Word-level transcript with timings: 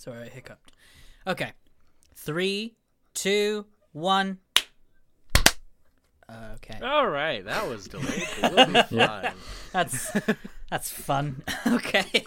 Sorry, 0.00 0.22
I 0.22 0.28
hiccuped. 0.30 0.72
Okay. 1.26 1.52
Three, 2.14 2.74
two, 3.12 3.66
one. 3.92 4.38
Okay. 6.54 6.78
All 6.82 7.06
right, 7.06 7.44
that 7.44 7.68
was 7.68 7.86
delayed. 7.86 8.26
but 8.40 8.54
We'll 8.54 8.66
be 8.66 8.82
fine. 8.96 9.32
That's 9.72 10.10
that's 10.70 10.90
fun. 10.90 11.42
okay. 11.66 12.24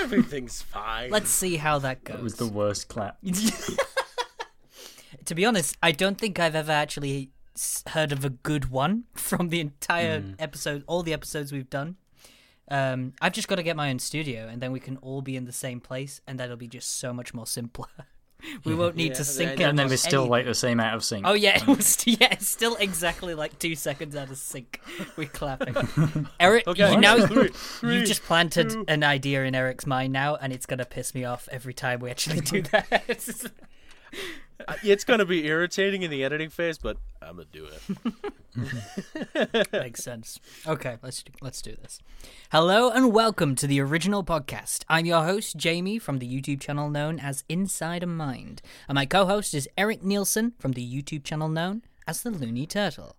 Everything's 0.00 0.62
fine. 0.62 1.10
Let's 1.10 1.28
see 1.28 1.56
how 1.56 1.80
that 1.80 2.02
goes. 2.02 2.16
It 2.16 2.22
was 2.22 2.36
the 2.36 2.46
worst 2.46 2.88
clap. 2.88 3.18
to 5.26 5.34
be 5.34 5.44
honest, 5.44 5.76
I 5.82 5.92
don't 5.92 6.16
think 6.16 6.38
I've 6.38 6.54
ever 6.54 6.72
actually 6.72 7.30
s- 7.54 7.84
heard 7.88 8.10
of 8.10 8.24
a 8.24 8.30
good 8.30 8.70
one 8.70 9.04
from 9.12 9.50
the 9.50 9.60
entire 9.60 10.22
mm. 10.22 10.34
episode, 10.38 10.82
all 10.86 11.02
the 11.02 11.12
episodes 11.12 11.52
we've 11.52 11.68
done. 11.68 11.96
Um, 12.70 13.12
I've 13.20 13.32
just 13.32 13.48
got 13.48 13.56
to 13.56 13.62
get 13.62 13.76
my 13.76 13.90
own 13.90 13.98
studio, 13.98 14.48
and 14.48 14.60
then 14.62 14.72
we 14.72 14.80
can 14.80 14.96
all 14.98 15.20
be 15.22 15.36
in 15.36 15.44
the 15.44 15.52
same 15.52 15.80
place, 15.80 16.20
and 16.26 16.38
that'll 16.40 16.56
be 16.56 16.68
just 16.68 16.98
so 16.98 17.12
much 17.12 17.34
more 17.34 17.46
simpler. 17.46 17.88
we 18.64 18.74
won't 18.80 18.96
need 18.96 19.14
to 19.14 19.24
sync. 19.24 19.58
then- 19.58 19.70
and 19.70 19.78
then 19.78 19.88
we're 19.88 19.96
still 19.96 20.22
any- 20.22 20.30
like 20.30 20.46
the 20.46 20.54
same 20.54 20.80
out 20.80 20.94
of 20.94 21.04
sync. 21.04 21.26
Oh 21.26 21.34
yeah, 21.34 21.56
it 21.62 21.66
was 21.66 22.06
yeah, 22.06 22.28
it's 22.32 22.48
still 22.48 22.76
exactly 22.76 23.34
like 23.34 23.58
two 23.58 23.74
seconds 23.74 24.16
out 24.16 24.30
of 24.30 24.38
sync. 24.38 24.80
We're 25.16 25.28
clapping. 25.28 25.74
Eric, 26.40 26.66
Okay, 26.66 26.92
you 26.92 27.00
now 27.00 27.26
three, 27.26 27.42
you 27.44 27.48
three, 27.50 28.04
just 28.04 28.22
planted 28.22 28.74
an 28.88 29.02
idea 29.04 29.44
in 29.44 29.54
Eric's 29.54 29.86
mind 29.86 30.12
now, 30.12 30.36
and 30.36 30.52
it's 30.52 30.66
gonna 30.66 30.84
piss 30.86 31.14
me 31.14 31.24
off 31.24 31.48
every 31.52 31.74
time 31.74 32.00
we 32.00 32.10
actually 32.10 32.40
do 32.40 32.62
that. 32.62 33.02
It's 34.82 35.04
gonna 35.04 35.24
be 35.24 35.46
irritating 35.46 36.02
in 36.02 36.10
the 36.10 36.24
editing 36.24 36.48
phase, 36.48 36.78
but 36.78 36.96
I'm 37.20 37.36
gonna 37.36 37.46
do 37.52 37.66
it. 37.66 39.72
Makes 39.72 40.02
sense. 40.02 40.40
Okay, 40.66 40.96
let's 41.02 41.22
do, 41.22 41.32
let's 41.42 41.60
do 41.60 41.76
this. 41.82 42.00
Hello 42.50 42.90
and 42.90 43.12
welcome 43.12 43.54
to 43.56 43.66
the 43.66 43.80
original 43.80 44.24
podcast. 44.24 44.84
I'm 44.88 45.04
your 45.04 45.24
host 45.24 45.56
Jamie 45.56 45.98
from 45.98 46.18
the 46.18 46.26
YouTube 46.26 46.60
channel 46.60 46.88
known 46.88 47.20
as 47.20 47.44
Inside 47.48 48.02
a 48.02 48.06
Mind, 48.06 48.62
and 48.88 48.96
my 48.96 49.06
co-host 49.06 49.54
is 49.54 49.68
Eric 49.76 50.02
Nielsen 50.02 50.54
from 50.58 50.72
the 50.72 50.86
YouTube 50.86 51.24
channel 51.24 51.48
known 51.48 51.82
as 52.06 52.22
the 52.22 52.30
Looney 52.30 52.66
Turtle. 52.66 53.16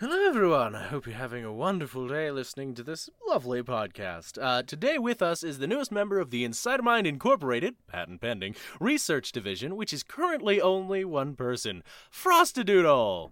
Hello, 0.00 0.26
everyone. 0.28 0.74
I 0.74 0.84
hope 0.88 1.06
you're 1.06 1.14
having 1.14 1.44
a 1.44 1.52
wonderful 1.52 2.08
day 2.08 2.30
listening 2.30 2.74
to 2.74 2.82
this 2.82 3.08
lovely 3.28 3.62
podcast. 3.62 4.38
Uh, 4.42 4.62
today 4.62 4.98
with 4.98 5.22
us 5.22 5.44
is 5.44 5.58
the 5.58 5.66
newest 5.68 5.92
member 5.92 6.18
of 6.18 6.30
the 6.30 6.42
Inside 6.44 6.82
Mind 6.82 7.06
Incorporated, 7.06 7.76
patent 7.86 8.20
pending, 8.20 8.56
research 8.80 9.30
division, 9.30 9.76
which 9.76 9.92
is 9.92 10.02
currently 10.02 10.60
only 10.60 11.04
one 11.04 11.36
person, 11.36 11.82
Frostadoodle. 12.12 13.30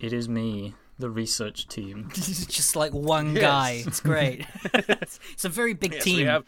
It 0.00 0.12
is 0.12 0.28
me, 0.28 0.74
the 0.98 1.10
research 1.10 1.68
team. 1.68 2.08
It's 2.10 2.46
just 2.54 2.74
like 2.74 2.92
one 2.92 3.34
guy. 3.34 3.84
It's 3.86 4.00
great. 4.00 4.46
it's 4.74 5.44
a 5.44 5.48
very 5.48 5.74
big 5.74 5.92
Yes, 5.94 6.04
team. 6.04 6.16
we 6.16 6.22
have, 6.24 6.44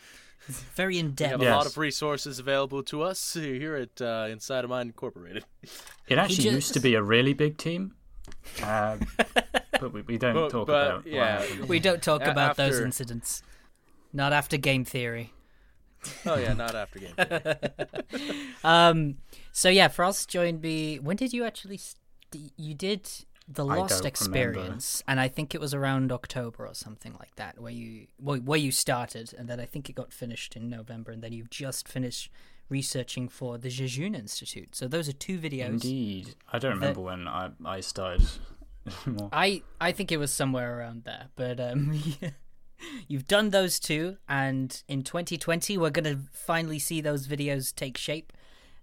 very 0.75 0.98
in 0.98 1.12
depth. 1.12 1.20
we 1.20 1.25
depth. 1.28 1.31
have 1.31 1.41
a 1.41 1.44
Yes. 1.44 1.56
lot 1.56 1.66
of 1.66 1.78
resources 1.78 2.41
available 2.41 2.83
to 2.84 3.03
us 3.03 3.34
here 3.34 3.77
at 3.77 4.03
uh, 4.03 4.27
Inside 4.28 4.64
of 4.64 4.70
Mind 4.70 4.88
Incorporated. 4.88 5.44
It 6.08 6.19
actually 6.19 6.42
just- 6.44 6.55
used 6.55 6.75
to 6.75 6.81
be 6.81 6.94
a 6.94 7.03
really 7.03 7.33
big 7.33 7.56
team, 7.58 7.94
uh, 8.62 8.97
but 9.80 9.92
we, 9.92 10.02
we 10.02 10.19
don't 10.19 10.34
But- 10.34 10.50
talk 10.50 10.66
but, 10.66 10.86
about. 10.86 11.06
yeah. 11.06 11.41
happened. 11.41 11.69
We 11.69 11.80
don't 11.80 12.02
talk 12.02 12.22
A- 12.22 12.30
about 12.30 12.56
those 12.56 12.80
incidents. 12.80 13.42
Not 14.12 14.33
after 14.33 14.56
game 14.56 14.84
theory. 14.84 15.33
Oh 16.25 16.36
yeah, 16.36 16.53
not 16.53 16.75
after 16.75 17.00
game. 17.00 17.14
Um. 18.64 19.16
So 19.53 19.69
yeah, 19.69 19.88
Frost 19.88 20.28
joined 20.28 20.61
me. 20.62 20.98
When 20.98 21.16
did 21.16 21.33
you 21.33 21.44
actually? 21.44 21.77
St- 21.78 22.53
you 22.56 22.75
did 22.75 23.08
the 23.48 23.64
I 23.64 23.77
Lost 23.77 23.98
don't 24.03 24.06
Experience, 24.08 25.03
and 25.06 25.20
I 25.20 25.28
think 25.28 25.55
it 25.55 25.60
was 25.60 25.72
around 25.75 26.10
October 26.12 26.66
or 26.66 26.75
something 26.75 27.14
like 27.19 27.34
that, 27.36 27.60
where 27.60 27.72
you 27.72 28.06
well, 28.20 28.38
where 28.38 28.58
you 28.58 28.70
started, 28.72 29.34
and 29.36 29.48
then 29.48 29.60
I 29.60 29.64
think 29.64 29.88
it 29.88 29.94
got 29.94 30.12
finished 30.12 30.56
in 30.56 30.69
November, 30.69 31.12
and 31.12 31.22
then 31.22 31.33
you've 31.33 31.50
just 31.50 31.88
finished 31.88 32.31
researching 32.69 33.28
for 33.28 33.59
the 33.59 33.69
Jejune 33.69 34.14
Institute. 34.14 34.75
So 34.75 34.89
those 34.89 35.09
are 35.09 35.12
two 35.12 35.39
videos. 35.39 35.69
Indeed, 35.69 36.34
I 36.53 36.59
don't 36.59 36.75
remember 36.75 37.00
when 37.00 37.28
I 37.28 37.50
I 37.64 37.81
started. 37.81 38.27
I 39.33 39.62
I 39.81 39.93
think 39.93 40.12
it 40.12 40.19
was 40.19 40.32
somewhere 40.32 40.78
around 40.78 41.04
there, 41.04 41.28
but 41.37 41.59
um, 41.60 42.00
you've 43.09 43.27
done 43.27 43.50
those 43.50 43.78
two, 43.81 44.16
and 44.28 44.82
in 44.88 45.03
2020 45.03 45.78
we're 45.78 45.91
gonna 45.91 46.21
finally 46.32 46.78
see 46.78 47.00
those 47.00 47.27
videos 47.27 47.75
take 47.75 47.97
shape. 47.97 48.32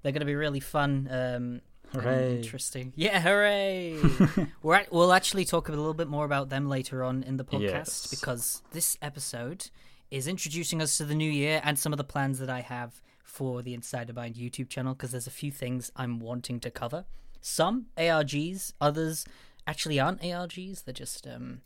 They're 0.02 0.12
gonna 0.12 0.26
be 0.26 0.36
really 0.36 0.60
fun. 0.60 1.08
Um, 1.10 1.62
Hooray. 1.94 2.38
Interesting. 2.38 2.92
Yeah, 2.96 3.20
hooray! 3.20 4.00
We're 4.64 4.74
at, 4.74 4.92
we'll 4.92 5.14
actually 5.14 5.46
talk 5.46 5.68
a 5.70 5.72
little 5.72 5.94
bit 5.94 6.08
more 6.08 6.26
about 6.26 6.50
them 6.50 6.68
later 6.68 7.04
on 7.04 7.22
in 7.22 7.38
the 7.38 7.46
podcast 7.46 7.62
Yes. 7.62 8.08
because 8.10 8.64
this 8.72 8.98
episode 9.00 9.70
is 10.10 10.28
introducing 10.28 10.82
us 10.82 10.98
to 10.98 11.06
the 11.06 11.14
new 11.14 11.30
year 11.30 11.62
and 11.64 11.78
some 11.78 11.94
of 11.94 11.98
the 11.98 12.04
plans 12.04 12.40
that 12.40 12.50
I 12.50 12.62
have 12.62 13.00
for 13.24 13.62
the 13.62 13.74
Inside 13.74 14.10
of 14.10 14.16
Mind 14.16 14.36
YouTube 14.36 14.70
channel 14.70 14.94
because 14.94 15.12
there's 15.12 15.28
a 15.28 15.32
few 15.32 15.52
things 15.52 15.92
I'm 15.96 16.20
wanting 16.20 16.60
to 16.60 16.70
cover. 16.70 17.06
Some 17.42 17.88
ARGs, 17.98 18.74
others 18.80 19.26
actually 19.66 20.00
aren't 20.00 20.22
ARGs. 20.22 20.84
They're 20.84 20.94
just 20.94 21.26
um, 21.28 21.62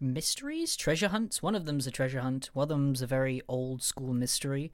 mysteries, 0.00 0.76
treasure 0.76 1.08
hunts. 1.08 1.42
One 1.42 1.54
of 1.54 1.64
them's 1.66 1.86
a 1.86 1.90
treasure 1.90 2.20
hunt. 2.20 2.50
One 2.52 2.64
of 2.64 2.68
them's 2.68 3.02
a 3.02 3.06
very 3.06 3.42
old 3.48 3.82
school 3.82 4.14
mystery. 4.14 4.72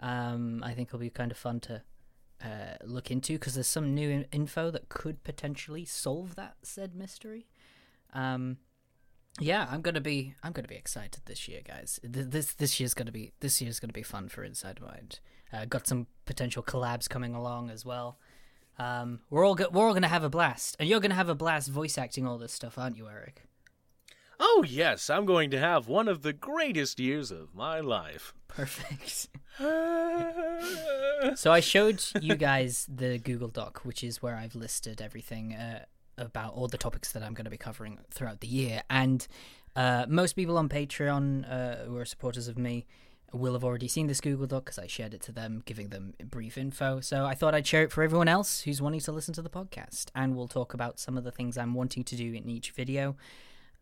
Um, 0.00 0.62
I 0.64 0.72
think 0.74 0.88
it'll 0.88 0.98
be 0.98 1.10
kind 1.10 1.30
of 1.30 1.36
fun 1.36 1.60
to 1.60 1.82
uh, 2.42 2.76
look 2.84 3.10
into 3.10 3.34
because 3.34 3.54
there's 3.54 3.66
some 3.66 3.94
new 3.94 4.10
in- 4.10 4.26
info 4.32 4.70
that 4.70 4.88
could 4.88 5.22
potentially 5.24 5.84
solve 5.84 6.34
that 6.36 6.56
said 6.62 6.94
mystery. 6.94 7.46
Um, 8.12 8.58
yeah, 9.40 9.66
I'm 9.70 9.80
gonna 9.82 10.00
be 10.00 10.34
I'm 10.42 10.52
gonna 10.52 10.68
be 10.68 10.76
excited 10.76 11.22
this 11.26 11.48
year, 11.48 11.60
guys. 11.66 11.98
This 12.02 12.54
this 12.54 12.78
year's 12.78 12.94
gonna 12.94 13.12
be 13.12 13.32
this 13.40 13.60
year's 13.60 13.80
gonna 13.80 13.92
be 13.92 14.02
fun 14.02 14.28
for 14.28 14.44
Inside 14.44 14.80
Mind. 14.80 15.20
Uh, 15.52 15.64
got 15.64 15.86
some 15.86 16.06
potential 16.26 16.62
collabs 16.62 17.08
coming 17.08 17.34
along 17.34 17.70
as 17.70 17.84
well. 17.84 18.18
Um, 18.78 19.20
we're 19.30 19.44
all 19.44 19.54
go- 19.54 19.68
we're 19.70 19.86
all 19.86 19.94
gonna 19.94 20.08
have 20.08 20.24
a 20.24 20.30
blast, 20.30 20.76
and 20.78 20.88
you're 20.88 21.00
gonna 21.00 21.14
have 21.14 21.28
a 21.28 21.34
blast 21.34 21.68
voice 21.70 21.96
acting 21.98 22.26
all 22.26 22.38
this 22.38 22.52
stuff, 22.52 22.78
aren't 22.78 22.96
you, 22.96 23.08
Eric? 23.08 23.42
Oh 24.40 24.64
yes, 24.66 25.08
I'm 25.10 25.26
going 25.26 25.50
to 25.50 25.58
have 25.58 25.86
one 25.88 26.08
of 26.08 26.22
the 26.22 26.32
greatest 26.32 26.98
years 26.98 27.30
of 27.30 27.54
my 27.54 27.80
life. 27.80 28.34
Perfect. 28.48 29.28
So 31.36 31.50
I 31.52 31.60
showed 31.60 32.02
you 32.20 32.34
guys 32.34 32.86
the 32.92 33.18
Google 33.18 33.48
Doc, 33.48 33.80
which 33.84 34.04
is 34.04 34.22
where 34.22 34.36
I've 34.36 34.54
listed 34.54 35.00
everything 35.00 35.54
uh, 35.54 35.84
about 36.18 36.54
all 36.54 36.68
the 36.68 36.78
topics 36.78 37.12
that 37.12 37.22
I'm 37.22 37.34
going 37.34 37.44
to 37.44 37.50
be 37.50 37.56
covering 37.56 37.98
throughout 38.10 38.40
the 38.40 38.48
year. 38.48 38.82
And 38.90 39.26
uh, 39.76 40.06
most 40.08 40.34
people 40.34 40.56
on 40.58 40.68
Patreon 40.68 41.50
uh, 41.50 41.84
who 41.84 41.96
are 41.96 42.04
supporters 42.04 42.48
of 42.48 42.58
me 42.58 42.86
will 43.32 43.54
have 43.54 43.64
already 43.64 43.88
seen 43.88 44.06
this 44.06 44.20
Google 44.20 44.46
Doc 44.46 44.66
because 44.66 44.78
I 44.78 44.86
shared 44.86 45.12
it 45.12 45.20
to 45.22 45.32
them, 45.32 45.62
giving 45.64 45.88
them 45.88 46.14
brief 46.24 46.56
info. 46.56 47.00
So 47.00 47.26
I 47.26 47.34
thought 47.34 47.54
I'd 47.54 47.66
share 47.66 47.82
it 47.82 47.92
for 47.92 48.02
everyone 48.02 48.28
else 48.28 48.60
who's 48.60 48.80
wanting 48.80 49.00
to 49.00 49.12
listen 49.12 49.34
to 49.34 49.42
the 49.42 49.50
podcast. 49.50 50.06
And 50.14 50.36
we'll 50.36 50.48
talk 50.48 50.74
about 50.74 51.00
some 51.00 51.18
of 51.18 51.24
the 51.24 51.32
things 51.32 51.58
I'm 51.58 51.74
wanting 51.74 52.04
to 52.04 52.16
do 52.16 52.32
in 52.32 52.48
each 52.48 52.70
video. 52.70 53.16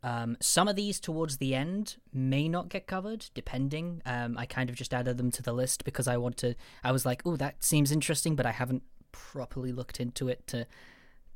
Um, 0.03 0.37
some 0.41 0.67
of 0.67 0.75
these 0.75 0.99
towards 0.99 1.37
the 1.37 1.55
end 1.55 1.97
may 2.13 2.49
not 2.49 2.69
get 2.69 2.87
covered, 2.87 3.27
depending. 3.35 4.03
Um, 4.05 4.37
I 4.37 4.47
kind 4.47 4.69
of 4.69 4.75
just 4.75 4.93
added 4.93 5.17
them 5.17 5.31
to 5.33 5.43
the 5.43 5.53
list 5.53 5.85
because 5.85 6.09
I 6.09 6.17
want 6.17 6.37
to. 6.39 6.57
I 6.83 6.91
was 6.91 7.07
like, 7.07 7.23
"Oh, 7.25 7.37
that 7.37 7.63
seems 7.63 7.93
interesting," 7.93 8.35
but 8.35 8.45
I 8.45 8.51
haven't 8.51 8.83
properly 9.13 9.71
looked 9.71 10.01
into 10.01 10.29
it 10.29 10.45
to 10.49 10.67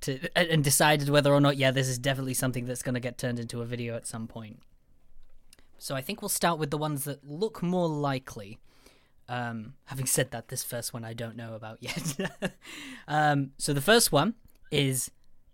to 0.03 0.29
and 0.37 0.63
decided 0.63 1.09
whether 1.09 1.33
or 1.33 1.41
not, 1.41 1.57
yeah, 1.57 1.71
this 1.71 1.89
is 1.89 1.99
definitely 1.99 2.35
something 2.35 2.67
that's 2.67 2.83
going 2.83 2.95
to 2.95 3.01
get 3.01 3.19
turned 3.19 3.39
into 3.39 3.61
a 3.63 3.65
video 3.65 3.97
at 3.97 4.07
some 4.07 4.27
point. 4.27 4.61
So 5.79 5.95
I 5.95 6.01
think 6.01 6.23
we'll 6.23 6.29
start 6.29 6.59
with 6.59 6.71
the 6.71 6.79
ones 6.79 7.05
that 7.05 7.25
look 7.25 7.63
more 7.63 7.89
likely. 7.89 8.59
Um, 9.29 9.75
having 9.87 10.07
said 10.07 10.31
that, 10.31 10.49
this 10.49 10.63
first 10.63 10.95
one 10.95 11.05
I 11.05 11.13
don't 11.13 11.37
know 11.37 11.55
about 11.55 11.79
yet. 11.81 12.55
um, 13.09 13.51
so 13.59 13.73
the 13.73 13.81
first 13.81 14.13
one 14.13 14.35
is 14.71 15.11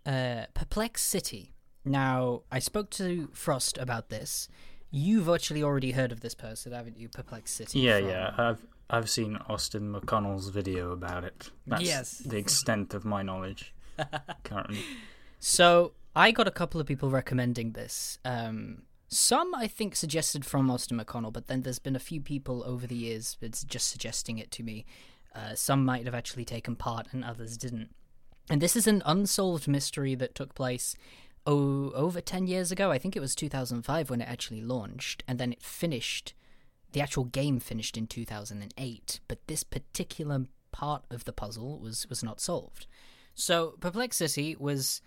uh, 0.07 0.45
Perplex 0.55 1.03
City. 1.03 1.53
Now, 1.85 2.43
I 2.53 2.59
spoke 2.59 2.91
to 2.91 3.29
Frost 3.33 3.79
about 3.79 4.09
this. 4.11 4.49
You've 4.91 5.29
actually 5.29 5.63
already 5.63 5.93
heard 5.93 6.13
of 6.13 6.21
this 6.21 6.35
person, 6.35 6.73
haven't 6.73 6.99
you? 6.99 7.09
Perplex 7.09 7.51
City. 7.51 7.81
Yeah, 7.81 7.99
from- 7.99 8.09
yeah. 8.09 8.35
I've 8.37 8.67
I've 8.91 9.09
seen 9.09 9.39
Austin 9.49 9.91
McConnell's 9.91 10.51
video 10.51 10.91
about 10.93 11.25
it. 11.25 11.51
That's 11.67 11.83
Yes. 11.83 12.19
the 12.19 12.37
extent 12.37 12.93
of 12.93 13.07
my 13.07 13.23
knowledge 13.23 13.75
currently. 14.45 14.83
So 15.39 15.93
I 16.15 16.31
got 16.31 16.47
a 16.47 16.53
couple 16.53 16.81
of 16.81 16.87
people 16.87 17.11
recommending 17.11 17.73
this. 17.73 18.19
Um, 18.25 18.83
some 19.09 19.55
I 19.55 19.67
think 19.67 19.95
suggested 19.95 20.45
from 20.45 20.71
Austin 20.71 20.99
McConnell, 20.99 21.33
but 21.33 21.47
then 21.47 21.63
there's 21.63 21.79
been 21.79 21.97
a 21.97 22.01
few 22.01 22.21
people 22.21 22.63
over 22.67 22.87
the 22.87 22.95
years 22.95 23.37
that's 23.41 23.65
just 23.65 23.89
suggesting 23.89 24.39
it 24.39 24.51
to 24.53 24.63
me. 24.63 24.87
Uh, 25.35 25.55
some 25.55 25.85
might 25.85 26.05
have 26.05 26.15
actually 26.15 26.45
taken 26.45 26.77
part, 26.77 27.09
and 27.13 27.25
others 27.25 27.57
didn't. 27.57 27.91
And 28.51 28.61
this 28.61 28.77
is 28.77 28.87
an 28.87 29.03
unsolved 29.05 29.69
mystery 29.69 30.15
that 30.15 30.35
took 30.35 30.55
place 30.55 30.97
oh, 31.47 31.91
over 31.93 32.21
10 32.21 32.47
years 32.47 32.71
ago. 32.71 32.91
I 32.91 32.99
think 32.99 33.17
it 33.17 33.21
was 33.21 33.35
2005 33.35 34.11
when 34.11 34.21
it 34.21 34.29
actually 34.29 34.63
launched, 34.63 35.23
and 35.27 35.39
then 35.39 35.53
it 35.53 35.63
finished. 35.63 36.35
The 36.93 37.01
actual 37.01 37.25
game 37.25 37.61
finished 37.61 37.97
in 37.97 38.07
2008, 38.07 39.21
but 39.27 39.47
this 39.47 39.65
particular 39.65 40.45
part 40.73 41.05
of 41.11 41.25
the 41.25 41.33
puzzle 41.33 41.79
was 41.79 42.09
was 42.09 42.23
not 42.23 42.41
solved. 42.41 42.87
So 43.35 43.75
Perplex 43.81 44.17
City 44.17 44.57
was 44.59 45.01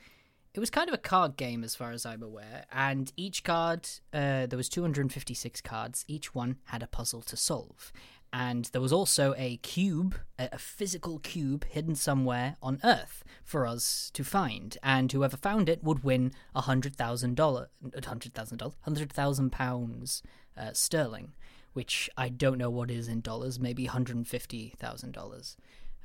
it 0.54 0.60
was 0.60 0.70
kind 0.70 0.88
of 0.88 0.94
a 0.94 1.00
card 1.00 1.36
game 1.36 1.66
as 1.66 1.76
far 1.76 1.92
as 1.92 2.06
I'm 2.06 2.24
aware, 2.24 2.66
and 2.72 3.12
each 3.18 3.44
card 3.44 3.90
uh, 4.14 4.46
there 4.46 4.56
was 4.58 4.70
256 4.70 5.62
cards. 5.62 6.06
Each 6.08 6.34
one 6.34 6.58
had 6.66 6.82
a 6.82 6.88
puzzle 6.88 7.22
to 7.24 7.36
solve, 7.36 7.92
And 8.32 8.66
there 8.72 8.82
was 8.82 8.94
also 8.94 9.34
a 9.38 9.58
cube, 9.58 10.16
a 10.40 10.58
physical 10.58 11.20
cube, 11.20 11.66
hidden 11.66 11.96
somewhere 11.96 12.56
on 12.62 12.80
Earth 12.86 13.24
for 13.44 13.68
us 13.68 14.10
to 14.14 14.24
find. 14.24 14.78
And 14.82 15.12
whoever 15.12 15.36
found 15.38 15.68
it 15.68 15.84
would 15.84 16.04
win 16.06 16.32
a 16.54 16.62
hundred 16.62 16.96
thousand 16.96 17.36
dollar, 17.36 17.70
hundred 18.06 18.34
thousand 18.34 18.58
dollars, 18.60 18.76
hundred 18.82 19.12
thousand 19.12 19.52
pounds 19.52 20.24
uh, 20.58 20.72
sterling, 20.72 21.34
which 21.74 22.10
I 22.18 22.30
don't 22.30 22.58
know 22.58 22.70
what 22.70 22.90
is 22.90 23.10
in 23.10 23.20
dollars. 23.20 23.60
Maybe 23.60 23.86
hundred 23.86 24.26
fifty 24.26 24.74
thousand 24.78 25.12
dollars, 25.12 25.58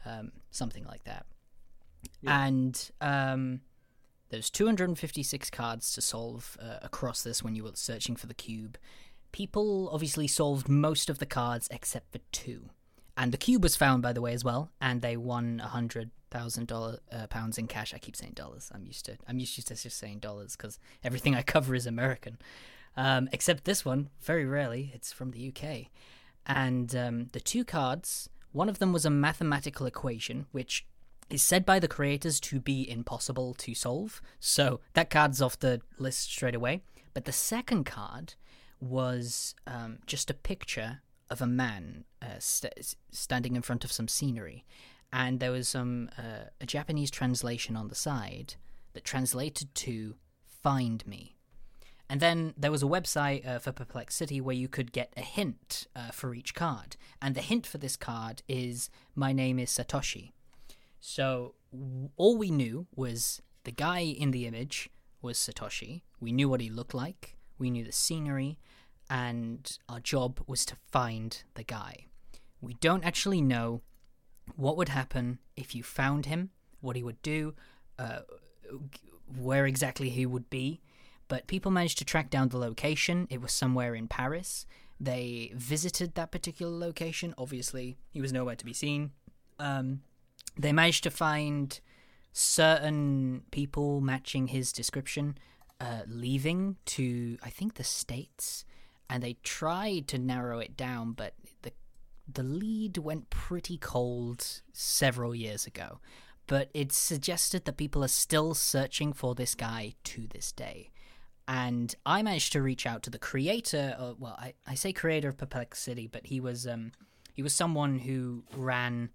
um, 0.05 0.33
something 0.51 0.85
like 0.85 1.05
that. 1.05 1.25
And 2.27 2.91
um, 3.01 3.61
there's 4.31 4.51
256 4.51 5.51
cards 5.51 5.93
to 5.93 6.01
solve 6.01 6.57
uh, 6.61 6.79
across 6.83 7.23
this 7.23 7.43
when 7.43 7.55
you 7.55 7.65
were 7.65 7.73
searching 7.75 8.17
for 8.17 8.27
the 8.27 8.35
cube. 8.35 8.79
People 9.33 9.89
obviously 9.93 10.27
solved 10.27 10.69
most 10.69 11.09
of 11.09 11.19
the 11.19 11.27
cards 11.27 11.69
except 11.71 12.13
for 12.13 12.19
two. 12.33 12.71
And 13.17 13.33
the 13.33 13.39
cube 13.39 13.63
was 13.63 13.77
found, 13.77 14.03
by 14.03 14.13
the 14.13 14.21
way, 14.21 14.33
as 14.33 14.45
well, 14.45 14.71
and 14.81 15.03
they 15.03 15.17
won 15.17 15.61
a 15.63 15.69
hundred 15.69 16.11
thousand 16.31 16.71
uh, 16.73 16.97
pounds 17.29 17.59
in 17.59 17.67
cash. 17.67 17.93
I 17.93 17.99
keep 17.99 18.17
saying 18.17 18.33
dollars. 18.35 18.71
I'm 18.75 18.87
used 18.87 19.05
to 19.07 19.19
I'm 19.29 19.39
used 19.39 19.67
to 19.67 19.75
just 19.75 19.99
saying 19.99 20.21
dollars 20.21 20.57
because 20.57 20.79
everything 21.05 21.35
I 21.35 21.43
cover 21.43 21.75
is 21.75 21.87
American. 21.87 22.39
Um, 22.97 23.29
except 23.33 23.65
this 23.65 23.85
one, 23.85 24.11
very 24.21 24.45
rarely, 24.45 24.91
it's 24.95 25.13
from 25.13 25.31
the 25.31 25.49
UK. 25.49 25.87
And 26.47 26.95
um, 26.97 27.29
the 27.33 27.41
two 27.41 27.65
cards, 27.65 28.29
one 28.53 28.69
of 28.69 28.79
them 28.79 28.93
was 28.93 29.05
a 29.05 29.11
mathematical 29.11 29.87
equation, 29.87 30.47
which 30.51 30.87
is 31.31 31.43
said 31.43 31.65
by 31.65 31.79
the 31.79 31.89
creators 31.89 32.41
to 32.41 32.61
be 32.61 32.89
impossible 32.91 33.55
to 33.55 33.75
solve. 33.75 34.21
So 34.39 34.81
that 34.95 35.11
card's 35.11 35.41
off 35.41 35.59
the 35.59 35.81
list 35.99 36.31
straight 36.31 36.55
away. 36.55 36.83
But 37.15 37.25
the 37.25 37.33
second 37.33 37.85
card 37.85 38.35
was 38.81 39.55
um, 39.67 39.99
just 40.07 40.31
a 40.31 40.35
picture 40.35 41.01
of 41.29 41.41
a 41.41 41.47
man 41.47 42.05
uh, 42.21 42.39
st- 42.39 42.97
standing 43.11 43.57
in 43.57 43.63
front 43.63 43.85
of 43.85 43.93
some 43.93 44.09
scenery. 44.09 44.65
And 45.13 45.41
there 45.41 45.53
was 45.53 45.69
some 45.69 46.11
uh, 46.19 46.51
a 46.61 46.67
Japanese 46.67 47.11
translation 47.11 47.77
on 47.77 47.89
the 47.89 47.95
side 47.95 48.55
that 48.93 49.05
translated 49.05 49.75
to 49.75 50.15
"find 50.47 51.07
me." 51.07 51.37
And 52.09 52.21
then 52.21 52.55
there 52.57 52.73
was 52.73 52.83
a 52.83 52.87
website 52.87 53.47
uh, 53.47 53.59
for 53.61 53.73
Perplex 53.73 54.17
City 54.17 54.41
where 54.41 54.55
you 54.55 54.69
could 54.69 54.93
get 54.93 55.13
a 55.17 55.21
hint 55.21 55.87
uh, 55.95 56.11
for 56.11 56.35
each 56.35 56.55
card. 56.55 56.97
And 57.23 57.35
the 57.35 57.41
hint 57.41 57.67
for 57.67 57.79
this 57.79 57.97
card 57.97 58.43
is 58.49 58.89
"My 59.15 59.33
name 59.33 59.59
is 59.59 59.71
Satoshi." 59.71 60.33
So 61.01 61.55
all 62.17 62.37
we 62.37 62.51
knew 62.51 62.87
was 62.95 63.41
the 63.65 63.73
guy 63.73 64.01
in 64.01 64.31
the 64.31 64.47
image 64.47 64.91
was 65.23 65.39
Satoshi. 65.39 66.03
We 66.21 66.33
knew 66.33 66.49
what 66.49 66.61
he 66.61 66.69
looked 66.69 66.95
like. 66.95 67.37
We 67.59 67.71
knew 67.71 67.85
the 67.85 67.93
scenery, 67.93 68.59
and 69.09 69.79
our 69.89 70.01
job 70.01 70.41
was 70.47 70.65
to 70.67 70.77
find 70.91 71.43
the 71.55 71.65
guy. 71.65 72.07
We 72.61 72.75
don't 72.75 73.05
actually 73.05 73.41
know 73.43 73.83
what 74.57 74.77
would 74.77 74.89
happen 74.89 75.39
if 75.57 75.75
you 75.75 75.83
found 75.83 76.27
him, 76.27 76.51
what 76.81 76.97
he 76.97 77.03
would 77.03 77.21
do, 77.23 77.55
uh, 77.99 78.21
where 79.39 79.67
exactly 79.67 80.11
he 80.11 80.27
would 80.27 80.49
be. 80.51 80.81
But 81.29 81.47
people 81.47 81.71
managed 81.71 81.99
to 81.99 82.05
track 82.05 82.31
down 82.31 82.49
the 82.49 82.59
location. 82.59 83.27
It 83.31 83.41
was 83.41 83.53
somewhere 83.53 83.95
in 83.95 84.09
Paris. 84.09 84.67
They 84.99 85.53
visited 85.55 86.15
that 86.15 86.33
particular 86.33 86.77
location. 86.77 87.35
Obviously, 87.39 87.99
he 88.11 88.21
was 88.21 88.33
nowhere 88.33 88.57
to 88.57 88.65
be 88.65 88.73
seen. 88.73 89.13
Um, 89.59 90.03
they 90.63 90.73
managed 90.73 91.03
to 91.05 91.11
find 91.11 91.81
certain 92.33 93.43
people 93.51 94.01
matching 94.01 94.49
his 94.49 94.73
description 94.73 95.37
uh, 95.81 96.03
leaving 96.07 96.77
to 96.85 97.39
I 97.43 97.51
think 97.51 97.75
the 97.75 97.85
states, 97.85 98.65
and 99.09 99.23
they 99.23 99.37
tried 99.43 100.09
to 100.09 100.19
narrow 100.19 100.59
it 100.59 100.77
down, 100.77 101.13
but 101.13 101.35
the 101.63 101.73
the 102.33 102.43
lead 102.43 102.99
went 102.99 103.31
pretty 103.31 103.79
cold 103.79 104.63
several 104.73 105.35
years 105.35 105.67
ago. 105.67 106.01
But 106.47 106.71
it 106.75 106.93
suggested 106.93 107.65
that 107.65 107.77
people 107.77 108.05
are 108.05 108.09
still 108.09 108.55
searching 108.55 109.13
for 109.13 109.35
this 109.35 109.55
guy 109.55 109.95
to 110.05 110.27
this 110.27 110.53
day. 110.53 110.91
And 111.47 111.95
I 112.05 112.23
managed 112.23 112.53
to 112.53 112.63
reach 112.63 112.87
out 112.87 113.03
to 113.05 113.11
the 113.11 113.19
creator. 113.19 113.95
Of, 113.99 114.21
well, 114.21 114.37
I, 114.39 114.55
I 114.67 114.75
say 114.75 114.93
creator 114.93 115.29
of 115.29 115.39
Perplex 115.39 115.81
City, 115.81 116.07
but 116.07 116.27
he 116.27 116.41
was 116.41 116.67
um, 116.67 116.93
he 117.33 117.43
was 117.43 117.55
someone 117.55 118.01
who 118.01 118.45
ran 118.55 119.11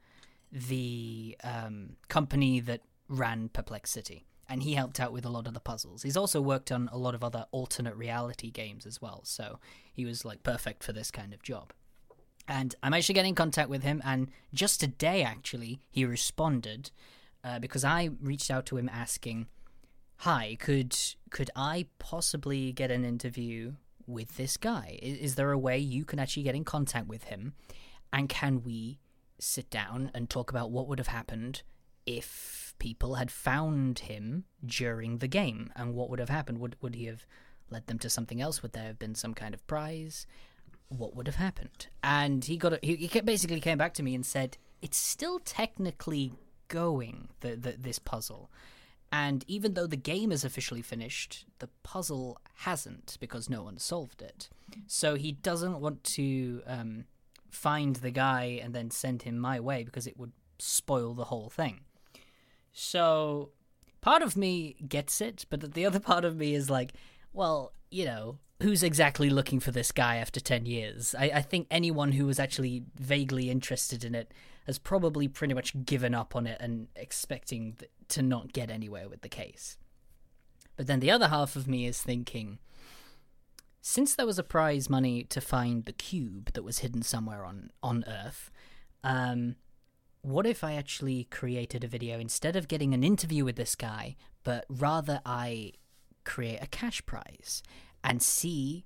the 0.51 1.37
um, 1.43 1.97
company 2.07 2.59
that 2.61 2.81
ran 3.07 3.49
Perplex 3.49 3.91
City, 3.91 4.25
and 4.47 4.63
he 4.63 4.73
helped 4.73 4.99
out 4.99 5.11
with 5.11 5.25
a 5.25 5.29
lot 5.29 5.47
of 5.47 5.53
the 5.53 5.59
puzzles. 5.59 6.03
He's 6.03 6.17
also 6.17 6.41
worked 6.41 6.71
on 6.71 6.89
a 6.91 6.97
lot 6.97 7.15
of 7.15 7.23
other 7.23 7.45
alternate 7.51 7.95
reality 7.95 8.51
games 8.51 8.85
as 8.85 9.01
well, 9.01 9.21
so 9.23 9.59
he 9.93 10.05
was 10.05 10.25
like 10.25 10.43
perfect 10.43 10.83
for 10.83 10.93
this 10.93 11.11
kind 11.11 11.33
of 11.33 11.43
job. 11.43 11.73
And 12.47 12.75
I'm 12.83 12.93
actually 12.93 13.15
getting 13.15 13.29
in 13.29 13.35
contact 13.35 13.69
with 13.69 13.83
him, 13.83 14.01
and 14.05 14.29
just 14.53 14.79
today, 14.79 15.23
actually, 15.23 15.79
he 15.89 16.05
responded 16.05 16.91
uh, 17.43 17.59
because 17.59 17.83
I 17.83 18.09
reached 18.21 18.51
out 18.51 18.65
to 18.67 18.77
him 18.77 18.89
asking, 18.89 19.47
"Hi, 20.17 20.57
could 20.59 20.95
could 21.31 21.49
I 21.55 21.87
possibly 21.99 22.71
get 22.71 22.91
an 22.91 23.03
interview 23.03 23.73
with 24.07 24.37
this 24.37 24.57
guy? 24.57 24.99
Is, 25.01 25.17
is 25.17 25.35
there 25.35 25.51
a 25.51 25.57
way 25.57 25.79
you 25.79 26.05
can 26.05 26.19
actually 26.19 26.43
get 26.43 26.55
in 26.55 26.63
contact 26.63 27.07
with 27.07 27.25
him, 27.25 27.53
and 28.13 28.29
can 28.29 28.63
we 28.63 28.99
sit 29.39 29.69
down 29.69 30.11
and 30.13 30.29
talk 30.29 30.49
about 30.49 30.71
what 30.71 30.87
would 30.87 30.99
have 30.99 31.07
happened 31.07 31.63
if 32.05 32.73
people 32.79 33.15
had 33.15 33.31
found 33.31 33.99
him 33.99 34.45
during 34.65 35.17
the 35.17 35.27
game 35.27 35.71
and 35.75 35.93
what 35.93 36.09
would 36.09 36.19
have 36.19 36.29
happened? 36.29 36.59
Would 36.59 36.75
would 36.81 36.95
he 36.95 37.05
have 37.05 37.25
led 37.69 37.87
them 37.87 37.99
to 37.99 38.09
something 38.09 38.41
else? 38.41 38.61
Would 38.61 38.73
there 38.73 38.83
have 38.83 38.99
been 38.99 39.15
some 39.15 39.33
kind 39.33 39.53
of 39.53 39.65
prize? 39.67 40.27
What 40.89 41.15
would 41.15 41.27
have 41.27 41.37
happened? 41.37 41.87
And 42.03 42.45
he 42.45 42.57
got 42.57 42.73
a, 42.73 42.79
he, 42.81 42.95
he 42.95 43.21
basically 43.21 43.59
came 43.59 43.77
back 43.77 43.93
to 43.95 44.03
me 44.03 44.13
and 44.13 44.25
said 44.25 44.57
it's 44.81 44.97
still 44.97 45.39
technically 45.39 46.31
going 46.67 47.29
the, 47.39 47.55
the 47.55 47.75
this 47.77 47.99
puzzle. 47.99 48.51
And 49.11 49.45
even 49.47 49.75
though 49.75 49.87
the 49.87 49.97
game 49.97 50.31
is 50.31 50.43
officially 50.43 50.81
finished 50.81 51.45
the 51.59 51.69
puzzle 51.83 52.39
hasn't 52.55 53.17
because 53.19 53.49
no 53.49 53.63
one 53.63 53.77
solved 53.77 54.21
it. 54.21 54.49
So 54.87 55.15
he 55.15 55.31
doesn't 55.31 55.79
want 55.79 56.03
to 56.15 56.61
um, 56.67 57.05
find 57.55 57.95
the 57.97 58.11
guy 58.11 58.59
and 58.61 58.73
then 58.73 58.91
send 58.91 59.23
him 59.23 59.39
my 59.39 59.59
way 59.59 59.83
because 59.83 60.05
it 60.07 60.17
would 60.17 60.33
spoil 60.59 61.13
the 61.13 61.25
whole 61.25 61.49
thing. 61.49 61.81
So 62.71 63.51
part 64.01 64.21
of 64.21 64.37
me 64.37 64.75
gets 64.87 65.21
it, 65.21 65.45
but 65.49 65.73
the 65.73 65.85
other 65.85 65.99
part 66.11 66.25
of 66.25 66.35
me 66.35 66.53
is 66.53 66.69
like, 66.69 66.93
well, 67.33 67.73
you 67.89 68.05
know, 68.05 68.39
who's 68.61 68.83
exactly 68.83 69.29
looking 69.29 69.59
for 69.59 69.71
this 69.71 69.91
guy 69.91 70.17
after 70.17 70.39
10 70.39 70.65
years? 70.65 71.15
I, 71.17 71.31
I 71.35 71.41
think 71.41 71.67
anyone 71.69 72.13
who 72.13 72.25
was 72.25 72.39
actually 72.39 72.83
vaguely 72.99 73.49
interested 73.49 74.03
in 74.03 74.15
it 74.15 74.31
has 74.65 74.79
probably 74.79 75.27
pretty 75.27 75.53
much 75.53 75.85
given 75.85 76.13
up 76.13 76.35
on 76.35 76.47
it 76.47 76.57
and 76.59 76.87
expecting 76.95 77.73
th- 77.73 77.91
to 78.09 78.21
not 78.21 78.53
get 78.53 78.71
anywhere 78.71 79.07
with 79.07 79.21
the 79.21 79.29
case. 79.29 79.77
But 80.75 80.87
then 80.87 80.99
the 80.99 81.11
other 81.11 81.27
half 81.27 81.55
of 81.55 81.67
me 81.67 81.85
is 81.85 82.01
thinking, 82.01 82.59
since 83.87 84.15
there 84.15 84.25
was 84.25 84.39
a 84.39 84.43
prize 84.43 84.89
money 84.89 85.23
to 85.25 85.39
find 85.39 85.85
the 85.85 85.93
cube 85.93 86.51
that 86.53 86.63
was 86.63 86.79
hidden 86.79 87.03
somewhere 87.03 87.45
on 87.45 87.69
on 87.83 88.03
Earth, 88.07 88.49
um, 89.03 89.57
what 90.23 90.47
if 90.47 90.63
I 90.63 90.73
actually 90.73 91.25
created 91.25 91.83
a 91.83 91.87
video 91.87 92.17
instead 92.17 92.55
of 92.55 92.67
getting 92.67 92.95
an 92.95 93.03
interview 93.03 93.45
with 93.45 93.57
this 93.57 93.75
guy, 93.75 94.15
but 94.43 94.65
rather 94.69 95.21
I 95.23 95.73
create 96.23 96.63
a 96.63 96.67
cash 96.67 97.05
prize 97.05 97.61
and 98.03 98.23
see 98.23 98.85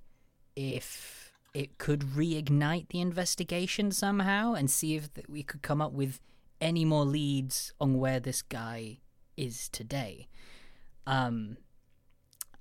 if 0.54 1.32
it 1.54 1.78
could 1.78 2.00
reignite 2.00 2.88
the 2.90 3.00
investigation 3.00 3.92
somehow 3.92 4.52
and 4.52 4.70
see 4.70 4.96
if 4.96 5.08
we 5.30 5.42
could 5.42 5.62
come 5.62 5.80
up 5.80 5.92
with 5.92 6.20
any 6.60 6.84
more 6.84 7.06
leads 7.06 7.72
on 7.80 7.98
where 7.98 8.20
this 8.20 8.42
guy 8.42 8.98
is 9.38 9.70
today. 9.70 10.28
Um, 11.06 11.56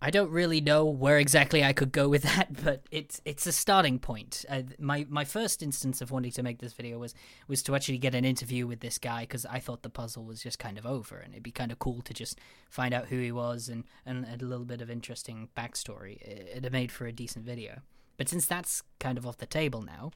I 0.01 0.11
don't 0.11 0.31
really 0.31 0.61
know 0.61 0.85
where 0.85 1.17
exactly 1.17 1.63
I 1.63 1.73
could 1.73 1.91
go 1.91 2.07
with 2.07 2.23
that, 2.35 2.63
but 2.63 2.83
it's 2.91 3.21
it's 3.25 3.45
a 3.45 3.51
starting 3.51 3.99
point. 3.99 4.45
Uh, 4.49 4.63
my 4.79 5.05
my 5.09 5.25
first 5.25 5.61
instance 5.61 6.01
of 6.01 6.11
wanting 6.11 6.31
to 6.31 6.43
make 6.43 6.59
this 6.59 6.73
video 6.73 6.97
was 6.97 7.13
was 7.47 7.61
to 7.63 7.75
actually 7.75 7.97
get 7.97 8.15
an 8.15 8.25
interview 8.25 8.65
with 8.65 8.79
this 8.79 8.97
guy 8.97 9.21
because 9.21 9.45
I 9.45 9.59
thought 9.59 9.83
the 9.83 9.89
puzzle 9.89 10.23
was 10.23 10.41
just 10.41 10.59
kind 10.59 10.77
of 10.77 10.85
over, 10.85 11.17
and 11.17 11.33
it'd 11.33 11.43
be 11.43 11.51
kind 11.51 11.71
of 11.71 11.79
cool 11.79 12.01
to 12.03 12.13
just 12.13 12.39
find 12.69 12.93
out 12.93 13.07
who 13.07 13.19
he 13.19 13.31
was 13.31 13.67
and 13.67 13.83
and 14.05 14.25
a 14.25 14.45
little 14.45 14.65
bit 14.65 14.81
of 14.81 14.89
interesting 14.89 15.49
backstory. 15.57 16.21
It'd 16.21 16.63
have 16.63 16.73
made 16.73 16.91
for 16.91 17.05
a 17.05 17.11
decent 17.11 17.45
video. 17.45 17.81
But 18.17 18.27
since 18.27 18.45
that's 18.45 18.83
kind 18.99 19.17
of 19.17 19.25
off 19.25 19.37
the 19.37 19.45
table 19.45 19.81
now, 19.81 20.11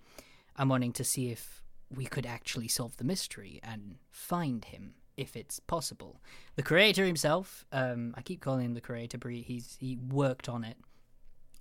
I'm 0.57 0.67
wanting 0.67 0.91
to 0.93 1.05
see 1.05 1.31
if 1.31 1.63
we 1.89 2.05
could 2.05 2.25
actually 2.25 2.67
solve 2.67 2.97
the 2.97 3.03
mystery 3.03 3.59
and 3.63 3.95
find 4.09 4.65
him 4.65 4.95
if 5.17 5.36
it's 5.36 5.60
possible. 5.60 6.22
The 6.55 6.63
creator 6.63 7.05
himself, 7.05 7.65
um, 7.72 8.13
I 8.17 8.22
keep 8.22 8.41
calling 8.41 8.65
him 8.65 8.74
the 8.74 8.82
creator, 8.82 9.17
but 9.17 9.32
he's 9.32 9.77
he 9.79 9.98
worked 9.98 10.50
on 10.50 10.63
it. 10.63 10.77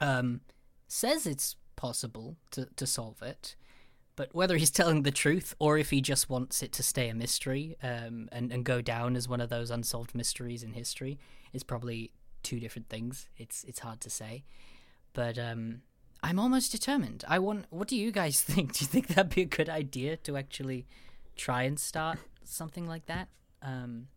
Um, 0.00 0.40
says 0.88 1.26
it's 1.26 1.56
possible 1.76 2.37
to 2.52 2.66
to 2.76 2.87
solve 2.87 3.23
it, 3.23 3.56
but 4.16 4.35
whether 4.35 4.56
he's 4.56 4.71
telling 4.80 5.02
the 5.02 5.11
truth 5.11 5.54
or 5.59 5.78
if 5.78 5.90
he 5.90 6.00
just 6.00 6.30
wants 6.30 6.62
it 6.62 6.73
to 6.73 6.82
stay 6.82 7.09
a 7.09 7.14
mystery 7.14 7.76
um, 7.82 8.28
and 8.32 8.52
and 8.52 8.64
go 8.64 8.80
down 8.80 9.16
as 9.16 9.28
one 9.28 9.40
of 9.40 9.49
those 9.49 9.71
unsolved 9.71 10.14
mysteries 10.14 10.62
in 10.62 10.73
history 10.73 11.18
is 11.52 11.62
probably 11.62 12.12
two 12.42 12.59
different 12.61 12.88
things. 12.88 13.28
It's 13.37 13.64
it's 13.64 13.80
hard 13.80 14.00
to 14.00 14.11
say, 14.11 14.44
but 15.12 15.38
um, 15.38 15.82
I'm 16.23 16.38
almost 16.38 16.73
determined. 16.73 17.25
I 17.28 17.38
want. 17.38 17.66
What 17.71 17.88
do 17.88 17.97
you 17.97 18.12
guys 18.12 18.40
think? 18.42 18.75
Do 18.75 18.85
you 18.85 18.88
think 18.88 19.09
that'd 19.09 19.35
be 19.35 19.42
a 19.42 19.47
good 19.47 19.68
idea 19.68 20.16
to 20.18 20.37
actually 20.37 20.87
try 21.37 21.62
and 21.62 21.78
start 21.78 22.18
something 22.44 22.87
like 22.87 23.06
that? 23.06 23.28
Um, 23.62 24.09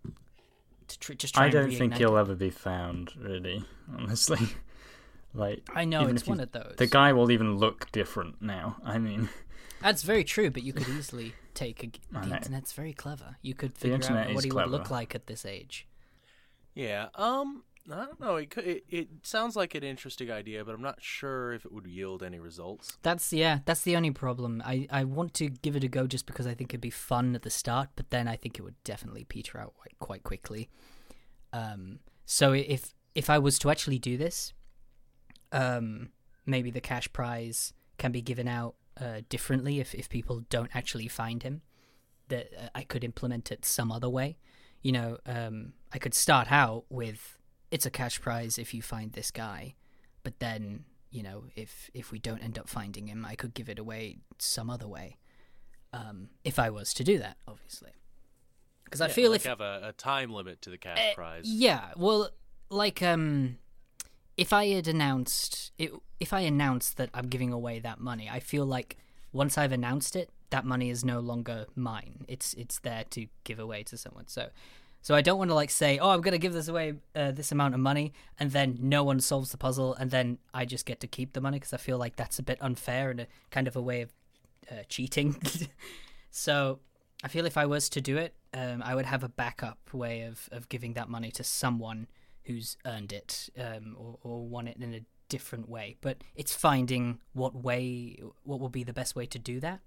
to 0.87 0.99
tr- 0.99 1.13
just 1.13 1.35
try 1.35 1.45
I 1.45 1.49
don't 1.49 1.71
think 1.71 1.95
he'll 1.95 2.17
it? 2.17 2.21
ever 2.21 2.35
be 2.35 2.49
found, 2.49 3.11
really. 3.17 3.63
Honestly, 3.97 4.39
like 5.33 5.67
I 5.73 5.85
know 5.85 6.03
even 6.03 6.15
it's 6.15 6.27
one 6.27 6.39
of 6.39 6.51
those. 6.51 6.75
the 6.77 6.87
guy 6.87 7.13
will 7.13 7.31
even 7.31 7.57
look 7.57 7.91
different 7.91 8.41
now. 8.41 8.77
I 8.83 8.97
mean, 8.97 9.29
That's 9.81 10.03
very 10.03 10.23
true, 10.23 10.49
but 10.49 10.63
you 10.63 10.73
could 10.73 10.87
easily 10.89 11.33
take 11.53 11.83
a, 11.83 12.17
I 12.17 12.21
the 12.21 12.27
know. 12.27 12.35
internet's 12.37 12.73
very 12.73 12.93
clever. 12.93 13.37
You 13.41 13.53
could 13.53 13.77
figure 13.77 13.95
out 13.95 14.33
what 14.33 14.43
he 14.43 14.51
would 14.51 14.69
look 14.69 14.89
like 14.89 15.15
at 15.15 15.27
this 15.27 15.45
age. 15.45 15.87
Yeah. 16.73 17.07
Um. 17.15 17.63
I 17.91 18.05
don't 18.05 18.19
know. 18.19 18.35
It, 18.37 18.49
could, 18.49 18.65
it 18.65 18.83
it 18.89 19.07
sounds 19.23 19.55
like 19.55 19.75
an 19.75 19.83
interesting 19.83 20.31
idea, 20.31 20.65
but 20.65 20.73
I'm 20.73 20.81
not 20.81 21.03
sure 21.03 21.53
if 21.53 21.65
it 21.65 21.71
would 21.71 21.85
yield 21.85 22.23
any 22.23 22.39
results. 22.39 22.97
That's 23.03 23.31
yeah, 23.31 23.59
that's 23.65 23.81
the 23.81 23.95
only 23.95 24.11
problem. 24.11 24.63
I, 24.65 24.87
I 24.89 25.03
want 25.03 25.33
to 25.35 25.49
give 25.49 25.75
it 25.75 25.83
a 25.83 25.87
go 25.87 26.07
just 26.07 26.25
because 26.25 26.47
I 26.47 26.55
think 26.55 26.71
it'd 26.71 26.81
be 26.81 26.89
fun 26.89 27.35
at 27.35 27.43
the 27.43 27.49
start, 27.49 27.89
but 27.95 28.09
then 28.09 28.27
I 28.27 28.37
think 28.37 28.57
it 28.57 28.63
would 28.63 28.81
definitely 28.83 29.23
peter 29.23 29.59
out 29.59 29.75
quite, 29.75 29.99
quite 29.99 30.23
quickly. 30.23 30.69
Um, 31.53 31.99
so 32.25 32.53
if 32.53 32.93
if 33.13 33.29
I 33.29 33.37
was 33.37 33.59
to 33.59 33.69
actually 33.69 33.99
do 33.99 34.17
this, 34.17 34.53
um, 35.51 36.09
maybe 36.45 36.71
the 36.71 36.81
cash 36.81 37.11
prize 37.13 37.71
can 37.97 38.11
be 38.11 38.21
given 38.21 38.47
out 38.47 38.75
uh, 38.99 39.21
differently 39.29 39.79
if 39.79 39.93
if 39.93 40.09
people 40.09 40.41
don't 40.49 40.75
actually 40.75 41.07
find 41.07 41.43
him. 41.43 41.61
That 42.29 42.47
uh, 42.59 42.69
I 42.73 42.83
could 42.83 43.03
implement 43.03 43.51
it 43.51 43.63
some 43.63 43.91
other 43.91 44.09
way. 44.09 44.37
You 44.81 44.91
know, 44.91 45.17
um, 45.27 45.73
I 45.93 45.99
could 45.99 46.15
start 46.15 46.51
out 46.51 46.85
with 46.89 47.39
it's 47.71 47.85
a 47.85 47.89
cash 47.91 48.21
prize 48.21 48.57
if 48.57 48.73
you 48.73 48.81
find 48.81 49.13
this 49.13 49.31
guy, 49.31 49.75
but 50.23 50.39
then 50.39 50.85
you 51.11 51.23
know 51.23 51.45
if 51.55 51.89
if 51.93 52.11
we 52.11 52.19
don't 52.19 52.43
end 52.43 52.57
up 52.59 52.67
finding 52.69 53.07
him, 53.07 53.25
I 53.25 53.35
could 53.35 53.53
give 53.53 53.69
it 53.69 53.79
away 53.79 54.17
some 54.39 54.69
other 54.69 54.87
way. 54.87 55.17
Um, 55.93 56.29
if 56.43 56.59
I 56.59 56.69
was 56.69 56.93
to 56.95 57.03
do 57.03 57.17
that, 57.19 57.37
obviously, 57.47 57.91
because 58.83 59.01
I 59.01 59.07
Yeah, 59.07 59.13
feel 59.13 59.31
like 59.31 59.41
if 59.41 59.45
have 59.45 59.61
a, 59.61 59.79
a 59.83 59.93
time 59.93 60.31
limit 60.31 60.61
to 60.63 60.69
the 60.69 60.77
cash 60.77 60.99
uh, 61.11 61.15
prize. 61.15 61.45
Yeah, 61.47 61.91
well, 61.95 62.29
like 62.69 63.01
um, 63.01 63.57
if 64.37 64.51
I 64.51 64.67
had 64.67 64.87
announced 64.87 65.71
it, 65.77 65.91
if 66.19 66.33
I 66.33 66.41
announced 66.41 66.97
that 66.97 67.09
I'm 67.13 67.27
giving 67.27 67.53
away 67.53 67.79
that 67.79 67.99
money, 67.99 68.29
I 68.29 68.39
feel 68.39 68.65
like 68.65 68.97
once 69.31 69.57
I've 69.57 69.71
announced 69.71 70.15
it, 70.15 70.29
that 70.49 70.65
money 70.65 70.89
is 70.89 71.05
no 71.05 71.19
longer 71.21 71.65
mine. 71.75 72.25
It's 72.27 72.53
it's 72.55 72.79
there 72.79 73.05
to 73.11 73.27
give 73.43 73.59
away 73.59 73.83
to 73.83 73.97
someone. 73.97 74.27
So. 74.27 74.49
So 75.05 75.13
I 75.13 75.21
don't 75.21 75.37
want 75.37 75.51
to 75.51 75.55
like 75.55 75.69
say, 75.69 75.99
"Oh, 75.99 76.09
I'm 76.09 76.21
going 76.21 76.31
to 76.31 76.39
give 76.39 76.53
this 76.53 76.67
away 76.67 76.95
uh, 77.15 77.29
this 77.29 77.51
amount 77.51 77.75
of 77.75 77.79
money," 77.79 78.11
and 78.39 78.49
then 78.49 78.79
no 78.81 79.03
one 79.03 79.19
solves 79.19 79.51
the 79.51 79.57
puzzle, 79.57 79.93
and 79.93 80.09
then 80.09 80.39
I 80.51 80.65
just 80.65 80.87
get 80.87 80.99
to 81.01 81.07
keep 81.07 81.33
the 81.33 81.41
money 81.41 81.59
because 81.59 81.73
I 81.73 81.77
feel 81.77 81.99
like 81.99 82.15
that's 82.15 82.39
a 82.39 82.41
bit 82.43 82.57
unfair 82.59 83.11
and 83.11 83.19
a 83.19 83.27
kind 83.51 83.67
of 83.67 83.75
a 83.75 83.81
way 83.83 84.01
of 84.01 84.13
uh, 84.71 84.81
cheating. 84.89 85.39
so 86.31 86.79
I 87.23 87.27
feel 87.27 87.45
if 87.45 87.55
I 87.55 87.67
was 87.67 87.87
to 87.89 88.01
do 88.01 88.17
it, 88.17 88.33
um, 88.55 88.81
I 88.81 88.95
would 88.95 89.05
have 89.05 89.23
a 89.23 89.29
backup 89.29 89.77
way 89.93 90.23
of, 90.23 90.49
of 90.51 90.69
giving 90.69 90.93
that 90.93 91.07
money 91.07 91.29
to 91.33 91.43
someone 91.43 92.07
who's 92.45 92.75
earned 92.83 93.13
it 93.13 93.51
um, 93.59 93.95
or, 93.99 94.17
or 94.23 94.47
won 94.47 94.67
it 94.67 94.77
in 94.77 94.91
a 94.95 95.01
different 95.29 95.69
way. 95.69 95.97
But 96.01 96.23
it's 96.35 96.55
finding 96.55 97.19
what 97.33 97.53
way, 97.53 98.17
what 98.41 98.59
will 98.59 98.69
be 98.69 98.83
the 98.83 98.91
best 98.91 99.15
way 99.15 99.27
to 99.27 99.37
do 99.37 99.59
that. 99.59 99.81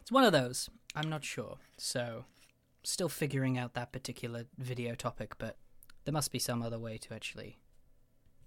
It's 0.00 0.12
one 0.12 0.22
of 0.22 0.32
those. 0.32 0.70
I'm 0.94 1.10
not 1.10 1.24
sure. 1.24 1.56
So 1.76 2.26
still 2.84 3.08
figuring 3.08 3.58
out 3.58 3.74
that 3.74 3.92
particular 3.92 4.44
video 4.58 4.94
topic, 4.94 5.34
but 5.38 5.56
there 6.04 6.12
must 6.12 6.30
be 6.32 6.38
some 6.38 6.62
other 6.62 6.78
way 6.78 6.98
to 6.98 7.14
actually 7.14 7.58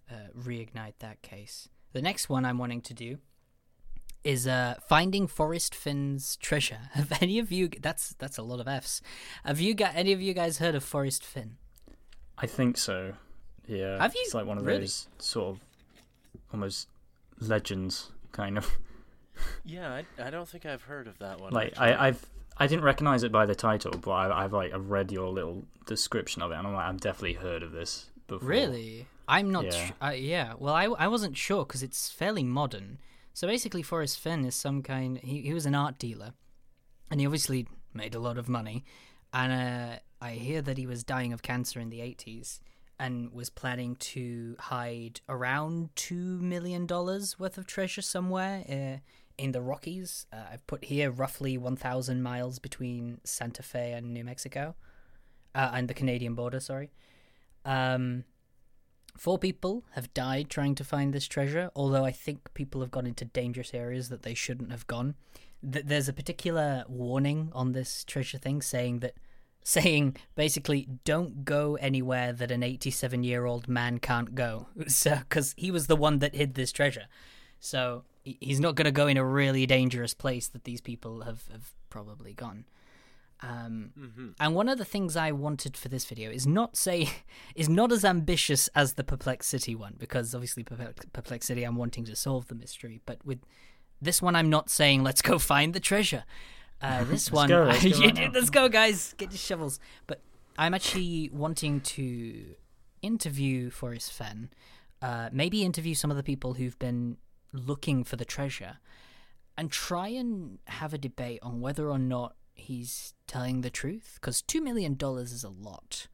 uh, 0.10 0.30
reignite 0.38 0.94
that 1.00 1.22
case. 1.22 1.68
The 1.94 2.02
next 2.02 2.30
one 2.30 2.46
I'm 2.46 2.58
wanting 2.58 2.82
to 2.82 2.94
do 2.94 3.18
is 4.24 4.48
uh, 4.48 4.76
finding 4.88 5.28
Forrest 5.28 5.74
Fenn's 5.74 6.36
treasure. 6.38 6.80
Have 6.94 7.12
any 7.22 7.40
of 7.40 7.52
you? 7.52 7.70
That's 7.82 8.14
that's 8.20 8.38
a 8.38 8.44
lot 8.44 8.60
of 8.60 8.68
Fs. 8.68 9.02
Have 9.44 9.60
you 9.60 9.74
got 9.74 9.96
any 9.96 10.14
of 10.14 10.22
you 10.22 10.34
guys 10.34 10.58
heard 10.60 10.76
of 10.76 10.84
Forrest 10.84 11.24
Fenn? 11.26 11.58
I 12.38 12.46
think 12.46 12.78
so. 12.78 13.14
Yeah, 13.68 13.98
Have 14.02 14.14
you? 14.16 14.22
It's 14.24 14.34
like 14.34 14.46
one 14.46 14.58
of 14.58 14.66
Really? 14.66 14.82
those 14.82 15.08
sort 15.18 15.50
of 15.50 15.60
almost 16.54 16.88
legends, 17.40 18.12
kind 18.32 18.58
of. 18.58 18.78
Yeah, 19.64 19.94
I, 19.94 20.06
I 20.28 20.30
don't 20.32 20.48
think 20.50 20.66
I've 20.66 20.82
heard 20.82 21.06
of 21.08 21.20
that 21.20 21.40
one. 21.40 21.54
like 21.54 21.74
actually. 21.74 21.86
I, 21.94 22.08
I've 22.08 22.26
I 22.60 22.68
didn't 22.68 22.86
recognize 22.86 23.24
it 23.24 23.32
by 23.32 23.46
the 23.46 23.56
title, 23.56 23.92
but 23.92 24.12
I, 24.12 24.44
I've 24.44 24.54
like 24.54 24.74
I've 24.74 24.90
read 24.90 25.12
your 25.12 25.30
little 25.30 25.66
description 25.86 26.42
of 26.42 26.52
it, 26.52 26.56
and 26.56 26.68
I'm 26.68 26.74
like 26.74 26.86
I've 26.86 27.00
definitely 27.00 27.34
heard 27.34 27.64
of 27.64 27.72
this 27.72 28.10
before. 28.28 28.48
Really? 28.48 29.08
I'm 29.28 29.52
not. 29.52 29.66
Yeah. 29.66 29.92
Yeah. 30.02 30.08
Uh, 30.08 30.12
yeah. 30.12 30.54
Well, 30.58 30.74
I 30.74 30.86
I 30.86 31.08
wasn't 31.08 31.38
sure 31.38 31.66
because 31.66 31.84
it's 31.84 32.10
fairly 32.10 32.44
modern. 32.44 33.00
So 33.34 33.48
basically, 33.48 33.84
Forrest 33.84 34.20
Fenn 34.20 34.46
is 34.46 34.56
some 34.56 34.82
kind. 34.82 35.20
He 35.20 35.42
he 35.42 35.54
was 35.54 35.66
an 35.66 35.76
art 35.76 36.00
dealer, 36.00 36.34
and 37.12 37.20
he 37.20 37.26
obviously 37.26 37.68
made 37.94 38.16
a 38.16 38.20
lot 38.20 38.38
of 38.38 38.50
money. 38.50 38.84
And 39.34 39.52
uh, 39.52 40.00
I 40.22 40.32
hear 40.32 40.62
that 40.62 40.78
he 40.78 40.88
was 40.88 41.04
dying 41.04 41.34
of 41.34 41.42
cancer 41.42 41.80
in 41.80 41.90
the 41.90 42.00
80s 42.00 42.60
and 43.00 43.32
was 43.32 43.50
planning 43.50 43.96
to 43.98 44.56
hide 44.58 45.22
around 45.30 45.90
two 45.96 46.40
million 46.40 46.86
dollars 46.86 47.38
worth 47.38 47.58
of 47.58 47.68
treasure 47.68 48.02
somewhere 48.02 48.64
uh, 48.70 49.00
in 49.38 49.52
the 49.52 49.62
Rockies. 49.62 50.26
Uh, 50.32 50.44
I've 50.52 50.66
put 50.68 50.86
here 50.86 51.12
roughly 51.12 51.58
1,000 51.58 52.22
miles 52.22 52.60
between 52.60 53.20
Santa 53.24 53.64
Fe 53.64 53.94
and 53.94 54.14
New 54.14 54.24
Mexico, 54.24 54.76
uh, 55.54 55.72
and 55.74 55.88
the 55.88 55.94
Canadian 55.94 56.36
border. 56.36 56.60
Sorry. 56.60 56.92
Um, 57.66 58.24
four 59.18 59.38
people 59.38 59.84
have 59.92 60.14
died 60.14 60.50
trying 60.50 60.76
to 60.76 60.84
find 60.84 61.14
this 61.14 61.28
treasure. 61.28 61.72
Although 61.76 62.06
I 62.06 62.12
think 62.12 62.54
people 62.54 62.82
have 62.82 62.92
gone 62.92 63.08
into 63.08 63.26
dangerous 63.26 63.74
areas 63.74 64.10
that 64.10 64.24
they 64.24 64.34
shouldn't 64.34 64.72
have 64.72 64.88
gone. 64.88 65.16
Th- 65.70 65.86
there's 65.86 66.08
a 66.08 66.14
particular 66.14 66.86
warning 66.88 67.50
on 67.54 67.72
this 67.72 68.04
treasure 68.04 68.38
thing 68.38 68.62
saying 68.62 69.00
that 69.00 69.14
saying 69.64 70.16
basically 70.36 70.88
don't 71.04 71.44
go 71.44 71.76
anywhere 71.82 72.32
that 72.32 72.52
an 72.52 72.64
87 72.64 73.24
year 73.26 73.44
old 73.44 73.68
man 73.68 73.98
can't 73.98 74.34
go 74.34 74.68
so 74.88 75.18
because 75.18 75.54
he 75.58 75.72
was 75.72 75.88
the 75.88 75.96
one 75.98 76.20
that 76.20 76.36
hid 76.36 76.54
this 76.54 76.72
treasure 76.72 77.08
so 77.68 78.04
he's 78.24 78.60
not 78.60 78.76
going 78.76 78.86
to 78.86 78.92
go 78.92 79.08
in 79.08 79.18
a 79.18 79.24
really 79.26 79.66
dangerous 79.66 80.14
place 80.14 80.48
that 80.50 80.64
these 80.64 80.82
people 80.82 81.22
have, 81.22 81.42
have 81.52 81.68
probably 81.90 82.34
gone 82.34 82.66
um, 83.42 83.92
Mhm. 83.98 84.34
and 84.40 84.56
one 84.56 84.68
of 84.68 84.78
the 84.80 84.86
things 84.86 85.16
I 85.16 85.32
wanted 85.32 85.78
for 85.78 85.90
this 85.90 86.06
video 86.06 86.32
is 86.32 86.48
not 86.48 86.76
say 86.76 87.10
is 87.56 87.70
not 87.70 87.92
as 87.92 88.04
ambitious 88.04 88.68
as 88.74 88.94
the 88.94 89.04
Perplex 89.04 89.46
City 89.48 89.76
one 89.76 89.96
because 90.00 90.34
obviously 90.34 90.64
Perplex- 90.64 91.06
perplexity 91.14 91.64
I'm 91.64 91.76
wanting 91.76 92.04
to 92.06 92.16
solve 92.16 92.48
the 92.48 92.56
mystery, 92.56 93.00
but 93.06 93.24
with 93.24 93.40
this 94.02 94.22
one 94.24 94.36
I'm 94.36 94.50
not 94.50 94.70
saying 94.72 95.04
let's 95.04 95.22
go 95.22 95.38
find 95.38 95.74
the 95.74 95.80
treasure. 95.80 96.24
Uh, 96.82 97.04
this 97.12 97.32
one, 97.32 97.48
go, 97.50 97.64
let's 97.66 97.84
go 98.00 98.00
right 98.08 98.34
let's 98.34 98.50
go, 98.50 98.70
guys, 98.70 99.14
get 99.18 99.30
your 99.32 99.38
shovels. 99.38 99.80
But 100.08 100.22
I'm 100.58 100.74
actually 100.74 101.30
wanting 101.32 101.82
to 101.82 102.56
interview 103.04 103.70
Forrest 103.70 104.12
Fenn, 104.14 104.50
uh, 105.02 105.30
maybe 105.32 105.64
interview 105.64 105.94
some 105.94 106.10
of 106.10 106.18
the 106.18 106.24
people 106.24 106.56
who've 106.56 106.78
been 106.80 107.18
looking 107.52 108.04
for 108.04 108.16
the 108.16 108.26
treasure, 108.26 108.78
and 109.58 109.72
try 109.72 110.08
and 110.08 110.60
have 110.66 110.94
a 110.94 110.98
debate 110.98 111.40
on 111.42 111.62
whether 111.62 111.90
or 111.90 112.00
not 112.00 112.36
he's 112.56 113.14
telling 113.28 113.62
the 113.62 113.70
truth. 113.70 114.18
Because 114.22 114.42
two 114.42 114.62
million 114.62 114.96
dollars 114.96 115.32
is 115.32 115.44
a 115.44 115.50
lot, 115.50 116.08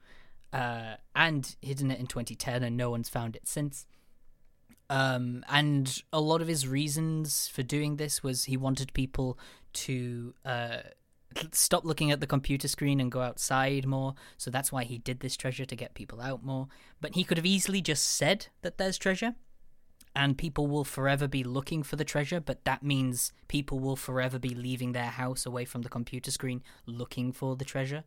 uh, 0.52 0.96
and 1.16 1.56
hidden 1.62 1.92
it 1.92 2.00
in 2.00 2.08
2010, 2.08 2.64
and 2.64 2.78
no 2.78 2.90
one's 2.90 3.10
found 3.10 3.36
it 3.36 3.48
since. 3.48 3.86
Um, 4.90 5.44
and 5.50 6.04
a 6.12 6.20
lot 6.22 6.42
of 6.42 6.48
his 6.48 6.68
reasons 6.68 7.48
for 7.48 7.64
doing 7.64 7.96
this 7.96 8.22
was 8.22 8.44
he 8.44 8.58
wanted 8.58 8.94
people 8.94 9.40
to 9.74 10.34
uh, 10.46 10.78
stop 11.52 11.86
looking 11.86 12.12
at 12.12 12.20
the 12.20 12.28
computer 12.28 12.68
screen 12.68 13.00
and 13.00 13.12
go 13.12 13.22
outside 13.22 13.86
more. 13.86 14.14
So 14.38 14.52
that's 14.52 14.72
why 14.72 14.84
he 14.84 14.98
did 14.98 15.20
this 15.20 15.36
treasure 15.36 15.66
to 15.66 15.76
get 15.76 15.94
people 15.94 16.22
out 16.22 16.44
more. 16.44 16.68
But 17.02 17.16
he 17.16 17.24
could 17.24 17.38
have 17.38 17.46
easily 17.46 17.82
just 17.82 18.04
said 18.06 18.48
that 18.62 18.78
there's 18.78 18.98
treasure, 18.98 19.36
and 20.16 20.38
people 20.38 20.68
will 20.68 20.84
forever 20.84 21.28
be 21.28 21.44
looking 21.44 21.84
for 21.84 21.96
the 21.96 22.06
treasure. 22.06 22.40
But 22.40 22.66
that 22.66 22.84
means 22.84 23.34
people 23.48 23.80
will 23.80 23.96
forever 23.96 24.40
be 24.40 24.56
leaving 24.56 24.92
their 24.92 25.06
house 25.06 25.46
away 25.46 25.66
from 25.66 25.82
the 25.82 25.90
computer 25.90 26.32
screen 26.32 26.62
looking 26.86 27.32
for 27.32 27.56
the 27.56 27.66
treasure. 27.66 28.04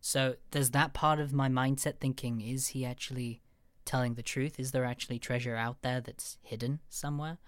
So 0.00 0.36
there's 0.52 0.70
that 0.70 0.94
part 0.94 1.20
of 1.20 1.32
my 1.32 1.48
mindset 1.48 1.98
thinking: 1.98 2.40
is 2.40 2.68
he 2.68 2.84
actually 2.84 3.42
telling 3.84 4.14
the 4.14 4.22
truth? 4.22 4.58
Is 4.58 4.72
there 4.72 4.84
actually 4.84 5.18
treasure 5.18 5.56
out 5.56 5.82
there 5.82 6.00
that's 6.00 6.38
hidden 6.42 6.80
somewhere? 6.88 7.38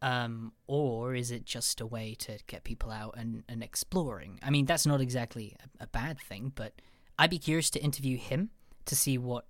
Um, 0.00 0.52
or 0.66 1.14
is 1.14 1.30
it 1.30 1.44
just 1.44 1.80
a 1.80 1.86
way 1.86 2.14
to 2.20 2.38
get 2.46 2.62
people 2.62 2.90
out 2.90 3.14
and, 3.16 3.42
and 3.48 3.62
exploring? 3.62 4.38
I 4.42 4.50
mean, 4.50 4.64
that's 4.64 4.86
not 4.86 5.00
exactly 5.00 5.56
a, 5.60 5.84
a 5.84 5.86
bad 5.88 6.20
thing, 6.20 6.52
but 6.54 6.72
I'd 7.18 7.30
be 7.30 7.38
curious 7.38 7.68
to 7.70 7.82
interview 7.82 8.16
him 8.16 8.50
to 8.84 8.94
see 8.94 9.18
what 9.18 9.46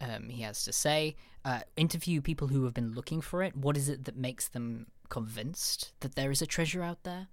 um, 0.00 0.30
he 0.30 0.42
has 0.42 0.64
to 0.64 0.72
say. 0.72 1.16
Uh, 1.44 1.60
interview 1.76 2.20
people 2.20 2.48
who 2.48 2.64
have 2.64 2.74
been 2.74 2.92
looking 2.92 3.20
for 3.20 3.42
it. 3.42 3.56
What 3.56 3.76
is 3.76 3.88
it 3.88 4.04
that 4.04 4.16
makes 4.16 4.48
them 4.48 4.88
convinced 5.08 5.92
that 6.00 6.14
there 6.14 6.30
is 6.30 6.42
a 6.42 6.46
treasure 6.46 6.82
out 6.82 7.02
there? 7.04 7.28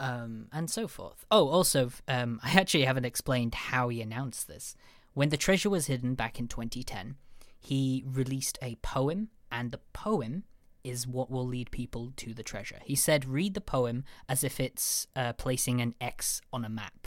Um, 0.00 0.48
and 0.52 0.68
so 0.68 0.88
forth. 0.88 1.24
Oh, 1.30 1.48
also, 1.48 1.92
um, 2.08 2.40
I 2.42 2.58
actually 2.58 2.84
haven't 2.84 3.04
explained 3.04 3.54
how 3.54 3.88
he 3.88 4.00
announced 4.00 4.48
this. 4.48 4.74
When 5.14 5.28
the 5.28 5.36
treasure 5.36 5.70
was 5.70 5.86
hidden 5.86 6.14
back 6.14 6.40
in 6.40 6.48
2010, 6.48 7.16
he 7.60 8.02
released 8.04 8.58
a 8.60 8.74
poem, 8.76 9.28
and 9.52 9.70
the 9.70 9.80
poem 9.92 10.42
is 10.82 11.06
what 11.06 11.30
will 11.30 11.46
lead 11.46 11.70
people 11.70 12.12
to 12.16 12.34
the 12.34 12.42
treasure. 12.42 12.80
He 12.84 12.96
said, 12.96 13.24
read 13.24 13.54
the 13.54 13.60
poem 13.60 14.04
as 14.28 14.42
if 14.42 14.58
it's 14.58 15.06
uh, 15.14 15.32
placing 15.34 15.80
an 15.80 15.94
X 16.00 16.40
on 16.52 16.64
a 16.64 16.68
map 16.68 17.06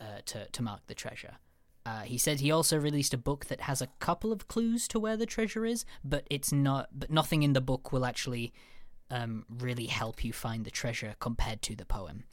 uh, 0.00 0.20
to, 0.26 0.46
to 0.46 0.62
mark 0.62 0.86
the 0.86 0.94
treasure. 0.94 1.36
Uh, 1.86 2.02
he 2.02 2.18
said 2.18 2.40
he 2.40 2.50
also 2.50 2.78
released 2.78 3.14
a 3.14 3.18
book 3.18 3.46
that 3.46 3.62
has 3.62 3.80
a 3.80 3.88
couple 3.98 4.32
of 4.32 4.48
clues 4.48 4.86
to 4.88 5.00
where 5.00 5.16
the 5.16 5.26
treasure 5.26 5.64
is, 5.64 5.84
but 6.04 6.26
it's 6.30 6.52
not. 6.52 6.88
But 6.92 7.10
nothing 7.10 7.42
in 7.42 7.54
the 7.54 7.60
book 7.60 7.92
will 7.92 8.04
actually 8.04 8.52
um, 9.10 9.44
really 9.48 9.86
help 9.86 10.24
you 10.24 10.32
find 10.32 10.64
the 10.64 10.70
treasure 10.70 11.14
compared 11.20 11.62
to 11.62 11.74
the 11.74 11.86
poem. 11.86 12.24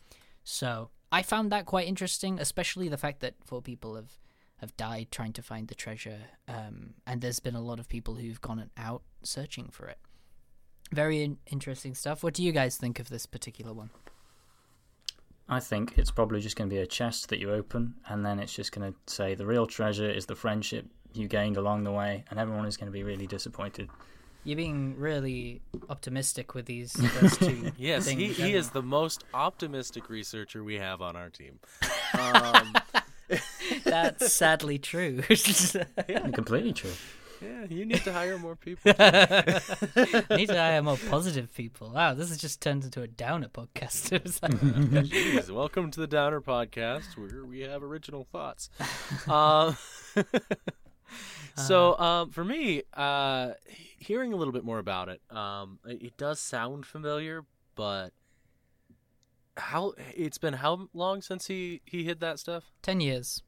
So 0.43 0.89
I 1.11 1.21
found 1.23 1.51
that 1.51 1.65
quite 1.65 1.87
interesting, 1.87 2.39
especially 2.39 2.89
the 2.89 2.97
fact 2.97 3.21
that 3.21 3.35
four 3.45 3.61
people 3.61 3.95
have 3.95 4.11
have 4.57 4.75
died 4.75 5.07
trying 5.11 5.33
to 5.33 5.41
find 5.41 5.67
the 5.67 5.75
treasure, 5.75 6.19
um, 6.47 6.95
and 7.05 7.21
there's 7.21 7.39
been 7.39 7.55
a 7.55 7.61
lot 7.61 7.79
of 7.79 7.87
people 7.87 8.15
who've 8.15 8.41
gone 8.41 8.69
out 8.75 9.03
searching 9.21 9.69
for 9.69 9.87
it. 9.87 9.99
Very 10.91 11.21
in- 11.23 11.37
interesting 11.51 11.93
stuff. 11.93 12.23
What 12.23 12.33
do 12.33 12.43
you 12.43 12.51
guys 12.51 12.75
think 12.75 12.99
of 12.99 13.09
this 13.09 13.27
particular 13.27 13.73
one? 13.73 13.91
I 15.49 15.59
think 15.59 15.97
it's 15.97 16.11
probably 16.11 16.41
just 16.41 16.55
going 16.55 16.69
to 16.69 16.75
be 16.75 16.81
a 16.81 16.87
chest 16.87 17.29
that 17.29 17.39
you 17.39 17.51
open, 17.51 17.95
and 18.07 18.25
then 18.25 18.39
it's 18.39 18.53
just 18.53 18.71
going 18.71 18.91
to 18.91 19.13
say 19.13 19.33
the 19.33 19.45
real 19.45 19.65
treasure 19.65 20.09
is 20.09 20.25
the 20.25 20.35
friendship 20.35 20.85
you 21.13 21.27
gained 21.27 21.57
along 21.57 21.83
the 21.83 21.91
way, 21.91 22.25
and 22.29 22.39
everyone 22.39 22.65
is 22.65 22.75
going 22.75 22.87
to 22.87 22.91
be 22.91 23.03
really 23.03 23.27
disappointed. 23.27 23.89
You're 24.43 24.57
being 24.57 24.97
really 24.97 25.61
optimistic 25.89 26.53
with 26.53 26.65
these 26.65 26.93
first 27.11 27.39
two. 27.39 27.71
Yes, 27.77 28.05
things, 28.05 28.19
he, 28.19 28.27
he 28.33 28.53
is 28.55 28.69
the 28.69 28.81
most 28.81 29.23
optimistic 29.33 30.09
researcher 30.09 30.63
we 30.63 30.75
have 30.75 31.01
on 31.01 31.15
our 31.15 31.29
team. 31.29 31.59
Um, 32.17 32.73
That's 33.83 34.31
sadly 34.31 34.79
true. 34.79 35.21
Completely 36.33 36.71
true. 36.71 36.93
Yeah, 37.41 37.65
you 37.70 37.86
need 37.86 38.03
to 38.03 38.13
hire 38.13 38.38
more 38.38 38.56
people. 38.67 38.91
Need 38.96 40.48
to 40.48 40.56
hire 40.56 40.82
more 40.82 40.98
positive 41.10 41.53
people. 41.53 41.91
Wow, 41.94 42.13
this 42.13 42.29
has 42.29 42.38
just 42.38 42.62
turned 42.62 42.84
into 42.84 43.01
a 43.01 43.08
downer 43.08 43.48
podcast. 43.48 44.12
Like, 44.41 44.51
Jeez, 45.06 45.50
welcome 45.50 45.91
to 45.91 46.00
the 46.00 46.08
Downer 46.08 46.41
Podcast, 46.41 47.17
where 47.17 47.46
we 47.46 47.62
have 47.62 47.84
original 47.84 48.25
thoughts. 48.25 48.70
Um, 49.27 49.77
so, 51.56 51.98
um, 51.98 52.29
for 52.29 52.44
me, 52.44 52.84
uh, 52.94 53.51
hearing 53.98 54.34
a 54.34 54.36
little 54.36 54.53
bit 54.53 54.63
more 54.63 54.79
about 54.79 55.10
it, 55.10 55.22
um, 55.29 55.79
it, 55.86 56.17
does 56.17 56.39
sound 56.39 56.86
familiar, 56.86 57.46
but 57.75 58.12
how 59.58 59.94
it's 60.15 60.38
been 60.38 60.53
how 60.53 60.89
long 60.94 61.22
since 61.22 61.48
he 61.48 61.82
he 61.86 62.03
hid 62.03 62.20
that 62.20 62.39
stuff? 62.39 62.72
Ten 62.82 63.00
years. 63.00 63.44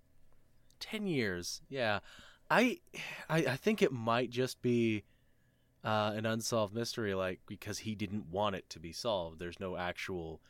10 0.80 1.08
years 1.08 1.62
yeah 1.68 2.00
i 2.50 2.78
i, 3.30 3.38
I 3.38 3.56
think 3.56 3.82
it 3.82 3.92
might 3.92 4.30
just 4.30 4.62
be 4.62 5.04
uh, 5.84 6.12
an 6.16 6.26
unsolved 6.26 6.74
mystery 6.74 7.14
like 7.16 7.40
because 7.48 7.80
he 7.80 7.96
didn't 7.96 8.26
want 8.32 8.56
it 8.56 8.70
to 8.70 8.80
be 8.80 8.92
solved 8.92 9.40
there's 9.40 9.60
no 9.60 9.78
actual 9.78 10.42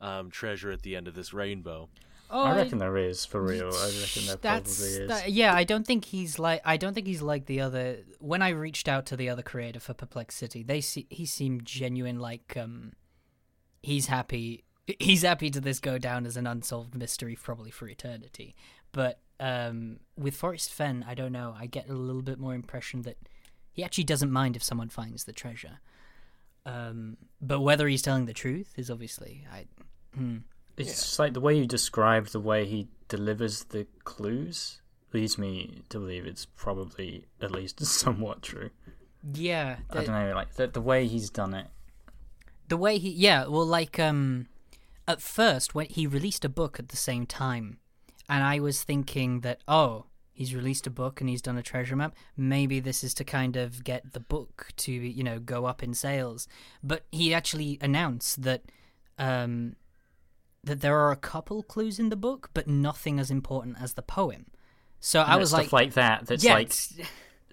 um, 0.00 0.30
treasure 0.30 0.70
at 0.70 0.82
the 0.82 0.94
end 0.94 1.08
of 1.08 1.14
this 1.14 1.32
rainbow 1.32 1.88
Oh, 2.30 2.42
I 2.44 2.56
reckon 2.56 2.76
there 2.76 2.98
is 2.98 3.24
for 3.24 3.40
real. 3.42 3.70
I 3.72 3.86
reckon 4.02 4.26
there 4.26 4.36
that's 4.36 4.76
probably 4.78 5.02
is. 5.04 5.08
that- 5.08 5.32
yeah. 5.32 5.54
I 5.54 5.64
don't 5.64 5.86
think 5.86 6.04
he's 6.04 6.38
like. 6.38 6.60
I 6.62 6.76
don't 6.76 6.92
think 6.92 7.06
he's 7.06 7.22
like 7.22 7.46
the 7.46 7.62
other. 7.62 8.00
When 8.18 8.42
I 8.42 8.50
reached 8.50 8.86
out 8.86 9.06
to 9.06 9.16
the 9.16 9.30
other 9.30 9.40
creator 9.40 9.80
for 9.80 9.94
Perplex 9.94 10.34
City, 10.34 10.62
they 10.62 10.82
see 10.82 11.06
he 11.08 11.24
seemed 11.24 11.64
genuine. 11.64 12.18
Like 12.18 12.54
um, 12.54 12.92
he's 13.82 14.08
happy. 14.08 14.64
He's 15.00 15.22
happy 15.22 15.48
to 15.48 15.58
this 15.58 15.80
go 15.80 15.96
down 15.96 16.26
as 16.26 16.36
an 16.36 16.46
unsolved 16.46 16.94
mystery, 16.94 17.34
probably 17.34 17.70
for 17.70 17.88
eternity. 17.88 18.54
But 18.92 19.20
um, 19.40 20.00
with 20.16 20.34
Forrest 20.34 20.72
Fenn, 20.72 21.04
I 21.08 21.14
don't 21.14 21.32
know. 21.32 21.54
I 21.58 21.66
get 21.66 21.88
a 21.88 21.92
little 21.94 22.22
bit 22.22 22.38
more 22.38 22.54
impression 22.54 23.02
that 23.02 23.16
he 23.72 23.84
actually 23.84 24.04
doesn't 24.04 24.30
mind 24.32 24.56
if 24.56 24.62
someone 24.62 24.88
finds 24.88 25.24
the 25.24 25.32
treasure. 25.32 25.78
Um, 26.66 27.16
but 27.40 27.60
whether 27.60 27.86
he's 27.88 28.02
telling 28.02 28.26
the 28.26 28.32
truth 28.32 28.74
is 28.76 28.90
obviously 28.90 29.46
I. 29.52 29.66
Hmm. 30.14 30.38
It's 30.76 30.90
just 30.90 31.18
like 31.18 31.32
the 31.34 31.40
way 31.40 31.56
you 31.56 31.66
described 31.66 32.32
the 32.32 32.40
way 32.40 32.64
he 32.66 32.88
delivers 33.08 33.64
the 33.64 33.86
clues 34.04 34.80
leads 35.12 35.38
me 35.38 35.82
to 35.88 35.98
believe 35.98 36.24
it's 36.26 36.44
probably 36.46 37.24
at 37.40 37.50
least 37.50 37.84
somewhat 37.84 38.42
true. 38.42 38.70
Yeah, 39.32 39.78
I 39.90 40.04
don't 40.04 40.08
know, 40.08 40.34
like 40.34 40.54
the 40.54 40.66
the 40.68 40.80
way 40.80 41.06
he's 41.08 41.30
done 41.30 41.54
it. 41.54 41.66
the 42.68 42.76
way 42.76 42.98
he 42.98 43.10
yeah 43.10 43.46
well 43.46 43.66
like 43.66 43.98
um 43.98 44.46
at 45.08 45.20
first 45.22 45.74
when 45.74 45.86
he 45.86 46.06
released 46.06 46.44
a 46.44 46.48
book 46.48 46.78
at 46.78 46.90
the 46.90 46.96
same 46.96 47.24
time 47.26 47.78
and 48.28 48.44
i 48.44 48.58
was 48.58 48.82
thinking 48.82 49.40
that 49.40 49.60
oh 49.66 50.04
he's 50.38 50.54
released 50.54 50.86
a 50.86 50.90
book 50.90 51.20
and 51.20 51.28
he's 51.28 51.42
done 51.42 51.58
a 51.58 51.62
treasure 51.62 51.96
map. 51.96 52.14
Maybe 52.36 52.78
this 52.78 53.02
is 53.02 53.12
to 53.14 53.24
kind 53.24 53.56
of 53.56 53.82
get 53.82 54.12
the 54.12 54.20
book 54.20 54.68
to 54.76 54.92
you 54.92 55.24
know 55.24 55.40
go 55.40 55.66
up 55.66 55.82
in 55.82 55.94
sales. 55.94 56.46
But 56.80 57.06
he 57.10 57.34
actually 57.34 57.76
announced 57.80 58.42
that 58.42 58.62
um 59.18 59.74
that 60.62 60.80
there 60.80 60.96
are 60.96 61.10
a 61.10 61.16
couple 61.16 61.64
clues 61.64 61.98
in 61.98 62.08
the 62.08 62.16
book 62.16 62.50
but 62.54 62.68
nothing 62.68 63.18
as 63.18 63.32
important 63.32 63.78
as 63.80 63.94
the 63.94 64.02
poem. 64.02 64.46
So 65.00 65.20
i 65.20 65.36
was 65.36 65.52
like, 65.52 65.64
stuff 65.64 65.72
like 65.72 65.94
that 65.94 66.26
that's 66.26 66.44
yeah, 66.44 66.54
like 66.54 66.72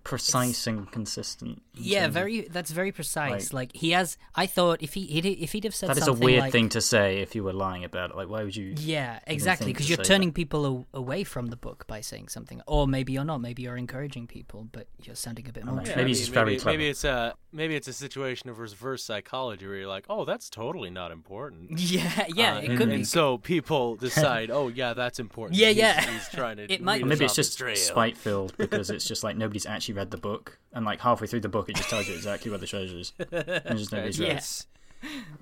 it's- 0.05 0.09
precise 0.31 0.67
and 0.67 0.91
consistent. 0.91 1.61
yeah 1.73 2.07
very 2.07 2.41
that's 2.49 2.71
very 2.71 2.91
precise 2.91 3.51
like- 3.53 3.73
like, 3.73 3.75
he 3.81 3.91
has 3.91 4.17
i 4.35 4.45
thought 4.45 4.81
if 4.81 4.93
he 4.93 5.05
he'd, 5.05 5.25
if 5.25 5.51
he'd 5.53 5.63
have 5.63 5.73
said 5.75 5.89
That 5.89 5.97
is 5.97 6.07
a 6.07 6.13
weird 6.13 6.41
like, 6.41 6.51
thing 6.51 6.69
to 6.69 6.81
say 6.81 7.19
if 7.21 7.35
you 7.35 7.43
were 7.43 7.53
lying 7.53 7.83
about 7.83 8.11
it. 8.11 8.15
Like, 8.15 8.29
why 8.29 8.43
would 8.43 8.55
you? 8.55 8.73
Yeah, 8.77 9.19
exactly. 9.27 9.71
Because 9.73 9.89
you're 9.89 9.97
turning 10.13 10.29
that. 10.29 10.35
people 10.35 10.87
a- 10.93 10.97
away 10.97 11.23
from 11.23 11.47
the 11.47 11.55
book 11.55 11.85
by 11.87 12.01
saying 12.01 12.27
something, 12.29 12.61
or 12.67 12.87
maybe 12.87 13.13
you're 13.13 13.25
not. 13.25 13.39
Maybe 13.41 13.63
you're 13.63 13.77
encouraging 13.77 14.27
people, 14.27 14.67
but 14.71 14.87
you're 15.03 15.15
sounding 15.15 15.47
a 15.47 15.51
bit 15.53 15.65
more. 15.65 15.81
Yeah, 15.85 15.95
maybe 15.95 16.09
he's 16.11 16.19
just 16.19 16.31
very 16.31 16.45
maybe, 16.51 16.59
clever. 16.59 16.77
maybe 16.77 16.89
it's 16.89 17.03
a 17.03 17.33
maybe 17.51 17.75
it's 17.75 17.87
a 17.87 17.93
situation 17.93 18.49
of 18.49 18.59
reverse 18.59 19.03
psychology 19.03 19.65
where 19.65 19.77
you're 19.77 19.87
like 19.87 20.05
oh 20.09 20.25
that's 20.25 20.49
totally 20.49 20.89
not 20.89 21.09
important 21.11 21.79
Yeah, 21.95 22.25
yeah, 22.35 22.55
Uh, 22.55 22.59
it 22.59 22.69
and, 22.69 22.77
could 22.77 22.89
and 22.89 22.97
be. 22.99 23.03
so 23.05 23.37
people 23.37 23.95
decide 23.95 24.51
oh 24.51 24.67
yeah 24.67 24.93
that's 24.93 25.19
important 25.19 25.57
Yeah, 25.57 25.67
He's- 25.69 25.77
yeah. 25.77 26.01
he's 26.11 26.27
trying 26.29 26.57
to 26.57 26.63
It 26.73 26.81
might- 26.81 26.95
lead 27.01 27.03
Or 27.03 27.05
us 27.05 27.09
maybe 27.19 27.25
it's 27.25 27.35
just 27.35 27.53
spite 27.87 28.17
filled 28.17 28.57
because 28.57 28.89
it's 28.89 29.07
just 29.07 29.23
like 29.23 29.37
nobody's 29.37 29.65
actually 29.65 29.94
read 29.95 30.11
the 30.11 30.17
book, 30.17 30.59
and 30.73 30.85
like 30.85 31.01
halfway 31.01 31.27
through 31.27 31.41
the 31.41 31.49
book, 31.49 31.69
it 31.69 31.75
just 31.75 31.89
tells 31.89 32.07
you 32.07 32.13
exactly 32.15 32.51
where 32.51 32.59
the 32.59 32.67
treasure 32.67 32.97
is, 32.97 33.13
and 33.31 33.77
just 33.77 33.91
nobody's 33.91 34.19
read. 34.19 34.29
Yes. 34.29 34.67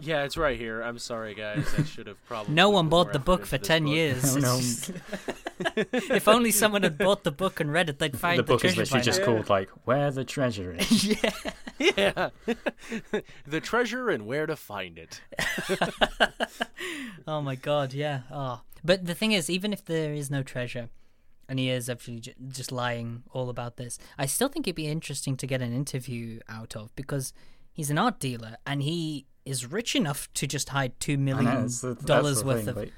Yeah, 0.02 0.24
it's 0.24 0.36
right 0.36 0.58
here. 0.58 0.82
I'm 0.82 1.00
sorry, 1.00 1.36
guys. 1.36 1.66
I 1.78 1.84
should 1.84 2.08
have 2.08 2.18
probably. 2.26 2.54
no 2.54 2.70
one 2.70 2.89
bought 2.89 3.13
the 3.13 3.20
book 3.20 3.46
for 3.46 3.58
ten 3.58 3.84
book. 3.84 3.94
years. 3.94 4.36
Oh, 4.36 4.39
no. 4.39 4.60
If 5.94 6.28
only 6.28 6.52
someone 6.52 6.84
had 6.84 6.98
bought 6.98 7.24
the 7.24 7.32
book 7.32 7.60
and 7.62 7.72
read 7.72 7.88
it, 7.88 7.98
they'd 8.00 8.18
find 8.18 8.38
The 8.39 8.44
the, 8.44 8.54
book 8.54 8.66
is 8.66 8.76
literally 8.76 9.04
just 9.04 9.20
now. 9.20 9.26
called 9.28 9.50
like 9.50 9.70
"Where 9.86 10.12
the 10.12 10.26
Treasure 10.26 10.74
Is." 10.78 11.06
yeah. 11.24 11.32
Yeah, 11.80 12.30
the 13.48 13.62
treasure 13.62 14.10
and 14.10 14.26
where 14.26 14.46
to 14.46 14.56
find 14.56 14.98
it. 14.98 15.22
Oh 17.28 17.42
my 17.42 17.56
god, 17.56 17.94
yeah. 17.94 18.22
Oh, 18.32 18.62
but 18.84 19.06
the 19.06 19.13
thing 19.16 19.32
is, 19.32 19.50
even 19.50 19.72
if 19.72 19.86
there 19.86 20.13
is 20.13 20.30
no 20.30 20.44
treasure, 20.44 20.89
and 21.49 21.60
he 21.60 21.69
is 21.69 21.89
actually 21.89 22.19
j- 22.19 22.34
just 22.49 22.71
lying 22.71 23.23
all 23.32 23.49
about 23.49 23.77
this, 23.77 23.97
I 24.17 24.25
still 24.25 24.47
think 24.49 24.67
it'd 24.67 24.75
be 24.75 24.88
interesting 24.88 25.36
to 25.38 25.47
get 25.47 25.62
an 25.62 25.73
interview 25.73 26.39
out 26.49 26.75
of 26.75 26.95
because 26.95 27.34
he's 27.71 27.89
an 27.89 27.97
art 27.97 28.19
dealer 28.19 28.58
and 28.65 28.82
he 28.84 29.25
is 29.45 29.65
rich 29.65 29.95
enough 29.95 30.32
to 30.34 30.47
just 30.47 30.69
hide 30.69 30.99
two 30.99 31.17
million 31.17 31.45
that's 31.63 31.82
the- 31.82 31.93
that's 31.95 32.06
dollars 32.06 32.43
worth 32.43 32.60
thing, 32.62 32.69
of 32.69 32.77
like, 32.77 32.93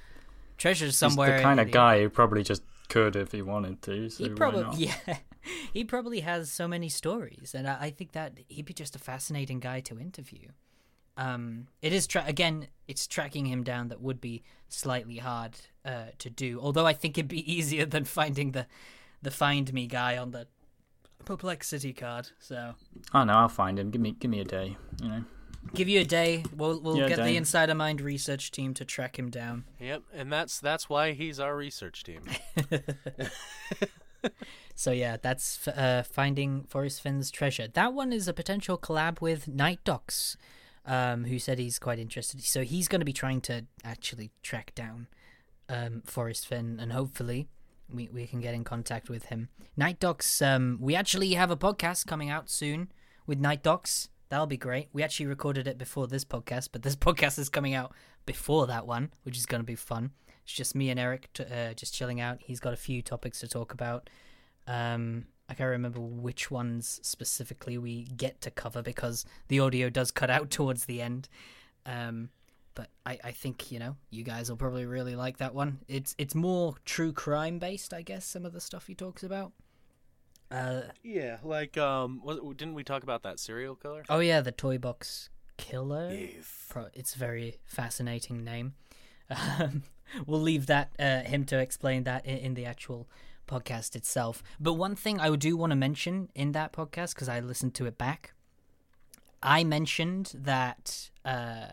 treasures 0.58 0.98
somewhere. 0.98 1.34
He's 1.34 1.40
the 1.40 1.44
kind 1.44 1.60
in 1.60 1.68
of 1.68 1.72
guy 1.74 2.02
who 2.02 2.10
probably 2.10 2.44
just 2.44 2.64
could 2.88 3.16
if 3.16 3.32
he 3.32 3.42
wanted 3.42 3.82
to. 3.84 4.10
So 4.10 4.24
He 4.24 4.30
probably, 4.30 4.86
yeah, 4.86 5.18
he 5.74 5.84
probably 5.84 6.20
has 6.20 6.52
so 6.52 6.68
many 6.68 6.88
stories, 6.88 7.54
and 7.56 7.68
I, 7.68 7.78
I 7.82 7.90
think 7.90 8.12
that 8.12 8.38
he'd 8.48 8.66
be 8.66 8.74
just 8.74 8.96
a 8.96 9.00
fascinating 9.00 9.60
guy 9.60 9.80
to 9.82 10.00
interview. 10.00 10.50
Um, 11.18 11.68
it 11.82 11.94
is 11.94 12.08
tra- 12.08 12.26
again, 12.28 12.68
it's 12.88 13.08
tracking 13.08 13.46
him 13.46 13.64
down 13.64 13.88
that 13.88 14.02
would 14.02 14.20
be 14.20 14.44
slightly 14.68 15.18
hard 15.18 15.56
uh, 15.86 16.08
to 16.20 16.30
do. 16.30 16.60
Although 16.62 16.86
I 16.86 16.94
think 16.94 17.18
it'd 17.18 17.28
be 17.30 17.52
easier 17.54 17.86
than 17.86 18.04
finding 18.06 18.52
the 18.52 18.68
the 19.22 19.32
find 19.32 19.74
me 19.74 19.88
guy 19.88 20.18
on 20.18 20.32
the 20.32 20.48
Perplex 21.24 21.68
City 21.68 21.94
card. 21.94 22.30
So 22.40 22.76
Oh 23.14 23.24
no, 23.24 23.34
I'll 23.34 23.50
find 23.50 23.80
him. 23.80 23.90
Give 23.92 24.02
me, 24.02 24.12
give 24.12 24.30
me 24.30 24.40
a 24.42 24.46
day. 24.46 24.78
You 25.02 25.08
know. 25.10 25.24
give 25.74 25.88
you 25.90 26.02
a 26.02 26.06
day. 26.06 26.44
We'll 26.56 26.80
we'll 26.82 26.98
Yeah, 26.98 27.08
get 27.08 27.18
the 27.18 27.24
day. 27.24 27.36
Inside 27.38 27.70
a 27.70 27.76
Mind 27.76 28.02
research 28.02 28.52
team 28.52 28.74
to 28.76 28.86
track 28.86 29.18
him 29.18 29.30
down. 29.32 29.64
Yep, 29.80 30.04
and 30.14 30.32
that's 30.32 30.60
that's 30.60 30.90
why 30.90 31.14
he's 31.14 31.40
our 31.40 31.56
research 31.56 32.04
team. 32.04 32.22
So 34.78 34.92
yeah, 34.92 35.16
that's 35.22 35.66
f- 35.68 35.78
uh, 35.78 36.04
finding 36.04 36.64
Forrest 36.64 37.02
Fenn's 37.02 37.32
treasure. 37.32 37.68
That 37.70 37.94
one 37.94 38.12
is 38.12 38.28
a 38.28 38.34
potential 38.34 38.78
collab 38.78 39.22
with 39.22 39.48
Night 39.48 39.80
Docs, 39.86 40.36
um, 40.86 41.26
who 41.26 41.40
said 41.40 41.60
he's 41.60 41.80
quite 41.80 42.00
interested. 42.00 42.44
So 42.44 42.64
he's 42.64 42.88
going 42.88 43.02
to 43.02 43.06
be 43.06 43.14
trying 43.14 43.42
to 43.42 43.66
actually 43.84 44.32
track 44.44 44.74
down 44.76 45.08
um, 45.70 46.02
Forrest 46.06 46.48
Fenn, 46.48 46.80
and 46.80 46.92
hopefully 46.92 47.48
we 47.92 48.10
we 48.12 48.28
can 48.28 48.42
get 48.42 48.54
in 48.54 48.64
contact 48.64 49.10
with 49.10 49.26
him. 49.26 49.50
Night 49.76 50.00
Docs. 50.00 50.42
Um, 50.42 50.78
we 50.80 50.96
actually 50.96 51.34
have 51.34 51.52
a 51.52 51.58
podcast 51.58 52.06
coming 52.06 52.30
out 52.30 52.50
soon 52.50 52.92
with 53.26 53.40
Night 53.40 53.64
Docs. 53.64 54.10
That'll 54.30 54.48
be 54.48 54.58
great. 54.58 54.90
We 54.92 55.04
actually 55.04 55.28
recorded 55.28 55.68
it 55.68 55.78
before 55.78 56.08
this 56.08 56.26
podcast, 56.26 56.70
but 56.72 56.84
this 56.84 56.96
podcast 57.08 57.40
is 57.40 57.50
coming 57.50 57.74
out 57.74 57.94
before 58.26 58.68
that 58.68 58.88
one, 58.88 59.12
which 59.24 59.38
is 59.38 59.46
going 59.46 59.62
to 59.62 59.66
be 59.66 59.76
fun. 59.76 60.12
It's 60.44 60.54
just 60.54 60.76
me 60.76 60.90
and 60.90 61.00
Eric, 61.00 61.30
t- 61.34 61.44
uh, 61.44 61.74
just 61.74 61.94
chilling 61.94 62.22
out. 62.22 62.38
He's 62.40 62.60
got 62.60 62.74
a 62.74 62.78
few 62.78 63.02
topics 63.02 63.40
to 63.40 63.48
talk 63.48 63.74
about. 63.74 64.10
Um, 64.68 65.26
I 65.48 65.54
can't 65.54 65.70
remember 65.70 66.00
which 66.00 66.50
ones 66.50 67.00
specifically 67.04 67.78
we 67.78 68.06
get 68.06 68.42
to 68.42 68.52
cover 68.52 68.82
because 68.82 69.26
the 69.48 69.60
audio 69.60 69.90
does 69.90 70.12
cut 70.12 70.30
out 70.30 70.50
towards 70.50 70.86
the 70.86 71.02
end. 71.02 71.30
Um, 71.86 72.30
but 72.74 72.90
I, 73.06 73.20
I 73.24 73.32
think 73.32 73.72
you 73.72 73.80
know 73.80 73.96
you 74.10 74.24
guys 74.24 74.50
will 74.50 74.58
probably 74.58 74.86
really 74.86 75.16
like 75.16 75.38
that 75.38 75.54
one. 75.54 75.80
It's 75.88 76.16
it's 76.18 76.36
more 76.36 76.76
true 76.84 77.14
crime 77.14 77.60
based, 77.60 77.94
I 77.94 78.02
guess. 78.02 78.26
Some 78.26 78.46
of 78.46 78.54
the 78.54 78.62
stuff 78.62 78.88
he 78.88 78.96
talks 78.96 79.24
about. 79.24 79.54
Uh, 80.52 80.82
Yeah, 81.04 81.38
like 81.44 81.78
um, 81.78 82.22
was, 82.24 82.40
didn't 82.56 82.76
we 82.76 82.84
talk 82.84 83.04
about 83.04 83.24
that 83.24 83.40
serial 83.40 83.76
killer? 83.76 84.04
oh 84.10 84.20
yeah, 84.20 84.42
the 84.42 84.52
toy 84.52 84.78
box 84.78 85.30
killer. 85.58 86.12
Yes. 86.12 86.66
Pro- 86.70 86.90
it's 86.94 87.16
a 87.16 87.20
very 87.20 87.60
fascinating 87.66 88.44
name. 88.44 88.74
Um, 89.60 89.82
we'll 90.28 90.40
leave 90.42 90.68
that 90.68 90.92
uh, 91.00 91.22
him 91.22 91.46
to 91.46 91.58
explain 91.58 92.04
that 92.04 92.28
in, 92.28 92.38
in 92.38 92.54
the 92.54 92.66
actual 92.66 93.08
podcast 93.48 93.96
itself. 93.96 94.44
But 94.60 94.74
one 94.74 94.96
thing 94.96 95.20
I 95.20 95.36
do 95.36 95.58
want 95.58 95.72
to 95.72 95.76
mention 95.76 96.30
in 96.36 96.52
that 96.54 96.74
podcast 96.74 97.14
because 97.14 97.30
I 97.30 97.40
listened 97.40 97.74
to 97.76 97.86
it 97.86 97.98
back, 97.98 98.34
I 99.42 99.64
mentioned 99.64 100.34
that 100.36 101.10
uh, 101.24 101.68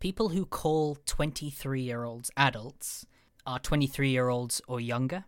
people 0.00 0.30
who 0.30 0.46
call 0.46 0.96
twenty-three-year-olds 1.06 2.30
adults 2.36 3.06
are 3.46 3.58
twenty-three-year-olds 3.58 4.62
or 4.66 4.80
younger. 4.80 5.24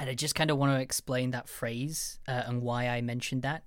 And 0.00 0.08
I 0.08 0.14
just 0.14 0.36
kind 0.36 0.50
of 0.50 0.58
want 0.58 0.72
to 0.72 0.80
explain 0.80 1.32
that 1.32 1.48
phrase 1.48 2.20
uh, 2.28 2.42
and 2.46 2.62
why 2.62 2.88
I 2.88 3.00
mentioned 3.00 3.42
that 3.42 3.64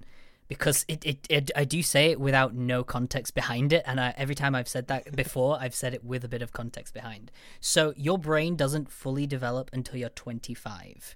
because 0.52 0.84
it, 0.90 1.06
it, 1.06 1.26
it 1.30 1.52
I 1.56 1.64
do 1.64 1.82
say 1.82 2.08
it 2.08 2.20
without 2.20 2.54
no 2.54 2.84
context 2.84 3.34
behind 3.34 3.72
it, 3.72 3.84
and 3.86 4.02
I, 4.02 4.14
every 4.18 4.36
time 4.36 4.54
I've 4.54 4.68
said 4.68 4.88
that 4.88 5.16
before, 5.16 5.58
I've 5.58 5.74
said 5.74 5.94
it 5.94 6.04
with 6.04 6.26
a 6.26 6.28
bit 6.28 6.42
of 6.42 6.52
context 6.52 6.94
behind. 6.94 7.32
So 7.62 7.94
your 7.96 8.18
brain 8.18 8.58
doesn't 8.58 8.92
fully 8.92 9.26
develop 9.26 9.70
until 9.72 9.96
you're 9.96 10.10
25, 10.10 11.16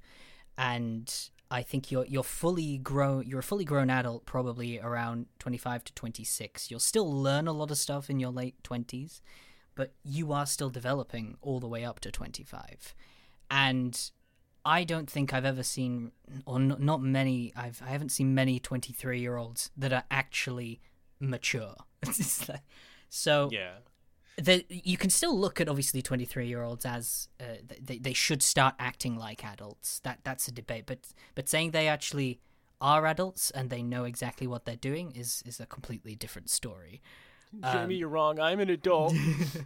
and 0.57 1.13
I 1.51 1.63
think 1.63 1.91
you're 1.91 2.05
you're 2.05 2.23
fully 2.23 2.77
grown. 2.77 3.25
You're 3.27 3.41
a 3.41 3.43
fully 3.43 3.65
grown 3.65 3.89
adult 3.89 4.25
probably 4.25 4.79
around 4.79 5.25
25 5.39 5.83
to 5.83 5.93
26. 5.93 6.71
You'll 6.71 6.79
still 6.79 7.11
learn 7.11 7.45
a 7.45 7.51
lot 7.51 7.71
of 7.71 7.77
stuff 7.77 8.09
in 8.09 8.21
your 8.21 8.31
late 8.31 8.55
20s, 8.63 9.19
but 9.75 9.91
you 10.01 10.31
are 10.31 10.45
still 10.45 10.69
developing 10.69 11.35
all 11.41 11.59
the 11.59 11.67
way 11.67 11.83
up 11.83 11.99
to 11.99 12.09
25, 12.09 12.95
and 13.51 14.11
I 14.65 14.83
don't 14.83 15.09
think 15.09 15.33
I've 15.33 15.45
ever 15.45 15.63
seen, 15.63 16.11
or 16.45 16.57
n- 16.57 16.75
not 16.79 17.01
many. 17.01 17.53
I've 17.55 17.81
I 17.85 17.89
haven't 17.89 18.09
seen 18.09 18.33
many 18.33 18.59
twenty 18.59 18.91
three 18.93 19.19
year 19.19 19.37
olds 19.37 19.69
that 19.77 19.93
are 19.93 20.03
actually 20.09 20.81
mature. 21.19 21.75
So 23.09 23.49
Yeah. 23.51 23.75
the, 24.37 24.65
you 24.69 24.97
can 24.97 25.09
still 25.09 25.37
look 25.37 25.61
at 25.61 25.69
obviously 25.69 26.01
twenty 26.01 26.25
three 26.25 26.47
year 26.47 26.63
olds 26.63 26.85
as 26.85 27.29
uh, 27.39 27.43
they 27.81 27.99
they 27.99 28.13
should 28.13 28.41
start 28.43 28.75
acting 28.79 29.15
like 29.17 29.45
adults. 29.45 29.99
That 29.99 30.19
that's 30.23 30.47
a 30.47 30.51
debate. 30.51 30.85
But 30.85 30.99
but 31.35 31.47
saying 31.47 31.71
they 31.71 31.87
actually 31.87 32.39
are 32.81 33.05
adults 33.05 33.51
and 33.51 33.69
they 33.69 33.81
know 33.81 34.03
exactly 34.03 34.47
what 34.47 34.65
they're 34.65 34.75
doing 34.75 35.11
is 35.11 35.43
is 35.45 35.59
a 35.59 35.65
completely 35.65 36.15
different 36.15 36.49
story. 36.49 37.01
Jamie, 37.71 37.95
you're 37.95 38.09
wrong. 38.09 38.37
I'm 38.39 38.59
an 38.59 38.69
adult. 38.69 39.13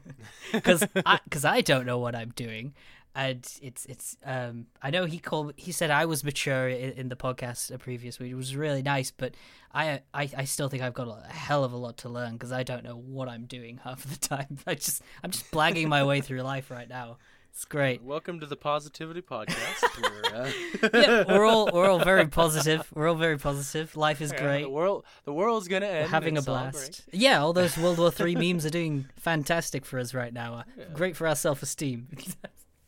because 0.51 0.83
I 1.05 1.19
because 1.23 1.45
I 1.45 1.62
don't 1.62 1.85
know 1.88 1.97
what 1.97 2.15
I'm 2.15 2.29
doing, 2.35 2.75
and 3.15 3.45
it's 3.61 3.85
it's 3.85 4.17
um 4.23 4.67
I 4.81 4.89
know 4.91 5.05
he 5.05 5.19
called 5.19 5.53
he 5.57 5.71
said 5.71 5.89
I 5.91 6.05
was 6.05 6.23
mature 6.23 6.69
in, 6.69 6.91
in 6.93 7.09
the 7.09 7.15
podcast 7.15 7.71
a 7.71 7.77
previous 7.77 8.19
week. 8.19 8.31
It 8.31 8.35
was 8.35 8.55
really 8.55 8.81
nice, 8.81 9.11
but 9.11 9.35
I 9.73 10.01
I, 10.13 10.29
I 10.37 10.43
still 10.45 10.69
think 10.69 10.83
I've 10.83 10.93
got 10.93 11.07
a 11.07 11.27
hell 11.31 11.63
of 11.63 11.73
a 11.73 11.77
lot 11.77 11.97
to 11.97 12.09
learn 12.09 12.33
because 12.33 12.51
I 12.51 12.63
don't 12.63 12.83
know 12.83 12.95
what 12.95 13.27
I'm 13.27 13.45
doing 13.45 13.77
half 13.83 14.03
the 14.05 14.17
time. 14.17 14.57
I 14.67 14.75
just 14.75 15.01
I'm 15.23 15.31
just 15.31 15.49
blagging 15.51 15.87
my 15.87 16.03
way 16.03 16.21
through 16.21 16.41
life 16.41 16.69
right 16.71 16.87
now. 16.89 17.17
It's 17.51 17.65
great. 17.65 18.03
Welcome 18.03 18.39
to 18.41 18.45
the 18.45 18.55
Positivity 18.55 19.23
Podcast. 19.23 19.83
We're, 20.01 20.35
uh, 20.35 20.89
Yeah, 20.93 21.23
we're 21.27 21.45
all 21.45 21.69
we're 21.73 21.89
all 21.89 21.97
very 21.99 22.27
positive. 22.27 22.87
We're 22.93 23.09
all 23.09 23.15
very 23.15 23.39
positive. 23.39 23.97
Life 23.97 24.21
is 24.21 24.31
yeah, 24.31 24.41
great. 24.43 24.61
The 24.61 24.69
world, 24.69 25.03
the 25.25 25.33
world's 25.33 25.67
gonna 25.67 25.87
We're 25.87 25.91
end. 26.01 26.09
having 26.11 26.37
a 26.37 26.43
blast. 26.43 27.01
Yeah, 27.11 27.41
all 27.41 27.51
those 27.51 27.75
World 27.75 27.97
War 27.97 28.11
Three 28.11 28.35
memes 28.35 28.67
are 28.67 28.69
doing 28.69 29.07
fantastic 29.17 29.83
for 29.83 29.97
us 29.99 30.13
right 30.13 30.31
now. 30.31 30.53
Uh, 30.59 30.63
Yeah. 30.77 30.83
Great 30.93 31.15
for 31.17 31.27
our 31.27 31.35
self 31.35 31.63
esteem. 31.63 32.07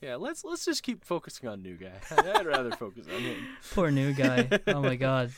Yeah, 0.02 0.16
let's 0.16 0.44
let's 0.44 0.66
just 0.66 0.82
keep 0.84 1.06
focusing 1.06 1.48
on 1.48 1.62
new 1.62 1.76
guy. 1.76 1.92
I'd 2.18 2.46
rather 2.46 2.72
focus 2.72 3.06
on 3.14 3.22
him. 3.22 3.48
Poor 3.74 3.92
new 3.92 4.14
guy. 4.14 4.50
Oh 4.68 4.82
my 4.82 4.96
god. 5.08 5.32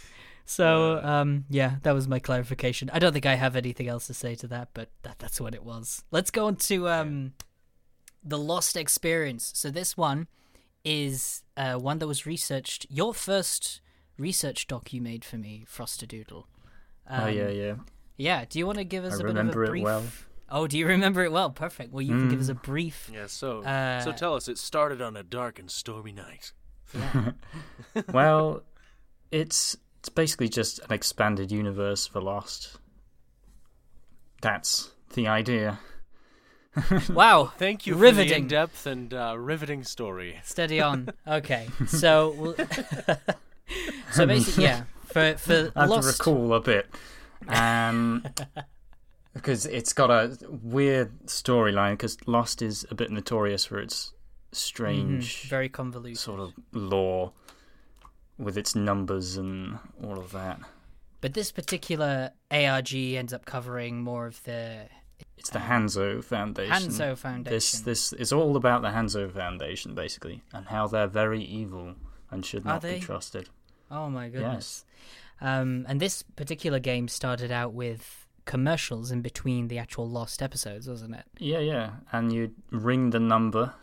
So 0.45 0.99
um 1.03 1.45
yeah, 1.49 1.75
that 1.83 1.91
was 1.93 2.07
my 2.07 2.19
clarification. 2.19 2.89
I 2.93 2.99
don't 2.99 3.13
think 3.13 3.25
I 3.25 3.35
have 3.35 3.55
anything 3.55 3.87
else 3.87 4.07
to 4.07 4.13
say 4.13 4.35
to 4.35 4.47
that, 4.47 4.69
but 4.73 4.89
that 5.03 5.19
that's 5.19 5.39
what 5.41 5.53
it 5.53 5.63
was. 5.63 6.03
Let's 6.11 6.31
go 6.31 6.47
on 6.47 6.55
to 6.57 6.87
um 6.89 7.33
the 8.23 8.37
lost 8.37 8.77
experience. 8.77 9.51
So 9.53 9.69
this 9.69 9.97
one 9.97 10.27
is 10.85 11.43
uh 11.57 11.75
one 11.75 11.99
that 11.99 12.07
was 12.07 12.25
researched 12.25 12.85
your 12.89 13.13
first 13.13 13.81
research 14.17 14.67
doc 14.67 14.93
you 14.93 15.01
made 15.01 15.25
for 15.25 15.37
me, 15.37 15.65
Frostadoodle. 15.69 16.45
oh 17.09 17.27
yeah, 17.27 17.47
Um, 17.47 17.51
yeah. 17.55 17.75
Yeah, 18.15 18.45
do 18.47 18.59
you 18.59 18.65
want 18.67 18.77
to 18.77 18.83
give 18.83 19.03
us 19.05 19.13
I 19.13 19.15
a 19.15 19.19
bit 19.19 19.29
of 19.31 19.35
remember 19.35 19.63
a 19.63 19.67
it 19.67 19.69
brief 19.71 19.83
well. 19.83 20.03
Oh, 20.55 20.67
do 20.67 20.77
you 20.77 20.85
remember 20.87 21.23
it 21.23 21.31
well? 21.31 21.49
Perfect. 21.49 21.91
Well, 21.91 22.03
you 22.03 22.09
can 22.15 22.29
give 22.29 22.39
us 22.39 22.47
Mm. 22.47 22.51
a 22.51 22.55
brief 22.55 23.09
Yeah. 23.11 23.25
So 23.27 23.63
uh 23.63 24.01
so 24.01 24.11
tell 24.11 24.35
us, 24.35 24.47
it 24.47 24.57
started 24.59 25.01
on 25.01 25.17
a 25.17 25.23
dark 25.23 25.57
and 25.59 25.69
stormy 25.71 26.11
night. 26.13 26.53
Yeah. 26.93 27.31
well, 28.13 28.61
it's 29.31 29.75
it's 29.99 30.09
basically 30.09 30.49
just 30.49 30.79
an 30.79 30.91
expanded 30.93 31.51
universe 31.51 32.05
for 32.07 32.21
Lost. 32.21 32.77
That's 34.41 34.91
the 35.13 35.27
idea. 35.27 35.79
Wow. 37.09 37.51
Thank 37.57 37.85
you 37.85 37.93
for 37.93 37.99
Riveting. 37.99 38.29
the 38.29 38.35
in-depth 38.37 38.87
and 38.87 39.13
uh, 39.13 39.35
riveting 39.37 39.83
story. 39.83 40.39
Steady 40.43 40.81
on. 40.81 41.09
Okay, 41.27 41.67
so 41.87 42.33
we'll 42.37 42.55
so 44.11 44.25
basically, 44.25 44.63
yeah, 44.65 44.83
for 45.05 45.35
for 45.37 45.71
I 45.75 45.81
have 45.81 45.89
lost. 45.89 46.07
to 46.23 46.31
recall 46.31 46.53
a 46.55 46.61
bit. 46.61 46.89
Um, 47.47 48.25
because 49.33 49.65
it's 49.65 49.93
got 49.93 50.09
a 50.09 50.37
weird 50.49 51.11
storyline. 51.25 51.93
Because 51.93 52.17
Lost 52.27 52.61
is 52.61 52.85
a 52.89 52.95
bit 52.95 53.11
notorious 53.11 53.65
for 53.65 53.79
its 53.79 54.13
strange 54.51 55.49
very 55.49 55.67
convoluted. 55.67 56.19
sort 56.19 56.39
of 56.39 56.53
lore 56.73 57.31
with 58.37 58.57
its 58.57 58.75
numbers 58.75 59.35
and 59.37 59.79
all 60.03 60.19
of 60.19 60.31
that. 60.31 60.59
But 61.21 61.33
this 61.33 61.51
particular 61.51 62.31
ARG 62.51 62.93
ends 62.93 63.33
up 63.33 63.45
covering 63.45 64.01
more 64.01 64.27
of 64.27 64.43
the 64.43 64.89
It's 65.37 65.49
the 65.49 65.59
Hanso 65.59 66.23
Foundation. 66.23 66.73
Hanso 66.73 67.17
Foundation. 67.17 67.53
This 67.53 67.79
this 67.79 68.13
is 68.13 68.33
all 68.33 68.55
about 68.57 68.81
the 68.81 68.89
Hanso 68.89 69.31
Foundation, 69.31 69.95
basically, 69.95 70.43
and 70.53 70.67
how 70.67 70.87
they're 70.87 71.07
very 71.07 71.41
evil 71.41 71.95
and 72.29 72.45
should 72.45 72.65
not 72.65 72.81
be 72.81 72.99
trusted. 72.99 73.49
Oh 73.89 74.09
my 74.09 74.29
goodness. 74.29 74.85
Um, 75.39 75.85
and 75.87 75.99
this 75.99 76.23
particular 76.23 76.79
game 76.79 77.07
started 77.07 77.51
out 77.51 77.73
with 77.73 78.22
commercials 78.45 79.11
in 79.11 79.21
between 79.21 79.67
the 79.67 79.77
actual 79.77 80.09
lost 80.09 80.41
episodes, 80.41 80.87
wasn't 80.87 81.15
it? 81.15 81.25
Yeah, 81.37 81.59
yeah, 81.59 81.91
and 82.11 82.31
you'd 82.31 82.55
ring 82.71 83.09
the 83.11 83.19
number, 83.19 83.73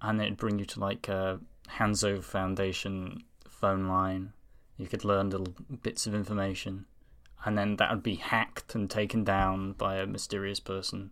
and 0.00 0.20
it'd 0.20 0.36
bring 0.36 0.58
you 0.58 0.64
to 0.66 0.80
like 0.80 1.08
a 1.08 1.40
Hanso 1.78 2.22
Foundation 2.22 3.22
phone 3.48 3.86
line. 3.88 4.32
You 4.76 4.86
could 4.86 5.04
learn 5.04 5.30
little 5.30 5.54
bits 5.82 6.06
of 6.06 6.14
information, 6.14 6.86
and 7.44 7.58
then 7.58 7.76
that 7.76 7.90
would 7.90 8.02
be 8.02 8.16
hacked 8.16 8.74
and 8.74 8.88
taken 8.90 9.24
down 9.24 9.72
by 9.72 9.96
a 9.96 10.06
mysterious 10.06 10.60
person, 10.60 11.10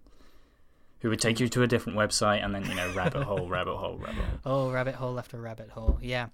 who 1.01 1.11
would 1.11 1.21
take 1.21 1.41
you 1.41 1.49
to 1.49 1.63
a 1.63 1.67
different 1.67 1.99
website, 1.99 2.45
and 2.45 2.55
then 2.55 2.65
you 2.65 2.75
know 2.75 2.93
rabbit 2.93 3.23
hole, 3.25 3.49
rabbit 3.49 3.77
hole, 3.77 3.99
rabbit 3.99 4.15
hole. 4.25 4.39
Oh, 4.45 4.71
rabbit 4.71 4.95
hole 4.97 5.19
after 5.19 5.41
rabbit 5.41 5.71
hole. 5.71 5.99
Yeah, 6.01 6.29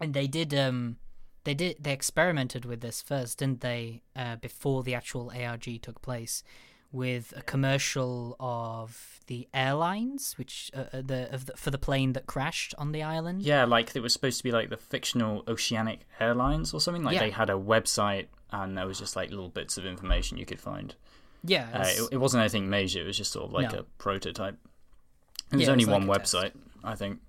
and 0.00 0.14
they 0.14 0.26
did. 0.26 0.54
Um, 0.54 0.96
they 1.44 1.54
did. 1.54 1.76
They 1.80 1.92
experimented 1.92 2.64
with 2.64 2.80
this 2.80 3.02
first, 3.02 3.38
didn't 3.38 3.60
they? 3.60 4.02
Uh, 4.14 4.36
before 4.36 4.82
the 4.82 4.94
actual 4.94 5.32
ARG 5.34 5.80
took 5.82 6.00
place, 6.02 6.42
with 6.90 7.32
a 7.36 7.42
commercial 7.42 8.36
of 8.38 9.20
the 9.26 9.48
airlines, 9.54 10.36
which 10.38 10.70
uh, 10.74 10.84
uh, 10.92 11.02
the, 11.04 11.32
of 11.34 11.46
the 11.46 11.56
for 11.56 11.70
the 11.70 11.78
plane 11.78 12.12
that 12.12 12.26
crashed 12.26 12.74
on 12.78 12.92
the 12.92 13.02
island. 13.02 13.42
Yeah, 13.42 13.64
like 13.64 13.94
it 13.96 14.00
was 14.00 14.12
supposed 14.12 14.38
to 14.38 14.44
be 14.44 14.52
like 14.52 14.68
the 14.70 14.76
fictional 14.76 15.42
Oceanic 15.48 16.00
Airlines 16.20 16.72
or 16.74 16.80
something. 16.80 17.02
Like 17.02 17.14
Yeah. 17.14 17.20
they 17.20 17.30
had 17.30 17.50
a 17.50 17.54
website, 17.54 18.26
and 18.50 18.76
there 18.76 18.86
was 18.86 18.98
just 18.98 19.16
like 19.16 19.30
little 19.30 19.48
bits 19.48 19.78
of 19.78 19.86
information 19.86 20.38
you 20.38 20.46
could 20.46 20.60
find. 20.60 20.94
Yeah, 21.44 21.68
Uh, 21.74 21.84
it, 21.86 22.08
it 22.12 22.16
wasn't 22.18 22.42
anything 22.42 22.68
major. 22.70 23.00
It 23.00 23.06
was 23.06 23.16
just 23.16 23.32
sort 23.32 23.46
of 23.46 23.52
like 23.52 23.72
No. 23.72 23.80
a 23.80 23.82
prototype. 23.98 24.58
It 25.50 25.56
was 25.56 25.62
Yeah, 25.66 25.72
only 25.72 25.84
was 25.84 25.92
like 25.98 26.06
one 26.08 26.18
test. 26.18 26.34
website, 26.34 26.52
I 26.84 26.94
think. 26.94 27.20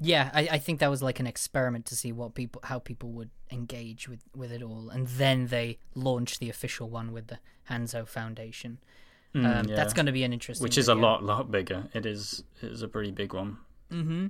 Yeah, 0.00 0.30
I, 0.34 0.48
I 0.52 0.58
think 0.58 0.80
that 0.80 0.90
was 0.90 1.02
like 1.02 1.20
an 1.20 1.26
experiment 1.26 1.86
to 1.86 1.96
see 1.96 2.12
what 2.12 2.34
people 2.34 2.60
how 2.64 2.78
people 2.78 3.10
would 3.12 3.30
engage 3.50 4.08
with, 4.08 4.20
with 4.34 4.52
it 4.52 4.62
all, 4.62 4.90
and 4.90 5.06
then 5.06 5.46
they 5.46 5.78
launched 5.94 6.40
the 6.40 6.50
official 6.50 6.90
one 6.90 7.12
with 7.12 7.28
the 7.28 7.38
Hanso 7.70 8.06
Foundation. 8.06 8.78
Mm, 9.34 9.44
um, 9.44 9.66
yeah. 9.68 9.76
That's 9.76 9.92
going 9.92 10.06
to 10.06 10.12
be 10.12 10.24
an 10.24 10.32
interesting, 10.32 10.62
which 10.62 10.78
is 10.78 10.88
a 10.88 10.94
lot, 10.94 11.22
lot 11.22 11.50
bigger. 11.50 11.88
It 11.92 12.06
is, 12.06 12.42
it 12.62 12.72
is 12.72 12.82
a 12.82 12.88
pretty 12.88 13.10
big 13.10 13.32
one. 13.34 13.58
Mm-hmm. 13.90 14.26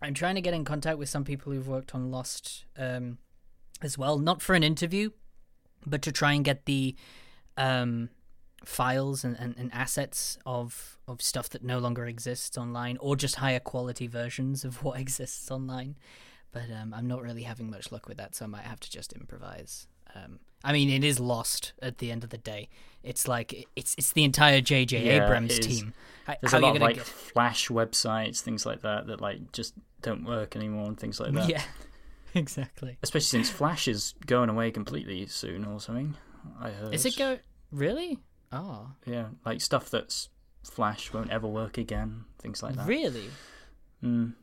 I'm 0.00 0.14
trying 0.14 0.34
to 0.34 0.40
get 0.40 0.54
in 0.54 0.64
contact 0.64 0.98
with 0.98 1.08
some 1.08 1.24
people 1.24 1.52
who've 1.52 1.68
worked 1.68 1.94
on 1.94 2.10
Lost 2.10 2.64
um, 2.76 3.18
as 3.80 3.96
well, 3.96 4.18
not 4.18 4.42
for 4.42 4.54
an 4.54 4.64
interview, 4.64 5.10
but 5.86 6.02
to 6.02 6.12
try 6.12 6.32
and 6.32 6.44
get 6.44 6.64
the 6.64 6.96
um, 7.56 8.08
files 8.64 9.24
and, 9.24 9.36
and, 9.38 9.54
and 9.58 9.72
assets 9.72 10.38
of 10.46 10.98
of 11.08 11.20
stuff 11.20 11.48
that 11.50 11.62
no 11.64 11.78
longer 11.78 12.06
exists 12.06 12.56
online, 12.56 12.96
or 13.00 13.16
just 13.16 13.36
higher 13.36 13.60
quality 13.60 14.06
versions 14.06 14.64
of 14.64 14.82
what 14.84 14.98
exists 15.04 15.50
online. 15.50 15.96
but 16.52 16.64
um, 16.80 16.92
I'm 16.94 17.06
not 17.06 17.22
really 17.22 17.42
having 17.42 17.70
much 17.70 17.90
luck 17.92 18.08
with 18.08 18.18
that, 18.18 18.34
so 18.34 18.44
I 18.44 18.48
might 18.48 18.64
have 18.64 18.80
to 18.80 18.90
just 18.90 19.12
improvise. 19.12 19.86
Um, 20.14 20.38
I 20.64 20.72
mean, 20.72 20.90
it 20.90 21.02
is 21.02 21.18
lost 21.18 21.72
at 21.82 21.98
the 21.98 22.10
end 22.12 22.22
of 22.24 22.30
the 22.30 22.38
day. 22.38 22.68
It's 23.02 23.26
like 23.26 23.66
it's 23.74 23.94
it's 23.98 24.12
the 24.12 24.22
entire 24.24 24.60
J.J. 24.60 25.04
Yeah, 25.04 25.24
Abrams 25.24 25.58
team. 25.58 25.92
There's 26.40 26.52
how 26.52 26.58
a 26.58 26.60
lot 26.60 26.76
of 26.76 26.82
like 26.82 26.96
get- 26.96 27.04
Flash 27.06 27.68
websites, 27.68 28.40
things 28.40 28.64
like 28.64 28.82
that, 28.82 29.06
that 29.08 29.20
like 29.20 29.50
just 29.52 29.74
don't 30.02 30.24
work 30.24 30.54
anymore 30.54 30.86
and 30.86 30.98
things 30.98 31.18
like 31.18 31.32
that. 31.32 31.48
yeah, 31.48 31.62
exactly. 32.34 32.96
Especially 33.02 33.24
since 33.24 33.50
Flash 33.50 33.88
is 33.88 34.14
going 34.26 34.48
away 34.50 34.70
completely 34.70 35.26
soon 35.26 35.64
or 35.64 35.80
something. 35.80 36.14
I 36.60 36.70
heard. 36.70 36.94
Is 36.94 37.06
it 37.06 37.16
go 37.16 37.38
really? 37.72 38.18
Oh, 38.52 38.90
Yeah, 39.06 39.28
like 39.44 39.60
stuff 39.60 39.88
that's 39.90 40.28
Flash 40.62 41.12
won't 41.12 41.30
ever 41.30 41.46
work 41.46 41.78
again, 41.78 42.24
things 42.38 42.62
like 42.62 42.76
that. 42.76 42.86
really? 42.86 43.30
Mm. 44.04 44.34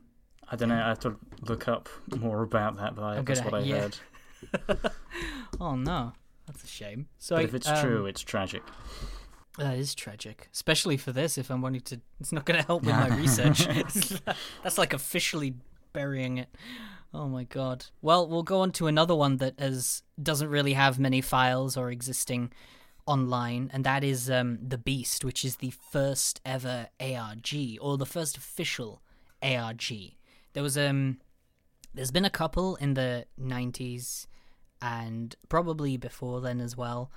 I 0.50 0.56
don't 0.56 0.68
know. 0.68 0.82
I 0.82 0.88
have 0.88 1.00
to 1.00 1.16
look 1.42 1.68
up 1.68 1.88
more 2.18 2.42
about 2.42 2.76
that, 2.78 2.94
but 2.96 3.02
I, 3.04 3.20
that's 3.22 3.40
what 3.42 3.54
I 3.54 3.60
yeah. 3.60 3.80
heard. 3.80 3.98
Oh 5.60 5.74
no, 5.76 6.12
that's 6.46 6.64
a 6.64 6.66
shame. 6.66 7.08
So 7.18 7.36
But 7.36 7.40
I- 7.42 7.44
if 7.44 7.54
it's 7.54 7.68
um, 7.68 7.76
true, 7.84 8.06
it's 8.06 8.20
tragic. 8.22 8.62
That 9.58 9.76
is 9.76 9.94
tragic, 9.94 10.48
especially 10.54 10.96
for 10.96 11.12
this. 11.12 11.36
If 11.36 11.50
I'm 11.50 11.60
wanting 11.60 11.82
to, 11.82 12.00
it's 12.20 12.32
not 12.32 12.46
going 12.46 12.58
to 12.60 12.66
help 12.66 12.82
with 12.84 12.94
my 12.94 13.08
research. 13.16 13.66
That's 14.62 14.78
like 14.78 14.92
officially 14.94 15.54
burying 15.92 16.38
it. 16.38 16.48
Oh 17.12 17.28
my 17.28 17.44
god. 17.44 17.86
Well, 18.00 18.26
we'll 18.28 18.44
go 18.44 18.60
on 18.60 18.72
to 18.72 18.86
another 18.86 19.14
one 19.14 19.36
that 19.38 19.58
has 19.60 20.02
doesn't 20.22 20.48
really 20.48 20.72
have 20.74 20.98
many 20.98 21.20
files 21.20 21.76
or 21.76 21.90
existing 21.90 22.52
online, 23.10 23.70
and 23.72 23.84
that 23.84 24.04
is 24.04 24.30
um, 24.30 24.58
the 24.62 24.78
Beast, 24.78 25.24
which 25.24 25.44
is 25.44 25.56
the 25.56 25.70
first 25.70 26.40
ever 26.44 26.88
ARG 27.00 27.52
or 27.80 27.98
the 27.98 28.06
first 28.06 28.36
official 28.36 29.02
ARG. 29.42 29.90
There 30.52 30.62
was 30.62 30.78
um, 30.78 31.18
there's 31.92 32.12
been 32.12 32.24
a 32.24 32.30
couple 32.30 32.76
in 32.76 32.94
the 32.94 33.26
90s 33.40 34.26
and 34.80 35.34
probably 35.48 35.96
before 35.96 36.40
then 36.40 36.60
as 36.60 36.76
well 36.76 37.10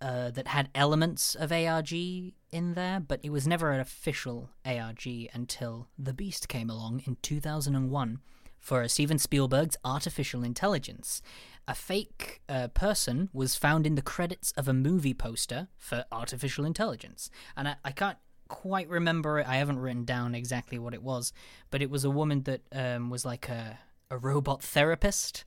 uh, 0.00 0.30
that 0.30 0.48
had 0.48 0.70
elements 0.74 1.34
of 1.34 1.52
ARG 1.52 1.92
in 1.92 2.74
there, 2.74 3.00
but 3.00 3.20
it 3.22 3.30
was 3.30 3.46
never 3.46 3.70
an 3.70 3.80
official 3.80 4.50
ARG 4.64 5.06
until 5.34 5.88
The 5.98 6.14
Beast 6.14 6.48
came 6.48 6.70
along 6.70 7.02
in 7.06 7.18
2001 7.22 8.20
for 8.60 8.86
Steven 8.88 9.18
Spielberg's 9.18 9.76
Artificial 9.84 10.44
Intelligence. 10.44 11.22
A 11.66 11.74
fake 11.74 12.40
uh, 12.48 12.68
person 12.68 13.28
was 13.32 13.54
found 13.54 13.86
in 13.86 13.94
the 13.94 14.02
credits 14.02 14.52
of 14.52 14.68
a 14.68 14.72
movie 14.72 15.14
poster 15.14 15.68
for 15.76 16.04
Artificial 16.10 16.64
Intelligence. 16.64 17.30
And 17.56 17.68
I, 17.68 17.76
I 17.84 17.90
can't 17.92 18.18
quite 18.48 18.88
remember 18.88 19.38
it. 19.38 19.46
I 19.46 19.56
haven't 19.56 19.78
written 19.78 20.04
down 20.04 20.34
exactly 20.34 20.78
what 20.78 20.94
it 20.94 21.02
was, 21.02 21.32
but 21.70 21.82
it 21.82 21.90
was 21.90 22.04
a 22.04 22.10
woman 22.10 22.42
that 22.44 22.62
um, 22.72 23.10
was 23.10 23.24
like 23.24 23.48
a, 23.48 23.78
a 24.10 24.18
robot 24.18 24.62
therapist. 24.62 25.44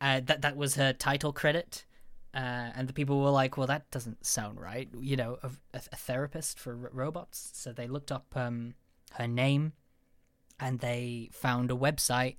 Uh, 0.00 0.20
that 0.24 0.42
that 0.42 0.56
was 0.56 0.76
her 0.76 0.92
title 0.92 1.32
credit, 1.32 1.84
uh, 2.32 2.70
and 2.76 2.88
the 2.88 2.92
people 2.92 3.20
were 3.20 3.30
like, 3.30 3.56
"Well, 3.56 3.66
that 3.66 3.90
doesn't 3.90 4.24
sound 4.24 4.60
right." 4.60 4.88
You 4.96 5.16
know, 5.16 5.38
a, 5.42 5.50
a, 5.74 5.96
therapist 5.96 6.60
for 6.60 6.70
r- 6.70 6.90
robots. 6.92 7.50
So 7.54 7.72
they 7.72 7.88
looked 7.88 8.12
up 8.12 8.26
um, 8.36 8.74
her 9.14 9.26
name, 9.26 9.72
and 10.60 10.80
they 10.80 11.30
found 11.32 11.70
a 11.70 11.74
website 11.74 12.36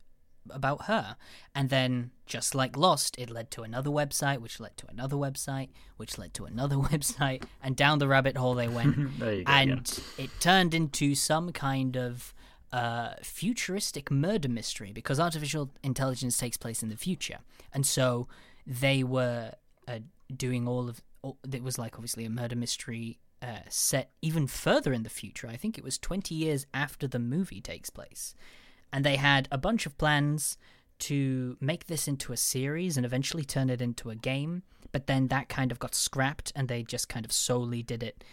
about 0.49 0.85
her. 0.85 1.15
And 1.53 1.69
then, 1.69 2.11
just 2.25 2.55
like 2.55 2.75
Lost, 2.77 3.17
it 3.19 3.29
led 3.29 3.51
to 3.51 3.61
another 3.63 3.89
website, 3.89 4.39
which 4.39 4.59
led 4.59 4.75
to 4.77 4.87
another 4.89 5.15
website, 5.15 5.69
which 5.97 6.17
led 6.17 6.33
to 6.35 6.45
another 6.45 6.75
website, 6.91 7.43
and 7.61 7.75
down 7.75 7.99
the 7.99 8.07
rabbit 8.07 8.37
hole 8.37 8.55
they 8.55 8.67
went 8.67 9.19
go. 9.19 9.43
and 9.47 10.01
it 10.17 10.29
turned 10.39 10.73
into 10.73 11.13
some 11.15 11.51
kind 11.51 11.95
of 11.97 12.33
uh, 12.71 13.13
futuristic 13.23 14.11
murder 14.11 14.47
mystery 14.49 14.91
because 14.91 15.19
artificial 15.19 15.71
intelligence 15.83 16.37
takes 16.37 16.57
place 16.57 16.81
in 16.83 16.89
the 16.89 16.97
future, 16.97 17.39
and 17.73 17.85
so 17.85 18.27
they 18.65 19.03
were 19.03 19.51
uh, 19.87 19.99
doing 20.35 20.67
all 20.67 20.87
of. 20.89 21.01
all- 21.21 21.37
It 21.51 21.63
was 21.63 21.77
like 21.77 21.95
obviously 21.95 22.25
a 22.25 22.29
murder 22.29 22.55
mystery 22.55 23.19
uh, 23.41 23.59
set 23.69 24.11
even 24.21 24.47
further 24.47 24.93
in 24.93 25.03
the 25.03 25.09
future. 25.09 25.47
I 25.47 25.55
think 25.55 25.77
it 25.77 25.83
was 25.83 25.97
twenty 25.97 26.35
years 26.35 26.65
after 26.73 27.07
the 27.07 27.19
movie 27.19 27.61
takes 27.61 27.89
place, 27.89 28.35
and 28.91 29.05
they 29.05 29.15
had 29.15 29.47
a 29.51 29.57
bunch 29.57 29.85
of 29.85 29.97
plans 29.97 30.57
to 30.99 31.57
make 31.61 31.87
this 31.87 32.07
into 32.07 32.33
a 32.33 32.37
series 32.37 32.97
and 32.97 33.05
eventually 33.05 33.45
turn 33.45 33.69
it 33.69 33.81
into 33.81 34.09
a 34.09 34.15
game. 34.15 34.63
But 34.91 35.07
then 35.07 35.27
that 35.27 35.47
kind 35.47 35.71
of 35.71 35.79
got 35.79 35.95
scrapped, 35.95 36.51
and 36.55 36.67
they 36.67 36.83
just 36.83 37.07
kind 37.07 37.25
of 37.25 37.31
solely 37.31 37.83
did 37.83 38.03
it 38.03 38.23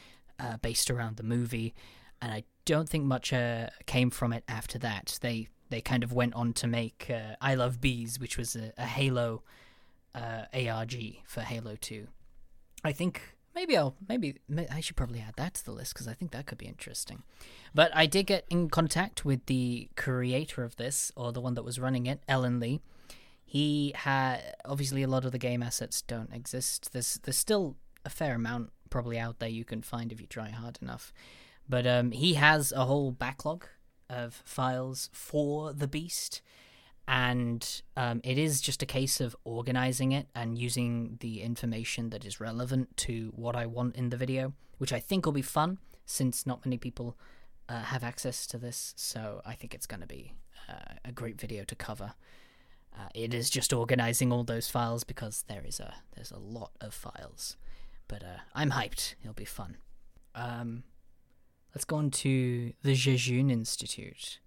uh, 0.41 0.57
based 0.57 0.91
around 0.91 1.17
the 1.17 1.23
movie, 1.23 1.75
and 2.21 2.33
I 2.33 2.45
don't 2.65 2.89
think 2.89 3.05
much 3.05 3.33
uh, 3.33 3.69
came 3.87 4.11
from 4.11 4.33
it 4.33 4.43
after 4.49 4.79
that. 4.79 5.19
They 5.21 5.49
they 5.69 5.81
kind 5.81 6.03
of 6.03 6.13
went 6.13 6.35
on 6.35 6.53
to 6.55 6.67
make 6.67 7.11
uh, 7.11 7.37
I 7.41 7.55
Love 7.55 7.81
Bees, 7.81 8.19
which 8.19 8.39
was 8.39 8.57
a, 8.57 8.73
a 8.79 8.87
Halo 8.87 9.43
uh, 10.15 10.45
ARG 10.53 10.95
for 11.27 11.43
Halo 11.43 11.77
Two. 11.77 12.09
I 12.83 12.93
think 12.93 13.36
maybe 13.57 13.77
I'll 13.77 13.97
maybe 14.09 14.37
I 14.71 14.81
should 14.81 14.95
probably 14.95 15.21
add 15.21 15.35
that 15.37 15.55
to 15.55 15.65
the 15.65 15.73
list 15.73 15.95
because 15.95 16.07
I 16.07 16.13
think 16.13 16.31
that 16.31 16.47
could 16.47 16.59
be 16.59 16.67
interesting. 16.67 17.25
But 17.75 17.91
I 17.95 18.07
did 18.07 18.27
get 18.27 18.45
in 18.49 18.69
contact 18.69 19.25
with 19.25 19.47
the 19.47 19.89
creator 19.97 20.63
of 20.63 20.77
this, 20.77 21.11
or 21.17 21.33
the 21.33 21.41
one 21.41 21.55
that 21.55 21.65
was 21.65 21.81
running 21.81 22.07
it, 22.07 22.23
Elan 22.29 22.61
Lee. 22.61 22.81
He 23.45 23.93
had 23.97 24.55
obviously 24.65 25.03
a 25.03 25.09
lot 25.09 25.25
of 25.25 25.33
the 25.33 25.39
game 25.39 25.63
assets 25.63 26.03
don't 26.03 26.33
exist. 26.33 26.93
There's 26.93 27.19
there's 27.25 27.39
still 27.39 27.77
a 28.05 28.11
fair 28.11 28.35
amount 28.35 28.71
probably 28.91 29.19
out 29.19 29.41
there 29.41 29.49
you 29.49 29.65
can 29.65 29.83
find 29.83 30.13
if 30.13 30.21
you 30.21 30.27
try 30.27 30.51
hard 30.51 30.79
enough. 30.81 31.13
But 31.69 31.87
um, 31.87 32.13
he 32.13 32.35
has 32.35 32.71
a 32.71 32.85
whole 32.85 33.11
backlog 33.11 33.67
of 34.09 34.43
files 34.45 35.11
for 35.13 35.73
the 35.73 35.89
beast, 35.89 36.41
and 37.09 37.83
um, 37.97 38.21
it 38.25 38.37
is 38.37 38.61
just 38.61 38.83
a 38.83 38.87
case 38.87 39.21
of 39.21 39.37
organizing 39.45 40.13
it 40.13 40.27
and 40.35 40.59
using 40.59 41.17
the 41.21 41.41
information 41.43 42.11
that 42.11 42.25
is 42.25 42.41
relevant 42.41 42.97
to 42.97 43.33
what 43.37 43.55
I 43.55 43.67
want 43.67 43.95
in 43.97 44.11
the 44.11 44.17
video, 44.17 44.53
which 44.79 44.93
I 44.93 44.99
think 44.99 45.25
will 45.25 45.33
be 45.33 45.43
fun 45.43 45.79
since 46.05 46.47
not 46.47 46.65
many 46.65 46.79
people 46.79 47.17
uh, 47.69 47.83
have 47.83 48.03
access 48.03 48.47
to 48.49 48.59
this. 48.59 48.93
So 48.97 49.41
I 49.45 49.55
think 49.55 49.73
it's 49.75 49.87
going 49.87 50.01
to 50.01 50.07
be 50.07 50.33
uh, 50.69 50.95
a 51.05 51.13
great 51.13 51.41
video 51.41 51.65
to 51.65 51.75
cover. 51.75 52.15
Uh, 52.97 53.09
it 53.15 53.35
is 53.35 53.51
just 53.51 53.73
organizing 53.73 54.33
all 54.33 54.43
those 54.43 54.69
files 54.69 55.05
because 55.05 55.45
there 55.49 55.63
is 55.65 55.81
a 55.81 55.95
there's 56.15 56.31
a 56.31 56.39
lot 56.39 56.71
of 56.81 56.95
files, 56.95 57.57
but 58.09 58.23
uh, 58.23 58.39
I'm 58.55 58.71
hyped. 58.71 59.15
It'll 59.21 59.35
be 59.35 59.45
fun. 59.45 59.77
Um, 60.35 60.85
let's 61.75 61.85
go 61.85 61.97
on 61.97 62.11
to 62.11 62.73
the 62.83 62.95
Jejune 62.95 63.51
Institute. 63.51 64.41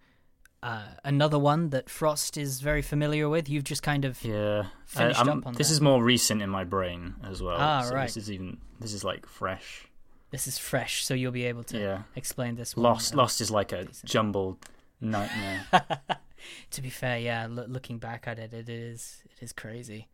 Uh, 0.61 0.83
another 1.05 1.39
one 1.39 1.69
that 1.69 1.89
Frost 1.89 2.35
is 2.37 2.59
very 2.59 2.81
familiar 2.81 3.29
with. 3.29 3.47
You've 3.47 3.63
just 3.63 3.81
kind 3.81 4.03
of 4.03 4.21
Yeah, 4.23 4.67
Finished 4.85 5.19
I'm- 5.19 5.29
up 5.39 5.47
on 5.47 5.53
this 5.53 5.69
that. 5.69 5.73
is 5.75 5.81
more 5.81 6.03
recent 6.03 6.41
in 6.41 6.49
my 6.49 6.65
brain 6.65 7.15
as 7.23 7.41
well. 7.41 7.55
Ah, 7.59 7.81
so 7.83 7.95
right. 7.95 8.07
This 8.07 8.17
is 8.17 8.29
even 8.31 8.57
this 8.79 8.93
is 8.93 9.03
like 9.03 9.25
fresh. 9.25 9.87
this 10.31 10.47
is 10.47 10.57
fresh, 10.57 11.03
so 11.05 11.13
you'll 11.13 11.31
be 11.31 11.45
able 11.45 11.63
to 11.63 11.79
Yeah, 11.79 12.03
explain 12.15 12.55
this 12.55 12.75
one. 12.75 12.83
Lost 12.83 13.13
uh, 13.13 13.17
Lost 13.17 13.39
is 13.41 13.49
like 13.49 13.71
a 13.71 13.85
decent. 13.85 14.09
jumbled 14.09 14.57
nightmare. 14.99 15.65
to 16.71 16.81
be 16.81 16.89
fair, 16.89 17.17
yeah, 17.19 17.47
lo- 17.49 17.65
looking 17.67 17.97
back 17.97 18.27
at 18.27 18.37
it, 18.37 18.53
it 18.53 18.67
is 18.69 19.23
it 19.31 19.41
is 19.41 19.53
crazy. 19.53 20.09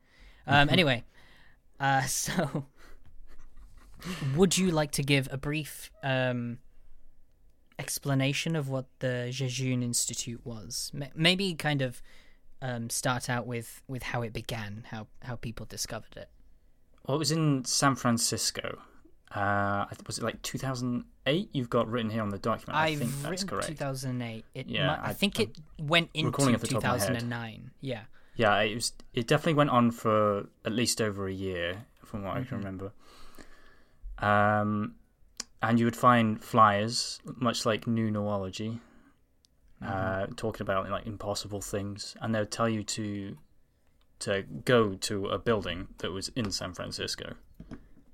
Um, 0.45 0.69
anyway, 0.75 1.03
uh, 1.79 2.01
so 2.05 2.65
would 4.35 4.57
you 4.57 4.69
like 4.69 4.91
to 4.91 5.01
give 5.03 5.27
a 5.31 5.37
brief 5.37 5.89
um, 6.03 6.59
explanation 7.79 8.55
of 8.55 8.69
what 8.69 8.85
the 8.99 9.29
Jejune 9.31 9.83
Institute 9.83 10.41
was? 10.45 10.91
Maybe 11.15 11.53
kind 11.55 11.81
of 11.81 12.01
um, 12.61 12.89
start 12.89 13.29
out 13.29 13.45
with, 13.47 13.81
with 13.87 14.03
how 14.03 14.21
it 14.21 14.33
began, 14.33 14.85
how 14.91 15.07
how 15.23 15.35
people 15.35 15.65
discovered 15.65 16.15
it. 16.17 16.29
well, 17.07 17.15
it 17.15 17.19
was 17.19 17.31
in 17.31 17.65
San 17.65 17.95
Francisco. 17.95 18.79
Uh, 19.33 19.85
was 20.07 20.17
it 20.19 20.23
like 20.23 20.41
2008? 20.43 21.49
You've 21.51 21.69
got 21.69 21.89
written 21.89 22.09
here 22.09 22.21
on 22.21 22.29
the 22.29 22.37
document. 22.37 22.77
I 22.77 22.87
I've 22.87 22.99
think 22.99 23.11
that's 23.21 23.43
correct. 23.43 23.67
2008. 23.67 24.45
It 24.53 24.67
Yeah, 24.69 24.85
mu- 24.87 24.91
I, 25.03 25.09
I- 25.09 25.13
think 25.13 25.39
I'm 25.39 25.47
it 25.47 25.57
went 25.79 26.09
into 26.13 26.27
recalling 26.27 26.55
off 26.55 26.61
the 26.61 26.67
top 26.67 26.77
of 26.77 26.83
my 26.83 26.89
head. 26.91 26.99
2009. 27.07 27.71
Yeah. 27.81 28.01
Yeah, 28.37 28.59
it 28.61 28.75
was. 28.75 28.93
It 29.13 29.27
definitely 29.27 29.53
went 29.55 29.69
on 29.71 29.91
for 29.91 30.47
at 30.63 30.71
least 30.71 31.01
over 31.01 31.27
a 31.27 31.33
year, 31.33 31.85
from 32.05 32.23
what 32.23 32.37
I 32.37 32.43
can 32.43 32.57
Mhm. 32.57 32.63
remember. 32.63 32.91
Um, 34.19 34.95
and 35.65 35.79
you 35.79 35.85
would 35.85 35.95
find 35.95 36.43
flyers, 36.43 37.19
much 37.37 37.65
like 37.65 37.87
New 37.87 38.11
Noology, 38.11 38.79
uh, 39.83 40.27
talking 40.35 40.61
about 40.61 40.89
like 40.91 41.07
impossible 41.07 41.59
things, 41.59 42.15
and 42.21 42.35
they 42.35 42.39
would 42.39 42.51
tell 42.51 42.69
you 42.69 42.83
to 42.83 43.35
to 44.19 44.43
go 44.63 44.93
to 44.93 45.27
a 45.27 45.39
building 45.39 45.87
that 45.97 46.11
was 46.11 46.29
in 46.35 46.51
San 46.51 46.73
Francisco, 46.73 47.33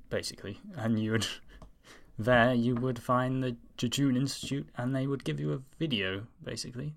basically, 0.10 0.60
and 0.78 0.98
you 0.98 1.12
would 1.12 1.28
there 2.18 2.54
you 2.54 2.74
would 2.76 3.00
find 3.00 3.44
the 3.44 3.58
Jejune 3.76 4.16
Institute, 4.16 4.70
and 4.78 4.96
they 4.96 5.06
would 5.06 5.26
give 5.26 5.40
you 5.40 5.52
a 5.52 5.60
video, 5.78 6.24
basically, 6.42 6.94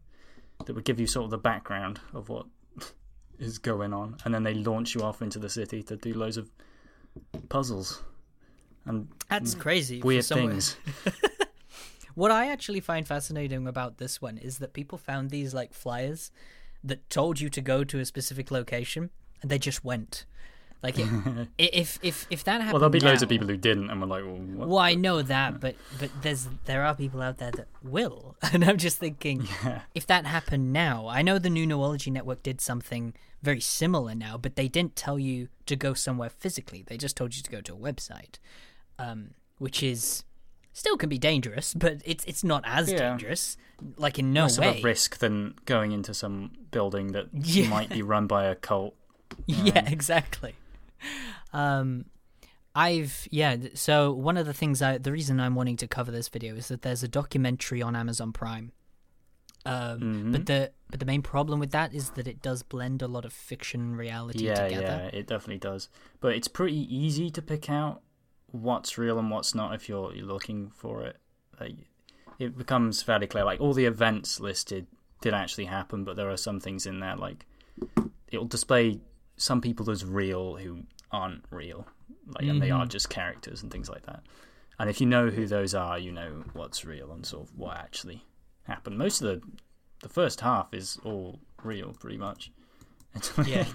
that 0.64 0.74
would 0.74 0.84
give 0.84 1.00
you 1.00 1.08
sort 1.08 1.24
of 1.24 1.30
the 1.32 1.38
background 1.38 1.98
of 2.12 2.28
what 2.28 2.46
is 3.40 3.58
going 3.58 3.92
on, 3.92 4.18
and 4.24 4.32
then 4.32 4.44
they 4.44 4.54
launch 4.54 4.94
you 4.94 5.02
off 5.02 5.20
into 5.20 5.40
the 5.40 5.50
city 5.50 5.82
to 5.82 5.96
do 5.96 6.14
loads 6.14 6.36
of 6.36 6.48
puzzles 7.48 8.04
and 8.86 9.08
That's 9.28 9.54
mm, 9.54 9.60
crazy. 9.60 10.02
weird 10.02 10.24
things. 10.24 10.76
What 12.14 12.30
I 12.30 12.46
actually 12.52 12.78
find 12.80 13.06
fascinating 13.08 13.66
about 13.66 13.98
this 13.98 14.22
one 14.22 14.38
is 14.38 14.58
that 14.58 14.72
people 14.72 14.98
found 14.98 15.30
these 15.30 15.52
like 15.52 15.74
flyers 15.74 16.30
that 16.84 17.10
told 17.10 17.40
you 17.40 17.48
to 17.50 17.60
go 17.60 17.82
to 17.82 17.98
a 17.98 18.04
specific 18.04 18.52
location 18.52 19.10
and 19.42 19.50
they 19.50 19.58
just 19.58 19.84
went. 19.84 20.24
Like 20.80 20.96
it, 20.98 21.08
if 21.58 21.98
if 22.02 22.26
if 22.30 22.44
that 22.44 22.60
happened, 22.60 22.74
well, 22.74 22.80
there'll 22.80 22.90
be 22.90 23.00
loads 23.00 23.22
of 23.22 23.28
people 23.30 23.48
who 23.48 23.56
didn't, 23.56 23.88
and 23.90 24.00
we're 24.00 24.06
like, 24.06 24.22
well, 24.22 24.34
what? 24.36 24.68
Well, 24.68 24.78
I 24.78 24.94
know 24.94 25.22
that, 25.22 25.58
but 25.58 25.74
but 25.98 26.10
there's 26.22 26.46
there 26.66 26.84
are 26.84 26.94
people 26.94 27.22
out 27.22 27.38
there 27.38 27.50
that 27.52 27.68
will, 27.82 28.36
and 28.52 28.62
I'm 28.62 28.76
just 28.76 28.98
thinking 28.98 29.48
Yeah. 29.64 29.80
if 29.94 30.06
that 30.06 30.26
happened 30.26 30.72
now, 30.74 31.08
I 31.08 31.22
know 31.22 31.38
the 31.38 31.48
New 31.50 31.66
Neurology 31.66 32.10
Network 32.10 32.42
did 32.42 32.60
something 32.60 33.14
very 33.42 33.60
similar 33.60 34.14
now, 34.14 34.36
but 34.36 34.56
they 34.56 34.68
didn't 34.68 34.94
tell 34.94 35.18
you 35.18 35.48
to 35.66 35.74
go 35.74 35.94
somewhere 35.94 36.28
physically. 36.30 36.84
They 36.86 36.98
just 36.98 37.16
told 37.16 37.34
you 37.34 37.42
to 37.42 37.50
go 37.50 37.62
to 37.62 37.72
a 37.72 37.76
website, 37.78 38.36
um, 38.98 39.30
which 39.58 39.82
is 39.82 40.24
still 40.72 40.96
can 40.96 41.08
be 41.08 41.18
dangerous, 41.18 41.74
but 41.74 42.00
it's 42.04 42.24
it's 42.24 42.42
not 42.44 42.62
as 42.66 42.90
Yeah. 42.90 42.98
dangerous. 43.10 43.56
Like 43.96 44.18
in 44.18 44.32
no 44.32 44.42
Less 44.44 44.58
way. 44.58 44.68
of 44.68 44.76
a 44.76 44.82
risk 44.82 45.18
than 45.18 45.54
going 45.64 45.92
into 45.92 46.14
some 46.14 46.52
building 46.70 47.12
that 47.12 47.26
Yeah. 47.32 47.68
might 47.68 47.90
be 47.90 48.02
run 48.02 48.26
by 48.26 48.44
a 48.46 48.54
cult. 48.54 48.94
yeah, 49.46 49.84
exactly. 49.90 50.54
Um, 51.52 52.06
I've 52.74 53.28
yeah. 53.30 53.56
So 53.74 54.12
one 54.12 54.36
of 54.36 54.46
the 54.46 54.54
things 54.54 54.82
I 54.82 54.98
the 54.98 55.12
reason 55.12 55.38
I'm 55.40 55.54
wanting 55.54 55.76
to 55.78 55.86
cover 55.86 56.10
this 56.10 56.28
video 56.28 56.56
is 56.56 56.68
that 56.68 56.82
there's 56.82 57.02
a 57.02 57.08
documentary 57.08 57.82
on 57.82 57.94
Amazon 57.94 58.32
Prime. 58.32 58.72
Um, 59.66 60.00
Mhm. 60.00 60.32
but 60.32 60.46
the 60.46 60.72
but 60.90 61.00
the 61.00 61.06
main 61.06 61.22
problem 61.22 61.58
with 61.60 61.70
that 61.70 61.94
is 61.94 62.10
that 62.10 62.26
it 62.28 62.42
does 62.42 62.62
blend 62.62 63.00
a 63.00 63.08
lot 63.08 63.24
of 63.24 63.32
fiction 63.32 63.80
and 63.80 63.96
reality 63.98 64.46
Yeah, 64.46 64.64
together. 64.68 65.10
yeah, 65.12 65.18
it 65.18 65.26
definitely 65.26 65.58
does. 65.58 65.88
But 66.20 66.34
it's 66.34 66.48
pretty 66.48 66.76
easy 66.94 67.30
to 67.30 67.40
pick 67.42 67.70
out 67.70 68.02
what's 68.62 68.96
real 68.98 69.18
and 69.18 69.30
what's 69.30 69.54
not 69.54 69.74
if 69.74 69.88
you're, 69.88 70.14
you're 70.14 70.26
looking 70.26 70.70
for 70.70 71.02
it. 71.02 71.16
Like, 71.60 71.74
it 72.38 72.56
becomes 72.56 73.02
fairly 73.02 73.26
clear. 73.26 73.44
Like 73.44 73.60
all 73.60 73.74
the 73.74 73.84
events 73.86 74.38
listed 74.40 74.86
did 75.20 75.34
actually 75.34 75.64
happen, 75.64 76.04
but 76.04 76.16
there 76.16 76.30
are 76.30 76.36
some 76.36 76.60
things 76.60 76.86
in 76.86 77.00
there 77.00 77.16
like 77.16 77.46
it'll 78.28 78.44
display 78.46 79.00
some 79.36 79.60
people 79.60 79.90
as 79.90 80.04
real 80.04 80.56
who 80.56 80.82
aren't 81.10 81.44
real, 81.50 81.86
like 82.28 82.44
and 82.48 82.60
they 82.62 82.70
are 82.70 82.84
Mhm. 82.84 82.90
just 82.90 83.08
characters 83.10 83.62
and 83.62 83.72
things 83.72 83.88
like 83.88 84.04
that. 84.06 84.22
And 84.78 84.90
if 84.90 85.00
you 85.00 85.06
know 85.06 85.30
who 85.30 85.46
those 85.46 85.74
are, 85.74 85.98
you 85.98 86.12
know 86.12 86.44
what's 86.52 86.84
real 86.84 87.10
and 87.12 87.24
sort 87.24 87.48
of 87.48 87.56
what 87.58 87.76
actually 87.76 88.24
happened. 88.64 88.98
Most 88.98 89.20
of 89.22 89.26
the 89.28 89.46
the 90.02 90.08
first 90.08 90.40
half 90.42 90.74
is 90.74 90.98
all 91.04 91.38
real, 91.62 91.94
pretty 91.98 92.18
much. 92.18 92.50
Yeah. 93.46 93.66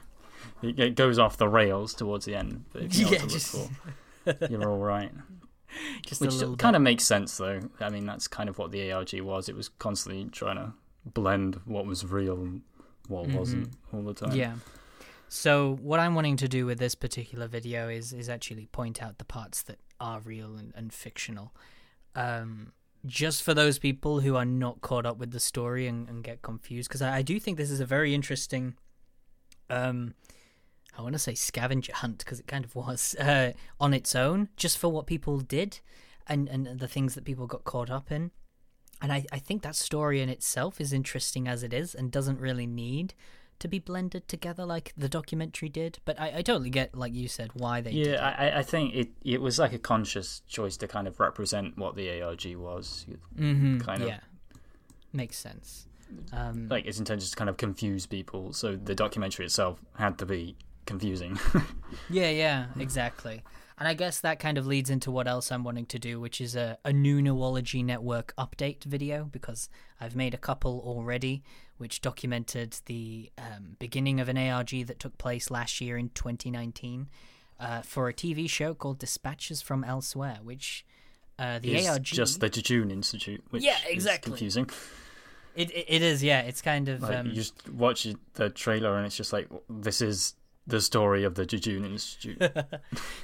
it, 0.61 0.79
it 0.79 0.95
goes 0.95 1.17
off 1.17 1.37
the 1.37 1.47
rails 1.47 1.93
towards 1.93 2.25
the 2.25 2.35
end. 2.35 2.65
But 2.71 2.83
if 2.83 2.97
you 2.97 3.05
know 3.05 3.11
Yeah, 3.11 3.25
just- 3.25 3.51
for, 3.53 3.69
you're 4.49 4.69
all 4.69 4.79
right. 4.79 5.11
Just 6.05 6.21
Which 6.21 6.57
kind 6.57 6.75
of 6.75 6.81
makes 6.81 7.03
sense, 7.03 7.37
though. 7.37 7.59
I 7.79 7.89
mean, 7.89 8.05
that's 8.05 8.27
kind 8.27 8.49
of 8.49 8.57
what 8.57 8.71
the 8.71 8.91
ARG 8.91 9.21
was. 9.21 9.49
It 9.49 9.55
was 9.55 9.69
constantly 9.69 10.25
trying 10.25 10.55
to 10.55 10.73
blend 11.05 11.59
what 11.65 11.85
was 11.85 12.05
real 12.05 12.35
and 12.35 12.61
what 13.07 13.27
wasn't 13.27 13.73
all 13.93 14.01
the 14.01 14.13
time. 14.13 14.29
Mm-hmm. 14.29 14.39
Yeah. 14.39 14.53
So 15.27 15.77
what 15.81 15.99
I'm 15.99 16.15
wanting 16.15 16.37
to 16.37 16.47
do 16.47 16.65
with 16.65 16.79
this 16.79 16.95
particular 16.95 17.47
video 17.47 17.87
is 17.87 18.13
is 18.13 18.29
actually 18.29 18.65
point 18.65 19.01
out 19.01 19.19
the 19.19 19.25
parts 19.25 19.61
that 19.63 19.77
are 19.99 20.19
real 20.21 20.55
and, 20.55 20.73
and 20.75 20.91
fictional. 20.91 21.53
Um, 22.15 22.73
just 23.05 23.43
for 23.43 23.53
those 23.53 23.79
people 23.79 24.21
who 24.21 24.35
are 24.35 24.45
not 24.45 24.81
caught 24.81 25.05
up 25.05 25.17
with 25.17 25.31
the 25.31 25.39
story 25.39 25.87
and, 25.87 26.09
and 26.09 26.23
get 26.23 26.41
confused, 26.41 26.89
because 26.89 27.01
I, 27.01 27.17
I 27.17 27.21
do 27.21 27.39
think 27.39 27.57
this 27.57 27.71
is 27.71 27.79
a 27.79 27.85
very 27.85 28.13
interesting. 28.13 28.75
Um, 29.69 30.15
I 30.99 31.01
want 31.01 31.13
to 31.13 31.19
say 31.19 31.33
scavenger 31.33 31.93
hunt 31.93 32.17
because 32.19 32.41
it 32.41 32.47
kind 32.47 32.65
of 32.65 32.75
was 32.75 33.15
uh, 33.19 33.53
on 33.79 33.93
its 33.93 34.15
own, 34.15 34.49
just 34.57 34.77
for 34.77 34.89
what 34.89 35.07
people 35.07 35.39
did, 35.39 35.79
and 36.27 36.49
and 36.49 36.79
the 36.79 36.87
things 36.87 37.15
that 37.15 37.23
people 37.23 37.47
got 37.47 37.63
caught 37.63 37.89
up 37.89 38.11
in. 38.11 38.31
And 39.01 39.13
I, 39.13 39.25
I 39.31 39.39
think 39.39 39.61
that 39.61 39.75
story 39.75 40.21
in 40.21 40.27
itself 40.27 40.81
is 40.81 40.91
interesting 40.91 41.47
as 41.47 41.63
it 41.63 41.73
is 41.73 41.95
and 41.95 42.11
doesn't 42.11 42.37
really 42.37 42.67
need 42.67 43.13
to 43.59 43.69
be 43.69 43.79
blended 43.79 44.27
together 44.27 44.65
like 44.65 44.91
the 44.97 45.07
documentary 45.07 45.69
did. 45.69 45.99
But 46.03 46.19
I, 46.19 46.39
I 46.39 46.41
totally 46.41 46.69
get, 46.69 46.93
like 46.95 47.13
you 47.13 47.29
said, 47.29 47.51
why 47.53 47.79
they 47.79 47.91
did 47.91 48.07
it. 48.07 48.11
Yeah, 48.11 48.35
I, 48.37 48.59
I 48.59 48.63
think 48.63 48.93
it 48.93 49.09
it 49.23 49.41
was 49.41 49.57
like 49.57 49.71
a 49.71 49.79
conscious 49.79 50.41
choice 50.49 50.75
to 50.77 50.87
kind 50.87 51.07
of 51.07 51.17
represent 51.21 51.77
what 51.77 51.95
the 51.95 52.21
ARG 52.21 52.55
was. 52.57 53.05
Mm-hmm. 53.37 53.79
kind 53.79 54.01
of. 54.01 54.09
Yeah. 54.09 54.19
Makes 55.13 55.37
sense. 55.37 55.87
Um, 56.33 56.67
Like 56.67 56.85
its 56.85 56.99
intention 56.99 57.29
to 57.29 57.35
kind 57.35 57.49
of 57.49 57.55
confuse 57.55 58.05
people, 58.05 58.51
so 58.51 58.75
the 58.75 58.95
documentary 58.95 59.45
itself 59.45 59.79
had 59.95 60.17
to 60.17 60.25
be 60.25 60.57
confusing. 60.89 61.39
yeah, 62.09 62.29
yeah, 62.29 62.65
exactly. 62.77 63.43
And 63.77 63.87
I 63.87 63.93
guess 63.93 64.19
that 64.21 64.39
kind 64.39 64.57
of 64.57 64.67
leads 64.67 64.89
into 64.89 65.09
what 65.09 65.25
else 65.27 65.51
I'm 65.53 65.63
wanting 65.63 65.85
to 65.85 65.99
do, 65.99 66.19
which 66.19 66.41
is 66.41 66.55
a, 66.57 66.77
a 66.83 66.91
new 66.91 67.21
Neurology 67.21 67.81
Network 67.81 68.33
update 68.37 68.83
video, 68.83 69.23
because 69.31 69.69
I've 70.01 70.17
made 70.17 70.33
a 70.33 70.37
couple 70.37 70.81
already, 70.85 71.43
which 71.77 72.01
documented 72.01 72.75
the 72.87 73.31
um, 73.37 73.77
beginning 73.79 74.19
of 74.19 74.27
an 74.27 74.37
ARG 74.37 74.71
that 74.87 74.99
took 74.99 75.17
place 75.17 75.49
last 75.49 75.79
year 75.79 75.97
in 75.97 76.09
2019 76.09 77.07
uh, 77.59 77.81
for 77.83 78.09
a 78.09 78.13
TV 78.13 78.49
show 78.49 78.73
called 78.73 78.99
Dispatches 78.99 79.61
from 79.61 79.85
Elsewhere, 79.85 80.39
which 80.43 80.85
uh, 81.37 81.59
the 81.59 81.75
It's 81.75 81.87
ARG. 81.87 82.03
just 82.03 82.41
the 82.41 82.49
Jejune 82.49 82.91
Institute, 82.91 83.41
which 83.51 83.63
Yeah, 83.63 83.77
is 83.87 83.93
exactly. 83.93 84.31
confusing. 84.31 84.69
It, 85.55 85.71
it, 85.71 85.85
it 85.87 86.01
is, 86.01 86.21
yeah. 86.21 86.41
It's 86.41 86.61
kind 86.61 86.89
of. 86.89 87.01
Like 87.01 87.15
um, 87.17 87.27
you 87.27 87.33
just 87.33 87.69
watch 87.69 88.05
the 88.33 88.49
trailer 88.49 88.97
and 88.97 89.05
it's 89.05 89.15
just 89.15 89.31
like 89.31 89.47
this 89.69 90.01
is 90.01 90.35
the 90.69 90.81
story 90.81 91.23
of 91.23 91.35
the 91.35 91.45
Jejune 91.45 91.85
Institute. 91.85 92.41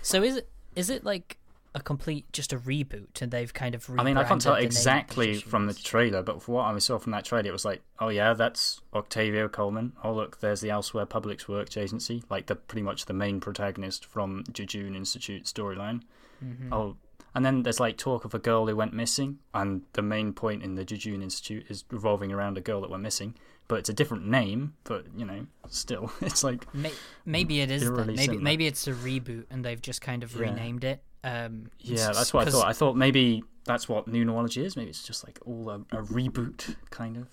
So 0.01 0.21
is 0.23 0.37
it 0.37 0.49
is 0.75 0.89
it 0.89 1.03
like 1.03 1.37
a 1.73 1.81
complete 1.81 2.31
just 2.31 2.53
a 2.53 2.57
reboot 2.57 3.21
and 3.21 3.31
they've 3.31 3.53
kind 3.53 3.75
of 3.75 3.89
I 3.97 4.03
mean, 4.03 4.17
I 4.17 4.23
can't 4.23 4.41
tell 4.41 4.55
exactly 4.55 5.35
from 5.35 5.67
the 5.67 5.73
trailer, 5.73 6.23
but 6.23 6.41
for 6.41 6.53
what 6.53 6.63
I 6.63 6.79
saw 6.79 6.97
from 6.97 7.11
that 7.11 7.25
trailer, 7.25 7.49
it 7.49 7.51
was 7.51 7.65
like, 7.65 7.81
oh 7.99 8.07
yeah, 8.07 8.33
that's 8.33 8.81
Octavio 8.93 9.49
Coleman. 9.49 9.91
Oh 10.03 10.13
look, 10.13 10.39
there's 10.39 10.61
the 10.61 10.69
Elsewhere 10.69 11.05
Public 11.05 11.47
Works 11.49 11.75
Agency, 11.75 12.23
like 12.29 12.45
the 12.45 12.55
pretty 12.55 12.81
much 12.81 13.05
the 13.05 13.13
main 13.13 13.41
protagonist 13.41 14.05
from 14.05 14.45
Jejune 14.53 14.95
Institute 14.95 15.43
storyline. 15.43 16.01
Mm-hmm. 16.43 16.71
Oh, 16.71 16.95
and 17.33 17.45
then 17.45 17.63
there's 17.63 17.81
like 17.81 17.97
talk 17.97 18.23
of 18.23 18.33
a 18.33 18.39
girl 18.39 18.67
who 18.67 18.75
went 18.75 18.93
missing, 18.93 19.39
and 19.53 19.81
the 19.93 20.01
main 20.01 20.31
point 20.31 20.63
in 20.63 20.75
the 20.75 20.85
Jejune 20.85 21.21
Institute 21.21 21.65
is 21.67 21.83
revolving 21.91 22.31
around 22.31 22.57
a 22.57 22.61
girl 22.61 22.79
that 22.81 22.89
went 22.89 23.03
missing. 23.03 23.35
But 23.67 23.79
it's 23.79 23.89
a 23.89 23.93
different 23.93 24.27
name, 24.27 24.75
but 24.83 25.05
you 25.17 25.25
know, 25.25 25.47
still, 25.69 26.11
it's 26.21 26.43
like 26.43 26.71
May- 26.73 26.93
maybe 27.25 27.61
it 27.61 27.71
is 27.71 27.89
maybe 27.89 28.17
similar. 28.17 28.41
maybe 28.43 28.67
it's 28.67 28.87
a 28.87 28.93
reboot 28.93 29.45
and 29.49 29.65
they've 29.65 29.81
just 29.81 30.01
kind 30.01 30.23
of 30.23 30.33
Yeah. 30.33 30.41
renamed 30.41 30.83
it. 30.83 31.03
Um, 31.23 31.71
Yeah, 31.79 32.11
that's 32.13 32.31
what 32.33 32.47
I 32.47 32.51
thought. 32.51 32.67
I 32.67 32.73
thought 32.73 32.95
maybe 32.95 33.43
that's 33.63 33.89
what 33.89 34.07
new 34.07 34.23
neurology 34.23 34.63
is. 34.63 34.75
Maybe 34.77 34.91
it's 34.91 35.03
just 35.03 35.25
like 35.25 35.39
all 35.45 35.69
a, 35.71 35.75
a 35.97 36.03
reboot, 36.03 36.75
kind 36.91 37.17
of 37.17 37.27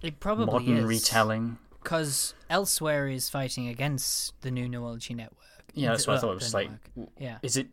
It 0.00 0.20
probably 0.20 0.46
modern 0.46 0.76
is 0.78 0.84
retelling. 0.86 1.58
because 1.82 2.32
elsewhere 2.48 3.06
is 3.08 3.28
fighting 3.28 3.68
against 3.68 4.40
the 4.40 4.50
new 4.50 4.66
neurology 4.66 5.12
network. 5.12 5.40
Yeah, 5.74 5.90
that's 5.90 6.06
what 6.06 6.16
I 6.16 6.20
thought. 6.20 6.30
It 6.32 6.34
was 6.36 6.54
like, 6.54 6.70
network. 6.96 7.10
yeah, 7.18 7.38
is 7.42 7.58
it 7.58 7.66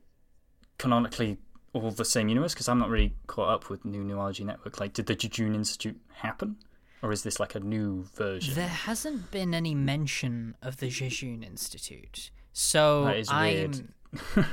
canonically 0.78 1.38
all 1.74 1.92
the 1.92 2.04
same 2.06 2.28
universe? 2.28 2.54
Because 2.54 2.68
I'm 2.68 2.80
not 2.80 2.90
really 2.90 3.16
caught 3.28 3.50
up 3.50 3.70
with 3.70 3.86
new 3.86 4.04
neurology 4.04 4.44
network. 4.44 4.80
Like, 4.80 4.94
did 4.94 5.06
the 5.06 5.16
Jejune 5.16 5.56
Institute 5.56 6.00
happen, 6.16 6.58
or 7.02 7.12
is 7.12 7.24
this 7.24 7.40
like 7.40 7.56
a 7.56 7.60
new 7.60 8.04
version? 8.16 8.54
there 8.56 8.68
hasn't 8.68 9.32
been 9.32 9.54
any 9.54 9.74
mention 9.76 10.56
of 10.62 10.78
the 10.78 10.90
Jejune 10.90 11.44
Institute, 11.44 12.32
so 12.54 13.06
That 13.06 13.18
is. 13.18 13.30
I'm. 13.30 13.94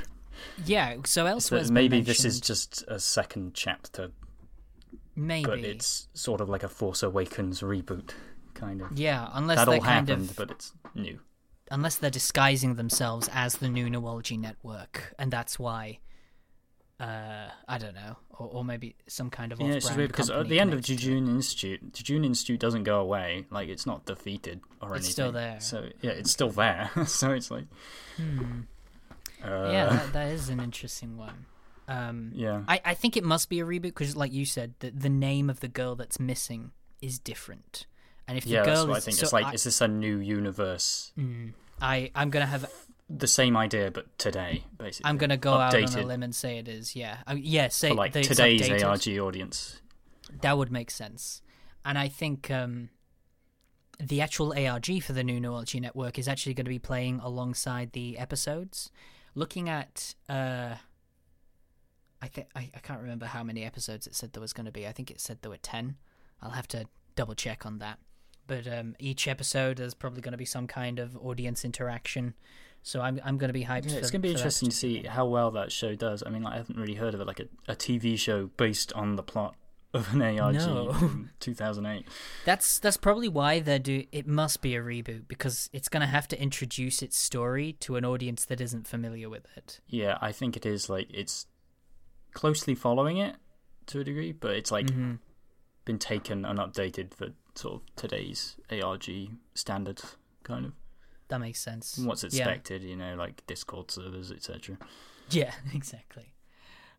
yeah, 0.65 0.95
so 1.05 1.23
So 1.23 1.25
elsewhere 1.25 1.63
maybe 1.71 2.01
this 2.01 2.23
is 2.25 2.39
just 2.39 2.83
a 2.87 2.99
second 2.99 3.53
chapter, 3.53 4.11
maybe 5.15 5.45
but 5.49 5.59
it's 5.59 6.07
sort 6.13 6.41
of 6.41 6.49
like 6.49 6.63
a 6.63 6.69
Force 6.69 7.03
Awakens 7.03 7.61
reboot, 7.61 8.11
kind 8.53 8.81
of. 8.81 8.97
yeah, 8.97 9.29
unless 9.33 9.57
that 9.57 9.67
all 9.67 9.79
kind 9.79 10.09
happened, 10.09 10.29
of 10.31 10.35
but 10.35 10.51
it's 10.51 10.73
new. 10.95 11.19
unless 11.71 11.95
they're 11.97 12.09
disguising 12.09 12.75
themselves 12.75 13.29
as 13.33 13.57
the 13.57 13.69
new 13.69 13.89
neurology 13.89 14.37
network, 14.37 15.13
and 15.19 15.31
that's 15.31 15.59
why. 15.59 15.99
Uh, 16.99 17.47
I 17.67 17.77
don't 17.77 17.95
know, 17.95 18.17
or, 18.37 18.47
or 18.47 18.65
maybe 18.65 18.95
some 19.07 19.29
kind 19.29 19.53
of 19.53 19.61
Yeah, 19.61 19.67
it's 19.75 19.95
weird 19.95 20.09
because 20.09 20.29
at 20.29 20.49
the 20.49 20.59
end 20.59 20.73
of 20.73 20.83
connects 20.83 20.87
to 20.87 20.93
it. 20.93 20.97
Jejune 20.97 21.27
Institute, 21.29 21.93
Jejune 21.93 22.25
Institute 22.25 22.59
doesn't 22.59 22.83
go 22.83 22.99
away. 22.99 23.45
Like 23.49 23.69
it's 23.69 23.85
not 23.85 24.05
defeated 24.05 24.59
or 24.81 24.95
It's 24.95 25.05
anything. 25.05 25.07
It's 25.07 25.11
still 25.11 25.31
there. 25.31 25.59
So 25.61 25.89
yeah, 26.01 26.11
it's 26.11 26.31
still 26.31 26.49
there. 26.49 26.89
so 27.05 27.31
it's 27.31 27.49
like, 27.49 27.65
Hmm. 28.17 28.61
uh, 29.43 29.69
yeah, 29.71 29.85
that, 29.89 30.13
that 30.13 30.31
is 30.33 30.49
an 30.49 30.59
interesting 30.59 31.17
one. 31.17 31.45
Um, 31.87 32.31
yeah. 32.35 32.63
I, 32.67 32.81
I 32.83 32.93
think 32.95 33.15
it 33.17 33.23
must 33.23 33.49
be 33.49 33.61
a 33.61 33.65
reboot 33.65 33.81
because, 33.81 34.15
like 34.15 34.33
you 34.33 34.45
said, 34.45 34.73
the, 34.79 34.91
the 34.91 35.09
name 35.09 35.49
of 35.49 35.61
the 35.61 35.67
girl 35.69 35.95
that's 35.95 36.19
missing 36.19 36.71
is 37.01 37.17
different. 37.17 37.85
And 38.27 38.37
if 38.37 38.43
the 38.43 38.51
yeah, 38.51 38.65
girl 38.65 38.85
that's 38.85 38.87
what 38.87 38.93
I 38.95 38.97
is, 38.97 39.05
think. 39.05 39.17
so 39.17 39.23
it's 39.23 39.33
like, 39.33 39.45
I, 39.45 39.51
is 39.53 39.63
this 39.63 39.79
a 39.81 39.87
new 39.87 40.17
universe? 40.17 41.13
mm, 41.17 41.53
I 41.81 42.11
I'm 42.13 42.29
gonna 42.29 42.45
have 42.45 42.69
The 43.09 43.27
same 43.27 43.57
idea, 43.57 43.89
but 43.89 44.05
today, 44.19 44.65
basically. 44.77 45.09
I'm 45.09 45.17
gonna 45.17 45.37
go 45.37 45.53
out 45.53 45.73
on 45.73 45.99
a 45.99 46.05
limb 46.05 46.21
and 46.21 46.35
say 46.35 46.59
it 46.59 46.67
is. 46.67 46.95
Yeah, 46.95 47.17
I, 47.25 47.33
yeah. 47.33 47.69
Say 47.69 47.89
for 47.89 47.95
like 47.95 48.13
today's 48.13 48.61
updated. 48.69 48.85
ARG 48.87 49.19
audience. 49.19 49.81
That 50.41 50.57
would 50.57 50.71
make 50.71 50.91
sense. 50.91 51.41
And 51.83 51.97
I 51.97 52.07
think 52.07 52.51
um, 52.51 52.89
the 53.99 54.21
actual 54.21 54.53
ARG 54.55 55.01
for 55.01 55.13
the 55.13 55.23
new 55.23 55.39
Neurology 55.39 55.79
Network 55.79 56.19
is 56.19 56.27
actually 56.27 56.53
going 56.53 56.65
to 56.65 56.69
be 56.69 56.77
playing 56.77 57.19
alongside 57.23 57.93
the 57.93 58.17
episodes. 58.19 58.91
Looking 59.33 59.69
at, 59.69 60.13
uh, 60.27 60.75
I 62.21 62.27
think 62.27 62.47
I, 62.55 62.69
I 62.75 62.79
can't 62.79 63.01
remember 63.01 63.25
how 63.25 63.43
many 63.43 63.63
episodes 63.63 64.05
it 64.05 64.13
said 64.13 64.33
there 64.33 64.41
was 64.41 64.53
going 64.53 64.65
to 64.67 64.71
be. 64.71 64.85
I 64.85 64.91
think 64.91 65.09
it 65.09 65.19
said 65.19 65.39
there 65.41 65.49
were 65.49 65.57
ten. 65.57 65.95
I'll 66.43 66.51
have 66.51 66.67
to 66.69 66.85
double 67.15 67.33
check 67.33 67.65
on 67.65 67.79
that. 67.79 67.97
but 68.47 68.67
um, 68.67 68.95
each 68.99 69.27
episode 69.27 69.77
there's 69.77 69.93
probably 69.93 70.21
going 70.21 70.31
to 70.33 70.37
be 70.37 70.45
some 70.45 70.67
kind 70.67 70.99
of 70.99 71.17
audience 71.17 71.63
interaction. 71.65 72.33
So 72.81 73.01
I'm 73.01 73.19
I'm 73.23 73.37
going 73.37 73.49
to 73.49 73.53
be 73.53 73.65
hyped. 73.65 73.89
Yeah, 73.91 73.97
it's 73.97 74.09
going 74.11 74.21
to 74.21 74.27
be 74.27 74.29
that 74.33 74.39
interesting 74.39 74.69
to 74.69 74.75
see 74.75 75.03
how 75.03 75.25
well 75.25 75.51
that 75.51 75.71
show 75.71 75.95
does. 75.95 76.23
I 76.25 76.29
mean, 76.29 76.43
like, 76.43 76.53
I 76.53 76.57
haven't 76.57 76.77
really 76.77 76.95
heard 76.95 77.13
of 77.13 77.21
it, 77.21 77.27
like 77.27 77.39
a, 77.39 77.47
a 77.71 77.75
TV 77.75 78.17
show 78.17 78.47
based 78.57 78.93
on 78.93 79.15
the 79.15 79.23
plot 79.23 79.55
of 79.93 80.13
an 80.13 80.21
ARG 80.21 80.55
No. 80.55 80.93
from 80.93 81.31
2008. 81.39 82.07
That's 82.45 82.79
that's 82.79 82.97
probably 82.97 83.27
why 83.27 83.59
they 83.59 83.79
do. 83.79 84.05
It 84.11 84.27
must 84.27 84.61
be 84.61 84.75
a 84.75 84.81
reboot 84.81 85.27
because 85.27 85.69
it's 85.73 85.89
going 85.89 86.01
to 86.01 86.07
have 86.07 86.27
to 86.29 86.41
introduce 86.41 87.01
its 87.01 87.17
story 87.17 87.73
to 87.81 87.95
an 87.95 88.05
audience 88.05 88.45
that 88.45 88.61
isn't 88.61 88.87
familiar 88.87 89.29
with 89.29 89.45
it. 89.57 89.81
Yeah, 89.87 90.17
I 90.21 90.31
think 90.31 90.55
it 90.55 90.65
is 90.65 90.89
like 90.89 91.07
it's 91.11 91.47
closely 92.33 92.75
following 92.75 93.17
it 93.17 93.35
to 93.87 93.99
a 93.99 94.03
degree, 94.03 94.31
but 94.31 94.51
it's 94.51 94.71
like 94.71 94.87
Mhm. 94.87 95.19
been 95.85 95.99
taken 95.99 96.45
and 96.45 96.59
updated 96.59 97.13
for 97.13 97.29
sort 97.55 97.81
of 97.81 97.95
today's 97.95 98.55
ARG 98.71 99.09
standard 99.55 100.01
kind 100.43 100.67
of 100.67 100.73
That 101.29 101.39
makes 101.39 101.59
sense. 101.61 101.97
what's 101.97 102.23
Yeah. 102.23 102.27
expected. 102.29 102.83
You 102.83 102.95
know, 102.95 103.15
like 103.15 103.45
Discord 103.47 103.91
servers, 103.91 104.31
etc. 104.31 104.77
Yeah, 105.29 105.53
exactly. 105.73 106.33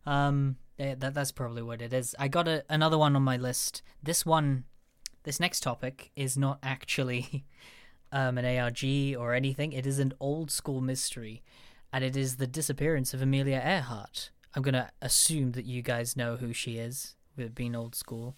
Um, 0.05 0.57
yeah, 0.77 0.95
that 0.95 1.13
that's 1.13 1.31
probably 1.31 1.61
what 1.61 1.81
it 1.81 1.93
is. 1.93 2.15
I 2.17 2.27
got 2.27 2.47
a, 2.47 2.63
another 2.69 2.97
one 2.97 3.15
on 3.15 3.23
my 3.23 3.37
list. 3.37 3.83
This 4.01 4.25
one, 4.25 4.63
this 5.23 5.39
next 5.39 5.61
topic 5.61 6.11
is 6.15 6.37
not 6.37 6.57
actually 6.63 7.45
um, 8.11 8.37
an 8.37 8.45
ARG 8.57 8.83
or 9.17 9.33
anything. 9.33 9.73
It 9.73 9.85
is 9.85 9.99
an 9.99 10.13
old 10.19 10.49
school 10.49 10.81
mystery, 10.81 11.43
and 11.93 12.03
it 12.03 12.15
is 12.17 12.37
the 12.37 12.47
disappearance 12.47 13.13
of 13.13 13.21
Amelia 13.21 13.61
Earhart. 13.63 14.31
I'm 14.55 14.63
gonna 14.63 14.91
assume 15.01 15.51
that 15.53 15.65
you 15.65 15.81
guys 15.81 16.17
know 16.17 16.37
who 16.37 16.51
she 16.53 16.77
is. 16.77 17.15
With 17.37 17.55
being 17.55 17.75
old 17.77 17.95
school. 17.95 18.35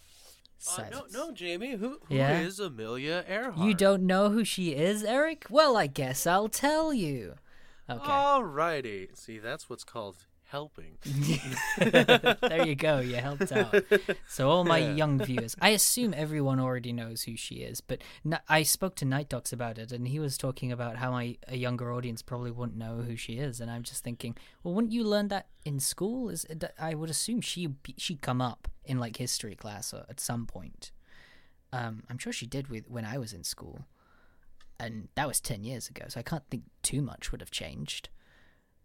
Uh, 0.65 0.81
no, 0.83 0.89
Silence. 0.91 1.13
no, 1.13 1.31
Jamie. 1.31 1.71
Who, 1.75 1.99
who 2.07 2.15
Yeah? 2.15 2.39
is 2.39 2.59
Amelia 2.59 3.23
Earhart? 3.27 3.57
You 3.67 3.73
don't 3.73 4.03
know 4.07 4.29
who 4.29 4.43
she 4.45 4.73
is, 4.75 5.03
Eric? 5.03 5.45
Well, 5.49 5.75
I 5.75 5.87
guess 5.87 6.25
I'll 6.25 6.49
tell 6.49 6.93
you. 6.93 7.35
Okay. 7.89 8.09
Alrighty. 8.09 9.17
See, 9.17 9.39
that's 9.39 9.69
what's 9.69 9.83
called 9.83 10.17
helping. 10.53 10.97
there 11.77 12.63
you 12.65 12.75
go. 12.75 12.99
You 12.99 13.15
helped 13.15 13.51
out. 13.51 13.73
So 14.27 14.49
all 14.51 14.63
my 14.63 14.77
Yeah. 14.77 14.93
young 14.93 15.19
viewers, 15.19 15.55
I 15.59 15.69
assume 15.69 16.13
everyone 16.15 16.59
already 16.59 16.93
knows 16.93 17.23
who 17.23 17.35
she 17.35 17.55
is. 17.55 17.81
But 17.81 18.03
I 18.47 18.61
spoke 18.61 18.93
to 18.97 19.05
Night 19.05 19.29
Docs 19.29 19.51
about 19.51 19.79
it, 19.79 19.91
and 19.91 20.07
he 20.07 20.19
was 20.19 20.37
talking 20.37 20.71
about 20.71 20.97
how 20.97 21.09
my 21.11 21.37
a 21.47 21.57
younger 21.57 21.91
audience 21.91 22.21
probably 22.21 22.51
wouldn't 22.51 22.77
know 22.77 22.97
who 23.01 23.15
she 23.15 23.33
is. 23.39 23.59
And 23.59 23.71
I'm 23.71 23.81
just 23.81 24.03
thinking, 24.03 24.37
well, 24.63 24.75
wouldn't 24.75 24.93
you 24.93 25.03
learn 25.03 25.29
that 25.29 25.47
in 25.65 25.79
school? 25.79 26.29
Is 26.29 26.45
I 26.79 26.93
would 26.93 27.09
assume 27.09 27.41
she 27.41 27.69
she 27.97 28.15
come 28.15 28.39
up 28.39 28.67
in 28.85 28.99
like 28.99 29.17
history 29.17 29.55
class 29.55 29.91
or 29.93 30.05
at 30.07 30.19
some 30.19 30.45
point. 30.45 30.91
Um, 31.71 32.03
I'm 32.09 32.19
sure 32.19 32.31
she 32.31 32.45
did 32.45 32.67
with 32.67 32.87
when 32.87 33.05
I 33.05 33.17
was 33.17 33.33
in 33.33 33.43
school, 33.43 33.87
and 34.79 35.07
that 35.15 35.27
was 35.27 35.41
ten 35.41 35.63
years 35.63 35.89
ago. 35.89 36.05
So 36.09 36.19
I 36.19 36.23
can't 36.23 36.47
think 36.51 36.63
too 36.83 37.01
much 37.01 37.31
would 37.31 37.41
have 37.41 37.49
changed. 37.49 38.09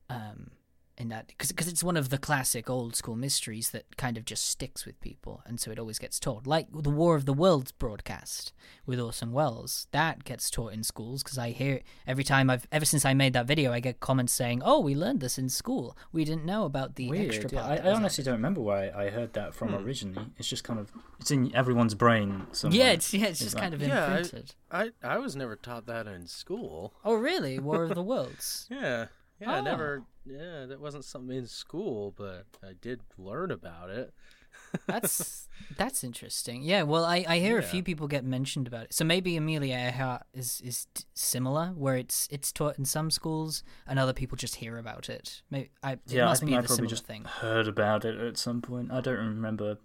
Um, 0.09 0.53
in 0.99 1.09
that 1.09 1.29
because 1.29 1.69
it's 1.69 1.85
one 1.85 1.97
of 1.97 2.09
the 2.09 2.19
classic 2.19 2.69
old 2.69 2.97
school 2.97 3.15
mysteries 3.17 3.71
that 3.71 3.97
kind 3.97 4.17
of 4.19 4.25
just 4.25 4.45
sticks 4.45 4.85
with 4.85 5.01
people 5.01 5.43
and 5.47 5.61
so 5.61 5.71
it 5.71 5.79
always 5.79 5.99
gets 5.99 6.19
taught 6.19 6.47
like 6.47 6.67
the 6.73 6.91
war 6.91 7.15
of 7.15 7.25
the 7.25 7.33
worlds 7.33 7.71
broadcast 7.73 8.53
with 8.85 8.99
orson 8.99 9.31
welles 9.33 9.87
that 9.93 10.25
gets 10.25 10.51
taught 10.51 10.73
in 10.73 10.83
schools 10.83 11.23
because 11.23 11.39
i 11.39 11.51
hear 11.51 11.81
every 12.07 12.25
time 12.25 12.51
i've 12.51 12.67
ever 12.73 12.85
since 12.85 13.05
i 13.05 13.15
made 13.15 13.33
that 13.33 13.47
video 13.47 13.73
i 13.73 13.81
get 13.81 14.01
comments 14.01 14.33
saying 14.33 14.61
oh 14.65 14.81
we 14.81 14.95
learned 14.95 15.21
this 15.21 15.39
in 15.39 15.49
school 15.49 15.97
we 16.13 16.25
didn't 16.25 16.45
know 16.45 16.65
about 16.65 16.97
the 16.97 17.05
extra 17.11 17.43
Weird. 17.45 17.53
Yeah, 17.53 17.65
I, 17.67 17.77
I 17.77 17.93
honestly 17.95 18.23
added." 18.23 18.31
don't 18.31 18.39
remember 18.39 18.61
where 18.61 18.97
I 18.97 19.09
heard 19.11 19.33
that 19.35 19.55
from 19.55 19.69
Hmm. 19.69 19.85
originally. 19.87 20.27
It's 20.37 20.49
just 20.49 20.65
kind 20.65 20.79
of 20.81 20.91
it's 21.21 21.31
in 21.31 21.55
everyone's 21.55 21.95
brain. 21.95 22.47
Somewhere. 22.53 22.79
yeah 22.79 22.91
it's 22.91 23.15
yeah 23.15 23.27
it's 23.27 23.41
Is 23.41 23.47
just 23.47 23.55
that- 23.57 23.63
kind 23.63 23.75
of 23.75 23.81
Yeah, 23.83 24.05
I- 24.05 24.07
imprinted 24.19 24.55
I, 24.71 24.91
I 25.03 25.19
was 25.19 25.37
never 25.37 25.57
taught 25.57 25.87
that 25.87 26.07
in 26.07 26.27
school. 26.27 26.93
oh 27.05 27.15
really 27.15 27.59
war 27.59 27.85
of 27.85 27.95
the 27.95 28.03
worlds 28.03 28.67
Yeah. 28.71 29.07
Yeah, 29.41 29.53
I 29.53 29.59
Oh. 29.59 29.63
never. 29.63 30.03
Yeah, 30.25 30.67
that 30.67 30.81
wasn't 30.81 31.05
something 31.05 31.37
in 31.37 31.47
school, 31.47 32.13
but 32.17 32.45
I 32.63 32.73
did 32.81 33.01
learn 33.17 33.51
about 33.51 33.89
it. 33.91 34.13
That's 34.87 35.47
that's 35.77 36.03
interesting. 36.03 36.63
Yeah, 36.63 36.83
well, 36.83 37.05
I, 37.05 37.25
I 37.29 37.39
hear 37.39 37.59
a 37.59 37.63
few 37.63 37.83
people 37.83 38.09
get 38.09 38.25
mentioned 38.25 38.67
about 38.67 38.85
it. 38.87 38.95
So 38.95 39.05
maybe 39.05 39.37
Amelia 39.37 39.75
Earhart 39.77 40.23
is 40.35 40.61
is 40.65 40.87
t- 40.95 41.05
similar, 41.15 41.69
where 41.77 41.97
it's 41.97 42.27
it's 42.31 42.51
taught 42.53 42.77
in 42.79 42.85
some 42.85 43.11
schools 43.11 43.63
and 43.87 43.99
other 43.99 44.13
people 44.13 44.37
just 44.37 44.57
hear 44.57 44.77
about 44.79 45.09
it. 45.09 45.43
Maybe 45.51 45.71
I 45.83 45.93
it 45.93 46.01
Yeah, 46.07 46.29
I 46.31 46.35
think 46.35 46.51
be 46.51 46.57
I 46.57 46.63
probably 46.63 46.89
just 46.89 47.07
thing. 47.07 47.25
heard 47.25 47.69
about 47.69 48.05
it 48.05 48.19
at 48.19 48.37
some 48.37 48.61
point. 48.61 48.91
I 48.91 49.01
don't 49.01 49.19
remember 49.19 49.79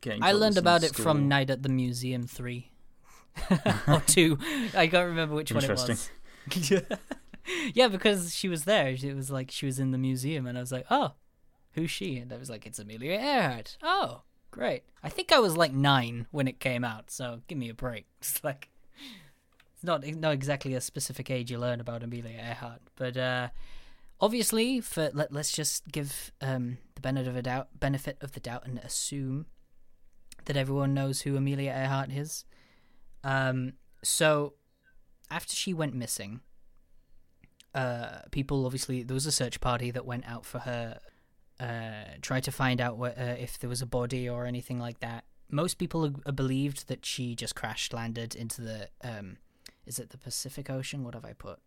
getting. 0.00 0.22
I 0.22 0.32
learned 0.32 0.58
about 0.58 0.82
it 0.82 0.90
school. 0.94 1.04
from 1.04 1.28
Night 1.28 1.48
at 1.50 1.62
the 1.62 1.68
Museum 1.68 2.26
three 2.26 2.72
or 3.86 4.00
two. 4.06 4.38
I 4.74 4.88
can't 4.88 5.08
remember 5.08 5.34
which 5.36 5.52
one 5.52 5.62
it 5.62 5.70
Interesting. 5.70 5.96
was. 6.50 6.82
yeah, 7.74 7.88
because 7.88 8.34
she 8.34 8.48
was 8.48 8.64
there. 8.64 8.88
It 8.88 9.16
was 9.16 9.30
like 9.30 9.50
she 9.50 9.66
was 9.66 9.78
in 9.78 9.90
the 9.90 9.98
museum, 9.98 10.46
and 10.46 10.56
I 10.56 10.60
was 10.60 10.72
like, 10.72 10.86
oh, 10.90 11.12
who's 11.72 11.90
she? 11.90 12.18
And 12.18 12.32
I 12.32 12.36
was 12.36 12.50
like, 12.50 12.66
it's 12.66 12.78
Amelia 12.78 13.18
Earhart. 13.18 13.76
Oh, 13.82 14.22
great. 14.50 14.84
I 15.02 15.08
think 15.08 15.32
I 15.32 15.38
was 15.38 15.56
like 15.56 15.72
nine 15.72 16.26
when 16.30 16.48
it 16.48 16.60
came 16.60 16.84
out, 16.84 17.10
so 17.10 17.40
give 17.48 17.58
me 17.58 17.68
a 17.68 17.74
break. 17.74 18.06
It's 18.20 18.42
like 18.42 18.68
it's 19.74 19.84
not 19.84 20.04
not 20.06 20.32
exactly 20.32 20.74
a 20.74 20.80
specific 20.80 21.30
age 21.30 21.50
you 21.50 21.58
learn 21.58 21.80
about 21.80 22.02
Amelia 22.02 22.38
Earhart, 22.38 22.80
but 22.96 23.16
uh, 23.16 23.48
obviously, 24.20 24.80
for 24.80 25.10
let 25.14 25.32
let's 25.32 25.52
just 25.52 25.86
give 25.88 26.32
um, 26.40 26.78
the 26.96 27.00
benefit 27.00 27.28
of 27.28 27.36
a 27.36 27.42
doubt 27.42 27.68
benefit 27.78 28.18
of 28.20 28.32
the 28.32 28.40
doubt 28.40 28.66
and 28.66 28.78
assume 28.78 29.46
that 30.46 30.56
everyone 30.56 30.94
knows 30.94 31.20
who 31.20 31.36
Amelia 31.36 31.70
Earhart 31.70 32.10
is. 32.10 32.44
Um, 33.22 33.74
so 34.02 34.54
after 35.30 35.54
she 35.54 35.74
went 35.74 35.94
missing, 35.94 36.40
uh, 37.74 38.20
people 38.30 38.64
obviously 38.64 39.02
there 39.02 39.14
was 39.14 39.26
a 39.26 39.32
search 39.32 39.60
party 39.60 39.90
that 39.90 40.04
went 40.04 40.28
out 40.28 40.44
for 40.44 40.60
her, 40.60 40.98
uh, 41.60 42.16
tried 42.22 42.44
to 42.44 42.52
find 42.52 42.80
out 42.80 42.96
what, 42.96 43.18
uh, 43.18 43.36
if 43.38 43.58
there 43.58 43.70
was 43.70 43.82
a 43.82 43.86
body 43.86 44.28
or 44.28 44.46
anything 44.46 44.78
like 44.78 45.00
that. 45.00 45.24
Most 45.50 45.78
people 45.78 46.04
ag- 46.04 46.36
believed 46.36 46.88
that 46.88 47.06
she 47.06 47.34
just 47.34 47.54
crash 47.54 47.92
landed 47.92 48.34
into 48.34 48.60
the 48.60 48.88
um, 49.02 49.38
is 49.86 49.98
it 49.98 50.10
the 50.10 50.18
Pacific 50.18 50.68
Ocean? 50.68 51.02
What 51.02 51.14
have 51.14 51.24
I 51.24 51.32
put? 51.32 51.58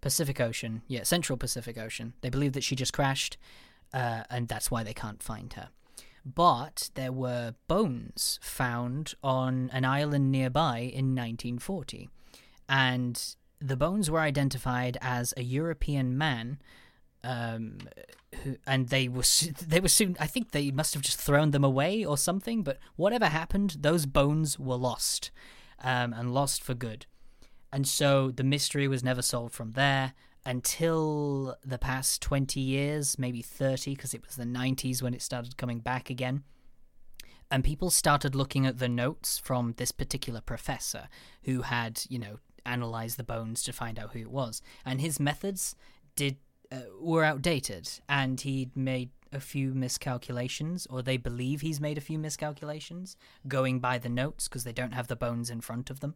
Pacific 0.00 0.40
Ocean, 0.40 0.82
yeah, 0.86 1.02
Central 1.02 1.36
Pacific 1.36 1.76
Ocean. 1.76 2.12
They 2.20 2.30
believe 2.30 2.52
that 2.52 2.62
she 2.62 2.76
just 2.76 2.92
crashed, 2.92 3.36
uh, 3.92 4.22
and 4.30 4.46
that's 4.46 4.70
why 4.70 4.82
they 4.84 4.94
can't 4.94 5.22
find 5.22 5.52
her. 5.54 5.70
But 6.24 6.90
there 6.94 7.10
were 7.10 7.54
bones 7.66 8.38
found 8.42 9.14
on 9.22 9.70
an 9.72 9.84
island 9.84 10.30
nearby 10.30 10.78
in 10.78 11.14
1940, 11.14 12.08
and 12.68 13.36
the 13.60 13.76
bones 13.76 14.10
were 14.10 14.20
identified 14.20 14.96
as 15.00 15.34
a 15.36 15.42
European 15.42 16.16
man. 16.16 16.58
Um, 17.24 17.78
who, 18.44 18.56
and 18.66 18.88
they 18.88 19.08
were 19.08 19.24
they 19.66 19.80
were 19.80 19.88
soon. 19.88 20.16
I 20.20 20.26
think 20.26 20.50
they 20.50 20.70
must 20.70 20.94
have 20.94 21.02
just 21.02 21.20
thrown 21.20 21.50
them 21.50 21.64
away 21.64 22.04
or 22.04 22.16
something. 22.16 22.62
But 22.62 22.78
whatever 22.96 23.26
happened, 23.26 23.78
those 23.80 24.06
bones 24.06 24.58
were 24.58 24.76
lost, 24.76 25.30
um, 25.82 26.12
and 26.12 26.32
lost 26.32 26.62
for 26.62 26.74
good. 26.74 27.06
And 27.72 27.86
so 27.86 28.30
the 28.30 28.44
mystery 28.44 28.88
was 28.88 29.04
never 29.04 29.22
solved 29.22 29.54
from 29.54 29.72
there 29.72 30.14
until 30.46 31.56
the 31.64 31.78
past 31.78 32.22
20 32.22 32.58
years, 32.58 33.18
maybe 33.18 33.42
30, 33.42 33.94
because 33.94 34.14
it 34.14 34.24
was 34.24 34.36
the 34.36 34.44
90s 34.44 35.02
when 35.02 35.12
it 35.12 35.20
started 35.20 35.58
coming 35.58 35.80
back 35.80 36.08
again. 36.08 36.42
And 37.50 37.64
people 37.64 37.90
started 37.90 38.34
looking 38.34 38.66
at 38.66 38.78
the 38.78 38.88
notes 38.88 39.38
from 39.38 39.74
this 39.76 39.92
particular 39.92 40.40
professor 40.40 41.08
who 41.42 41.62
had, 41.62 42.02
you 42.08 42.18
know, 42.18 42.38
analyzed 42.68 43.16
the 43.16 43.24
bones 43.24 43.62
to 43.64 43.72
find 43.72 43.98
out 43.98 44.12
who 44.12 44.20
it 44.20 44.30
was. 44.30 44.62
And 44.84 45.00
his 45.00 45.18
methods 45.18 45.74
did 46.16 46.36
uh, 46.70 46.80
were 47.00 47.24
outdated, 47.24 47.90
and 48.08 48.40
he'd 48.40 48.76
made 48.76 49.10
a 49.32 49.40
few 49.40 49.72
miscalculations, 49.74 50.86
or 50.90 51.02
they 51.02 51.16
believe 51.16 51.60
he's 51.60 51.80
made 51.80 51.98
a 51.98 52.02
few 52.02 52.18
miscalculations, 52.18 53.16
going 53.46 53.78
by 53.78 53.98
the 53.98 54.08
notes 54.08 54.48
because 54.48 54.64
they 54.64 54.72
don't 54.72 54.92
have 54.92 55.08
the 55.08 55.16
bones 55.16 55.50
in 55.50 55.60
front 55.60 55.90
of 55.90 56.00
them 56.00 56.14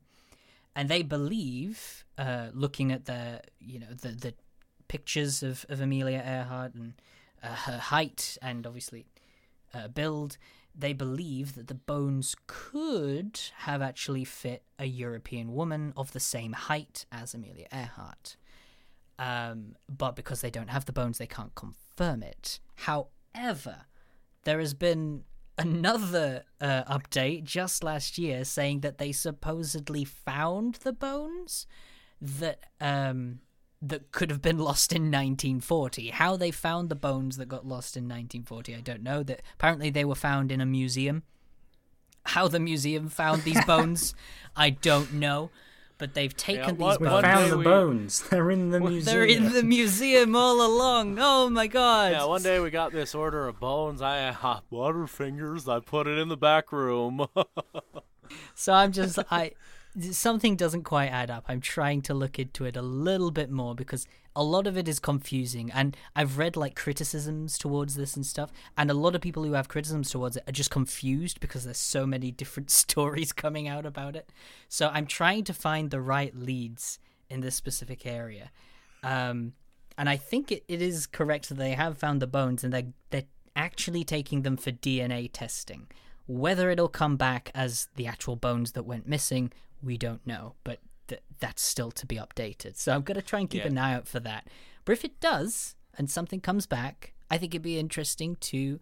and 0.74 0.88
they 0.88 1.02
believe, 1.02 2.04
uh, 2.18 2.48
looking 2.52 2.92
at 2.92 3.04
the 3.04 3.40
you 3.60 3.78
know 3.78 3.92
the 4.00 4.08
the 4.08 4.34
pictures 4.88 5.42
of, 5.42 5.64
of 5.68 5.80
Amelia 5.80 6.22
Earhart 6.24 6.74
and 6.74 6.94
uh, 7.42 7.48
her 7.48 7.78
height 7.78 8.36
and 8.42 8.66
obviously 8.66 9.06
uh, 9.74 9.88
build, 9.88 10.36
they 10.74 10.92
believe 10.92 11.54
that 11.54 11.68
the 11.68 11.74
bones 11.74 12.34
could 12.46 13.40
have 13.58 13.82
actually 13.82 14.24
fit 14.24 14.62
a 14.78 14.86
European 14.86 15.52
woman 15.52 15.92
of 15.96 16.12
the 16.12 16.20
same 16.20 16.52
height 16.52 17.06
as 17.12 17.34
Amelia 17.34 17.66
Earhart. 17.72 18.36
Um, 19.18 19.76
but 19.88 20.16
because 20.16 20.40
they 20.40 20.50
don't 20.50 20.70
have 20.70 20.86
the 20.86 20.92
bones, 20.92 21.18
they 21.18 21.26
can't 21.26 21.54
confirm 21.54 22.22
it. 22.22 22.58
However, 22.76 23.86
there 24.44 24.58
has 24.58 24.74
been 24.74 25.24
another 25.58 26.44
uh, 26.60 26.84
update 26.84 27.44
just 27.44 27.84
last 27.84 28.18
year 28.18 28.44
saying 28.44 28.80
that 28.80 28.98
they 28.98 29.12
supposedly 29.12 30.04
found 30.04 30.76
the 30.76 30.92
bones 30.92 31.66
that 32.20 32.60
um 32.80 33.40
that 33.84 34.12
could 34.12 34.30
have 34.30 34.40
been 34.40 34.58
lost 34.58 34.92
in 34.92 35.02
1940 35.10 36.10
how 36.10 36.36
they 36.36 36.50
found 36.52 36.88
the 36.88 36.94
bones 36.94 37.36
that 37.36 37.48
got 37.48 37.66
lost 37.66 37.96
in 37.96 38.04
1940 38.04 38.76
i 38.76 38.80
don't 38.80 39.02
know 39.02 39.22
that 39.24 39.42
apparently 39.54 39.90
they 39.90 40.04
were 40.04 40.14
found 40.14 40.52
in 40.52 40.60
a 40.60 40.66
museum 40.66 41.24
how 42.26 42.46
the 42.46 42.60
museum 42.60 43.08
found 43.08 43.42
these 43.42 43.64
bones. 43.66 44.14
I 44.54 44.70
don't 44.70 45.14
know, 45.14 45.50
but 45.98 46.14
they've 46.14 46.36
taken 46.36 46.76
what- 46.76 47.00
these 47.00 47.00
We 47.00 47.08
bones. 47.08 47.24
found 47.24 47.50
the 47.50 47.58
we- 47.58 47.64
bones. 47.64 48.22
They're 48.30 48.50
in 48.52 48.70
the 48.70 48.78
museum. 48.78 49.04
They're 49.04 49.24
in 49.24 49.52
the 49.52 49.62
museum 49.78 50.36
all 50.36 50.64
along. 50.64 51.18
Oh 51.20 51.50
my 51.50 51.66
god! 51.66 52.12
Yeah, 52.12 52.24
one 52.26 52.40
day 52.44 52.60
we 52.60 52.70
got 52.70 52.92
this 52.92 53.16
order 53.16 53.48
of 53.48 53.58
bones. 53.58 54.00
I 54.00 54.30
hot 54.30 54.62
Butterfingers. 54.70 55.66
I 55.68 55.80
put 55.80 56.06
it 56.06 56.16
in 56.16 56.28
the 56.28 56.36
back 56.36 56.70
room. 56.70 57.26
So 58.54 58.72
I'm 58.72 58.92
just 58.92 59.18
I 59.30 59.52
something 60.10 60.56
doesn't 60.56 60.84
quite 60.84 61.08
add 61.08 61.30
up. 61.30 61.44
I'm 61.48 61.60
trying 61.60 62.02
to 62.02 62.14
look 62.14 62.38
into 62.38 62.64
it 62.64 62.76
a 62.76 62.82
little 62.82 63.30
bit 63.30 63.50
more 63.50 63.74
because 63.74 64.06
a 64.34 64.42
lot 64.42 64.66
of 64.66 64.78
it 64.78 64.88
is 64.88 64.98
confusing 64.98 65.70
and 65.70 65.96
I've 66.16 66.38
read 66.38 66.56
like 66.56 66.74
criticisms 66.74 67.58
towards 67.58 67.96
this 67.96 68.16
and 68.16 68.24
stuff 68.24 68.50
and 68.78 68.90
a 68.90 68.94
lot 68.94 69.14
of 69.14 69.20
people 69.20 69.44
who 69.44 69.52
have 69.52 69.68
criticisms 69.68 70.10
towards 70.10 70.38
it 70.38 70.44
are 70.48 70.52
just 70.52 70.70
confused 70.70 71.38
because 71.38 71.64
there's 71.64 71.76
so 71.76 72.06
many 72.06 72.30
different 72.30 72.70
stories 72.82 73.32
coming 73.32 73.68
out 73.68 73.84
about 73.84 74.16
it. 74.16 74.30
So 74.68 74.88
I'm 74.88 75.06
trying 75.06 75.44
to 75.44 75.54
find 75.54 75.90
the 75.90 76.00
right 76.00 76.34
leads 76.34 76.98
in 77.28 77.40
this 77.40 77.54
specific 77.54 78.06
area. 78.06 78.50
Um 79.02 79.52
and 79.98 80.08
I 80.08 80.16
think 80.16 80.50
it, 80.50 80.64
it 80.68 80.80
is 80.80 81.06
correct 81.06 81.50
that 81.50 81.58
they 81.58 81.72
have 81.72 81.98
found 81.98 82.22
the 82.22 82.26
bones 82.26 82.64
and 82.64 82.72
they're 82.72 82.92
they're 83.10 83.24
actually 83.54 84.04
taking 84.04 84.42
them 84.42 84.56
for 84.56 84.72
DNA 84.72 85.28
testing. 85.30 85.86
Whether 86.26 86.70
it'll 86.70 86.88
come 86.88 87.16
back 87.16 87.50
as 87.54 87.88
the 87.96 88.06
actual 88.06 88.36
bones 88.36 88.72
that 88.72 88.84
went 88.84 89.06
missing, 89.06 89.52
we 89.82 89.96
don't 89.98 90.26
know, 90.26 90.54
but 90.64 90.78
th- 91.08 91.22
that's 91.40 91.62
still 91.62 91.90
to 91.92 92.06
be 92.06 92.16
updated. 92.16 92.76
So 92.76 92.92
I'm 92.94 93.02
going 93.02 93.16
to 93.16 93.22
try 93.22 93.40
and 93.40 93.50
keep 93.50 93.62
Yeah. 93.62 93.68
an 93.68 93.78
eye 93.78 93.94
out 93.94 94.06
for 94.08 94.20
that. 94.20 94.46
But 94.84 94.92
if 94.92 95.04
it 95.04 95.20
does 95.20 95.74
and 95.98 96.10
something 96.10 96.40
comes 96.40 96.66
back, 96.66 97.12
I 97.30 97.38
think 97.38 97.54
it'd 97.54 97.62
be 97.62 97.78
interesting 97.78 98.36
to 98.36 98.80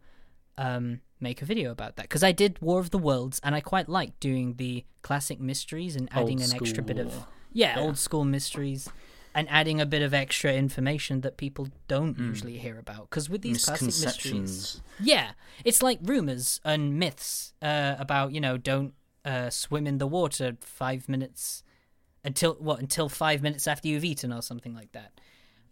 um, 0.59 1.01
make 1.21 1.41
a 1.41 1.45
video 1.45 1.71
about 1.71 1.97
that 1.97 2.05
because 2.05 2.23
I 2.23 2.33
did 2.33 2.61
War 2.61 2.81
of 2.81 2.91
the 2.91 2.99
Worlds 2.99 3.41
and 3.43 3.55
I 3.55 3.61
quite 3.61 3.89
like 3.89 4.19
doing 4.21 4.55
the 4.57 4.85
classic 5.03 5.41
mysteries 5.41 5.97
and 5.97 6.09
adding 6.13 6.41
Old 6.43 6.51
an 6.51 6.57
extra 6.57 6.83
bit 6.83 6.99
of 6.99 7.27
yeah, 7.53 7.77
Yeah. 7.77 7.81
old 7.83 7.99
school 7.99 8.25
mysteries 8.25 8.89
and 9.35 9.49
adding 9.49 9.81
a 9.81 9.87
bit 9.87 10.03
of 10.03 10.13
extra 10.13 10.53
information 10.53 11.21
that 11.23 11.37
people 11.37 11.69
don't 11.89 12.15
Hmm. 12.17 12.25
usually 12.29 12.59
hear 12.59 12.79
about 12.79 13.09
because 13.09 13.31
with 13.31 13.43
these 13.43 13.65
classic 13.65 13.87
mysteries 13.87 14.83
yeah, 15.01 15.33
it's 15.65 15.83
like 15.83 15.99
rumors 16.03 16.61
and 16.65 16.99
myths 16.99 17.55
uh, 17.63 17.95
about 17.99 18.33
you 18.33 18.41
know 18.41 18.59
don't 18.59 18.93
uh, 19.25 19.51
swim 19.51 19.87
in 19.87 19.99
the 19.99 20.07
water 20.07 20.57
five 20.61 21.09
minutes 21.09 21.63
until 22.25 22.55
what 22.55 22.81
until 22.81 23.09
five 23.09 23.43
minutes 23.43 23.67
after 23.67 23.89
you've 23.89 24.05
eaten 24.05 24.33
or 24.33 24.43
something 24.43 24.75
like 24.75 24.93
that. 24.93 25.21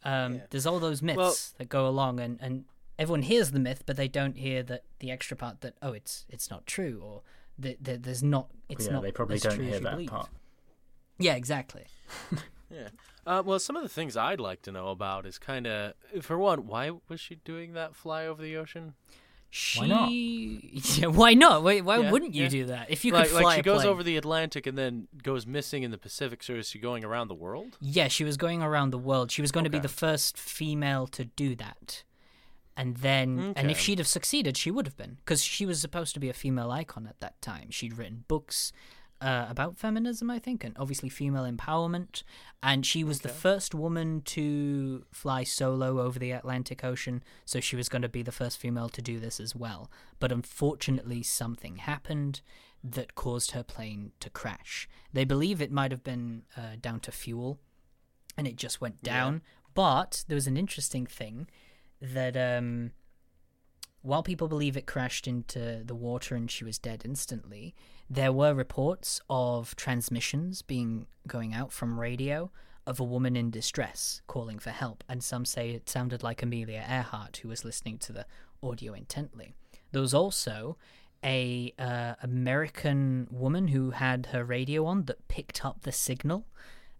Um, 0.04 0.34
Yeah. 0.36 0.40
There's 0.50 0.66
all 0.66 0.78
those 0.78 1.02
myths 1.02 1.16
Well- 1.18 1.34
that 1.58 1.68
go 1.68 1.86
along, 1.88 2.20
and, 2.20 2.38
and 2.40 2.64
everyone 2.98 3.22
hears 3.22 3.50
the 3.50 3.58
myth, 3.60 3.82
but 3.86 3.96
they 3.96 4.08
don't 4.08 4.36
hear 4.36 4.62
that 4.64 4.84
the 5.00 5.10
extra 5.10 5.36
part 5.36 5.60
that 5.62 5.74
oh 5.82 5.92
it's 5.92 6.24
it's 6.28 6.50
not 6.50 6.66
true 6.66 7.00
or 7.02 7.22
that 7.58 7.82
that 7.84 8.02
there's 8.04 8.22
not 8.22 8.48
it's 8.68 8.86
yeah, 8.86 8.92
not 8.92 9.02
they 9.02 9.12
probably 9.12 9.38
don't 9.38 9.60
hear 9.60 9.80
that 9.80 9.92
believe. 9.92 10.08
part. 10.10 10.28
Yeah, 11.18 11.34
exactly. 11.34 11.86
yeah. 12.70 12.88
Uh, 13.26 13.42
well, 13.44 13.58
some 13.58 13.76
of 13.76 13.82
the 13.82 13.88
things 13.88 14.16
I'd 14.16 14.40
like 14.40 14.62
to 14.62 14.72
know 14.72 14.88
about 14.88 15.26
is 15.26 15.38
kind 15.38 15.66
of, 15.66 15.92
for 16.22 16.38
one, 16.38 16.66
why 16.66 16.92
was 17.08 17.20
she 17.20 17.34
doing 17.44 17.72
that 17.74 17.94
fly 17.96 18.24
over 18.26 18.40
the 18.40 18.56
ocean? 18.56 18.94
She, 19.50 19.80
Why 19.80 19.86
not? 19.86 20.10
Yeah, 20.98 21.06
why 21.06 21.34
not? 21.34 21.62
Why, 21.62 21.80
why 21.80 21.98
Yeah, 21.98 22.10
wouldn't 22.10 22.34
you 22.34 22.44
yeah. 22.44 22.48
do 22.50 22.64
that 22.66 22.90
if 22.90 23.04
you 23.04 23.12
could 23.12 23.26
fly 23.28 23.40
like 23.40 23.56
she 23.56 23.62
goes 23.62 23.78
plane? 23.82 23.88
over 23.90 24.02
the 24.02 24.16
Atlantic 24.18 24.66
and 24.66 24.76
then 24.76 25.08
goes 25.22 25.46
missing 25.46 25.82
in 25.82 25.90
the 25.90 25.96
Pacific. 25.98 26.42
So 26.42 26.54
is 26.54 26.68
she 26.68 26.78
going 26.78 27.02
around 27.04 27.28
the 27.28 27.34
world? 27.34 27.78
Yeah, 27.80 28.08
she 28.08 28.24
was 28.24 28.36
going 28.36 28.62
around 28.62 28.90
the 28.90 28.98
world. 28.98 29.30
She 29.30 29.40
was 29.40 29.50
going 29.50 29.64
to 29.64 29.70
be 29.70 29.78
the 29.78 29.88
first 29.88 30.36
female 30.36 31.06
to 31.08 31.24
do 31.24 31.54
that. 31.56 32.04
And 32.76 32.98
then, 32.98 33.54
and 33.56 33.70
if 33.72 33.78
she'd 33.80 33.98
have 33.98 34.06
succeeded, 34.06 34.56
she 34.56 34.70
would 34.70 34.86
have 34.86 34.96
been. 34.96 35.16
Because 35.24 35.42
she 35.42 35.66
was 35.66 35.80
supposed 35.80 36.14
to 36.14 36.20
be 36.20 36.28
a 36.28 36.32
female 36.34 36.70
icon 36.70 37.06
at 37.08 37.18
that 37.20 37.40
time. 37.42 37.70
She'd 37.70 37.96
written 37.98 38.24
books 38.28 38.70
uh, 39.20 39.46
about 39.48 39.78
feminism, 39.78 40.30
I 40.30 40.38
think, 40.38 40.62
and 40.64 40.76
obviously 40.78 41.08
female 41.08 41.44
empowerment. 41.50 42.22
And 42.62 42.84
she 42.86 43.02
was 43.04 43.20
the 43.20 43.28
first 43.28 43.74
woman 43.74 44.22
to 44.26 45.04
fly 45.12 45.44
solo 45.44 46.00
over 46.00 46.18
the 46.18 46.30
Atlantic 46.32 46.84
Ocean. 46.84 47.22
So 47.44 47.60
she 47.60 47.76
was 47.76 47.88
going 47.88 48.02
to 48.02 48.08
be 48.08 48.22
the 48.22 48.32
first 48.32 48.58
female 48.58 48.88
to 48.90 49.02
do 49.02 49.18
this 49.18 49.40
as 49.40 49.54
well. 49.56 49.90
But 50.20 50.32
unfortunately, 50.32 51.22
something 51.22 51.76
happened 51.76 52.40
that 52.84 53.14
caused 53.16 53.50
her 53.52 53.62
plane 53.64 54.12
to 54.20 54.30
crash. 54.30 54.88
They 55.12 55.24
believe 55.24 55.60
it 55.60 55.72
might 55.72 55.90
have 55.90 56.04
been 56.04 56.42
uh, 56.56 56.76
down 56.80 57.00
to 57.00 57.12
fuel 57.12 57.58
and 58.36 58.46
it 58.46 58.56
just 58.56 58.80
went 58.80 58.98
Yeah. 59.02 59.12
down. 59.14 59.42
But 59.74 60.24
there 60.28 60.36
was 60.36 60.46
an 60.46 60.56
interesting 60.56 61.06
thing 61.06 61.48
that 62.00 62.36
um, 62.36 62.92
while 64.02 64.22
people 64.22 64.48
believe 64.48 64.76
it 64.76 64.86
crashed 64.86 65.26
into 65.26 65.82
the 65.84 65.94
water 65.94 66.34
and 66.34 66.50
she 66.50 66.64
was 66.64 66.78
dead 66.78 67.02
instantly, 67.04 67.74
there 68.08 68.32
were 68.32 68.54
reports 68.54 69.20
of 69.28 69.74
transmissions 69.76 70.62
being 70.62 71.06
going 71.26 71.52
out 71.52 71.72
from 71.72 71.98
radio 71.98 72.50
of 72.86 72.98
a 72.98 73.04
woman 73.04 73.36
in 73.36 73.50
distress 73.50 74.22
calling 74.26 74.58
for 74.58 74.70
help, 74.70 75.04
and 75.08 75.22
some 75.22 75.44
say 75.44 75.70
it 75.70 75.90
sounded 75.90 76.22
like 76.22 76.42
Amelia 76.42 76.84
Earhart 76.88 77.38
who 77.38 77.48
was 77.48 77.64
listening 77.64 77.98
to 77.98 78.12
the 78.12 78.26
audio 78.62 78.94
intently. 78.94 79.52
There 79.92 80.00
was 80.00 80.14
also 80.14 80.78
a 81.24 81.74
uh, 81.78 82.14
American 82.22 83.26
woman 83.30 83.68
who 83.68 83.90
had 83.90 84.26
her 84.26 84.44
radio 84.44 84.86
on 84.86 85.04
that 85.04 85.28
picked 85.28 85.64
up 85.64 85.82
the 85.82 85.92
signal 85.92 86.46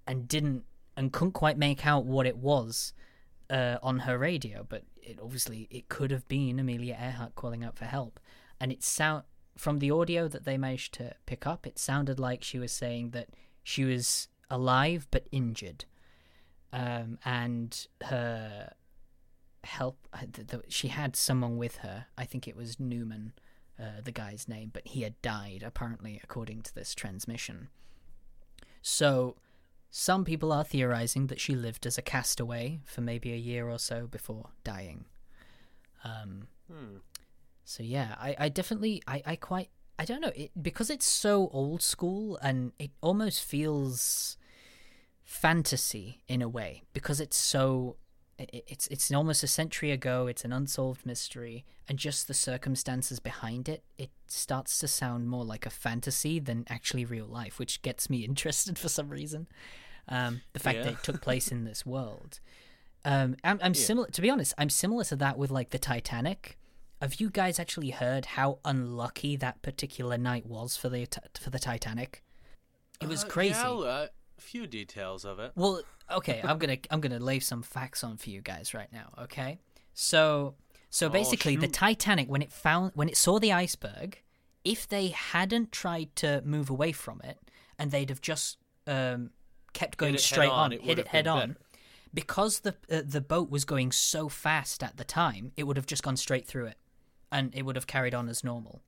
and 0.07 0.29
didn't 0.29 0.65
and 0.97 1.13
couldn't 1.13 1.33
quite 1.33 1.57
make 1.57 1.87
out 1.87 2.05
what 2.05 2.27
it 2.27 2.37
was 2.37 2.93
uh, 3.51 3.79
on 3.83 4.01
her 4.01 4.19
radio, 4.19 4.65
but 4.69 4.85
it 5.03 5.19
obviously 5.23 5.67
it 5.71 5.89
could 5.89 6.11
have 6.11 6.27
been 6.29 6.59
Amelia 6.59 6.97
Earhart 7.01 7.35
calling 7.35 7.65
out 7.65 7.77
for 7.77 7.85
help, 7.87 8.21
and 8.61 8.71
it 8.73 8.83
sound 8.83 9.25
from 9.57 9.79
the 9.81 9.91
audio 9.91 10.29
that 10.29 10.45
they 10.45 10.57
managed 10.57 10.95
to 10.95 11.15
pick 11.27 11.47
up, 11.47 11.67
it 11.67 11.79
sounded 11.79 12.21
like 12.21 12.45
she 12.45 12.59
was 12.59 12.71
saying 12.73 13.11
that 13.11 13.29
she 13.65 13.85
was 13.85 14.29
alive 14.51 15.07
but 15.11 15.27
injured, 15.33 15.85
um, 16.73 17.19
and 17.25 17.87
her 18.05 18.73
help. 19.65 20.07
uh, 20.13 20.19
th- 20.33 20.47
th- 20.49 20.63
She 20.69 20.89
had 20.89 21.17
someone 21.17 21.57
with 21.57 21.79
her. 21.79 22.07
I 22.17 22.25
think 22.25 22.47
it 22.47 22.57
was 22.57 22.79
Newman, 22.79 23.33
uh, 23.79 24.01
the 24.03 24.13
guy's 24.13 24.47
name, 24.49 24.71
but 24.73 24.87
he 24.87 25.03
had 25.03 25.21
died 25.23 25.63
apparently, 25.65 26.21
according 26.23 26.63
to 26.63 26.75
this 26.75 26.95
transmission. 26.95 27.69
So 28.81 29.37
some 29.91 30.25
people 30.25 30.53
are 30.53 30.65
theorizing 30.65 31.29
that 31.29 31.41
she 31.41 31.55
lived 31.55 31.87
as 31.87 31.97
a 31.99 32.03
castaway 32.03 32.81
for 32.85 33.01
maybe 33.01 33.33
a 33.33 33.37
year 33.37 33.69
or 33.69 33.79
so 33.79 34.07
before 34.07 34.51
dying. 34.65 35.07
Um, 36.05 36.49
Hmm. 36.71 36.99
so 37.65 37.83
yeah, 37.83 38.15
I, 38.21 38.37
I 38.39 38.49
definitely, 38.51 39.03
I, 39.07 39.23
I 39.25 39.37
quite, 39.37 39.71
I 39.99 40.05
don't 40.05 40.21
know, 40.21 40.33
it, 40.37 40.51
because 40.61 40.91
it's 40.91 41.07
so 41.07 41.49
old 41.53 41.83
school 41.83 42.39
and 42.43 42.73
it 42.79 42.91
almost 43.01 43.43
feels 43.43 44.37
fantasy 45.25 46.23
in 46.29 46.43
a 46.43 46.49
way 46.49 46.83
because 46.93 47.21
it's 47.21 47.37
so, 47.37 47.97
it's 48.39 48.87
it's 48.89 49.11
almost 49.13 49.43
a 49.43 49.47
century 49.49 49.91
ago. 49.91 50.27
It's 50.27 50.45
an 50.45 50.53
unsolved 50.53 51.05
mystery, 51.05 51.65
and 51.89 51.99
just 51.99 52.29
the 52.29 52.35
circumstances 52.35 53.19
behind 53.21 53.69
it, 53.69 53.83
it 53.97 54.11
starts 54.27 54.79
to 54.81 54.89
sound 54.89 55.29
more 55.29 55.45
like 55.45 55.67
a 55.67 55.71
fantasy 55.71 56.39
than 56.39 56.65
actually 56.69 57.05
real 57.05 57.27
life, 57.27 57.59
which 57.59 57.83
gets 57.83 58.09
me 58.09 58.19
interested 58.25 58.79
for 58.79 58.89
some 58.89 59.09
reason. 59.11 59.47
Um, 60.09 60.41
the 60.53 60.59
fact 60.61 60.85
that 60.85 60.93
it 60.95 61.03
took 61.03 61.21
place 61.21 61.49
in 61.49 61.65
this 61.65 61.85
world. 61.95 62.41
Um, 63.05 63.37
I'm, 63.45 63.59
I'm 63.63 63.75
Yeah. 63.75 63.81
similar. 63.81 64.09
To 64.11 64.21
be 64.23 64.31
honest, 64.31 64.55
I'm 64.59 64.71
similar 64.71 65.05
to 65.05 65.17
that 65.17 65.37
with 65.39 65.51
like 65.51 65.71
the 65.71 65.79
Titanic. 65.79 66.57
Have 67.03 67.21
you 67.21 67.31
guys 67.31 67.61
actually 67.61 67.91
heard 67.91 68.25
how 68.27 68.59
unlucky 68.65 69.37
that 69.37 69.63
particular 69.63 70.19
night 70.19 70.47
was 70.47 70.77
for 70.77 70.89
the 70.89 71.07
for 71.39 71.51
the 71.51 71.59
Titanic? 71.59 72.23
It 73.01 73.07
was 73.09 73.23
Uh, 73.25 73.29
crazy. 73.29 73.53
Yeah, 73.61 73.71
uh, 73.71 74.07
a 74.39 74.41
few 74.41 74.67
details 74.67 75.25
of 75.25 75.39
it. 75.39 75.53
Well, 75.55 75.83
okay, 76.11 76.41
I'm 76.43 76.59
gonna 76.59 76.79
I'm 76.91 77.01
gonna 77.01 77.19
lay 77.19 77.41
some 77.41 77.63
facts 77.63 78.03
on 78.05 78.17
for 78.17 78.31
you 78.31 78.41
guys 78.41 78.75
right 78.75 78.93
now. 78.93 79.13
Okay, 79.23 79.59
so 79.95 80.55
so 80.91 81.07
Oh, 81.07 81.11
basically, 81.11 81.57
the. 81.57 81.69
Titanic 81.69 82.29
when 82.29 82.43
it 82.43 82.53
found 82.53 82.93
when 82.95 83.09
it 83.09 83.17
saw 83.17 83.39
the 83.39 83.53
iceberg, 83.53 84.23
if 84.65 84.89
they 84.89 85.09
hadn't 85.09 85.73
tried 85.73 86.15
to 86.17 86.43
move 86.45 86.71
away 86.71 86.93
from 86.93 87.21
it 87.25 87.39
and 87.79 87.91
they'd 87.91 88.09
have 88.09 88.21
just 88.21 88.59
um, 88.87 89.31
kept 89.73 89.99
going 89.99 90.15
it 90.15 90.21
head 90.21 90.25
straight 90.25 90.51
on, 90.51 90.67
on, 90.67 90.73
it 90.73 90.83
hit 90.83 90.99
it 90.99 91.09
head 91.09 91.25
been 91.25 91.33
on, 91.33 91.49
better. 91.49 91.61
because 92.15 92.61
the 92.61 92.75
uh, 92.91 93.03
the 93.05 93.21
boat 93.21 93.51
was 93.51 93.65
going 93.65 93.93
so 93.93 94.29
fast 94.29 94.83
at 94.83 94.97
the 94.97 95.05
time, 95.05 95.53
it 95.57 95.65
would 95.65 95.77
have 95.77 95.87
just 95.87 96.03
gone 96.03 96.17
straight 96.17 96.47
through 96.47 96.67
it, 96.67 96.79
and 97.31 97.55
it 97.55 97.63
would 97.63 97.77
have 97.77 97.87
carried 97.87 98.15
on 98.15 98.29
as 98.29 98.43
normal. 98.43 98.83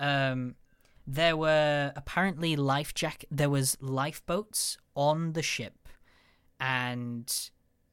Um, 0.00 0.56
there 1.06 1.36
were 1.36 1.92
apparently 1.96 2.56
life 2.56 2.94
jack. 2.94 3.24
There 3.30 3.50
was 3.50 3.76
lifeboats 3.80 4.78
on 4.94 5.32
the 5.32 5.42
ship, 5.42 5.88
and 6.60 7.50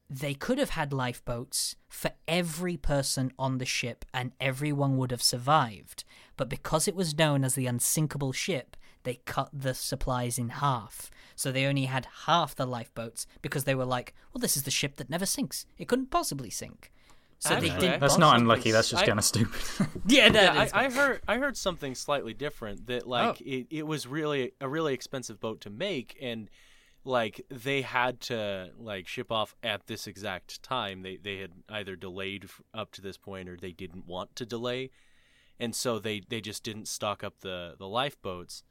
they 0.10 0.34
could 0.34 0.58
have 0.58 0.72
had 0.72 0.92
lifeboats 0.92 1.76
for 1.88 2.12
every 2.28 2.78
person 2.78 3.32
on 3.38 3.58
the 3.58 3.66
ship, 3.66 4.06
and 4.14 4.32
everyone 4.40 4.98
would 4.98 5.12
have 5.12 5.24
survived. 5.24 6.04
But 6.38 6.50
because 6.50 6.88
it 6.88 6.96
was 6.96 7.18
known 7.18 7.44
as 7.44 7.56
the 7.56 7.68
unsinkable 7.68 8.32
ship, 8.32 8.76
they 9.04 9.22
cut 9.26 9.50
the 9.54 9.74
supplies 9.74 10.38
in 10.38 10.50
half. 10.50 11.10
So 11.36 11.52
they 11.52 11.66
only 11.66 11.86
had 11.86 12.08
half 12.26 12.56
the 12.56 12.66
lifeboats 12.66 13.26
because 13.42 13.64
they 13.64 13.76
were 13.76 13.86
like, 13.86 14.14
well, 14.34 14.40
this 14.40 14.58
is 14.58 14.64
the 14.64 14.72
ship 14.72 14.98
that 14.98 15.10
never 15.10 15.26
sinks. 15.26 15.66
It 15.78 15.88
couldn't 15.88 16.12
possibly 16.12 16.50
sink. 16.50 16.92
So 17.42 17.56
they 17.56 17.70
didn't. 17.70 18.02
That's 18.02 18.18
not 18.18 18.38
unlucky. 18.38 18.72
That's 18.72 18.90
just 18.90 19.04
I- 19.04 19.06
kind 19.06 19.18
of 19.20 19.26
stupid. 19.26 19.62
Yeah, 20.06 20.30
that 20.30 20.56
Yeah, 20.56 20.64
is 20.64 20.74
I, 20.74 20.86
I 20.86 20.90
heard 20.92 21.22
I 21.28 21.38
heard 21.38 21.56
something 21.56 21.96
slightly 21.96 22.34
different 22.34 22.88
that 22.88 23.04
oh. 23.06 23.10
like 23.10 23.38
Oh. 23.42 23.44
it, 23.46 23.68
it 23.70 23.88
was 23.88 24.06
really 24.08 24.52
a 24.60 24.68
really 24.68 24.94
expensive 24.94 25.40
boat 25.40 25.62
to 25.62 25.70
make 25.70 26.18
and 26.22 26.50
like 27.06 27.46
they 27.50 27.82
had 27.82 28.20
to 28.20 28.72
like 28.78 29.08
ship 29.08 29.32
off 29.32 29.56
at 29.64 29.88
this 29.88 30.06
exact 30.06 30.62
time 30.62 31.02
they 31.02 31.16
they 31.16 31.38
had 31.38 31.52
either 31.70 31.96
delayed 31.96 32.50
up 32.74 32.92
to 32.92 33.02
this 33.02 33.16
point 33.18 33.48
or 33.48 33.56
they 33.56 33.72
didn't 33.72 34.06
want 34.06 34.36
to 34.36 34.46
delay 34.46 34.90
and 35.62 35.74
so 35.74 35.98
they 35.98 36.22
they 36.28 36.42
just 36.42 36.62
didn't 36.62 36.90
stock 36.90 37.24
up 37.24 37.40
the 37.40 37.74
the 37.80 37.88
lifeboats 37.88 38.64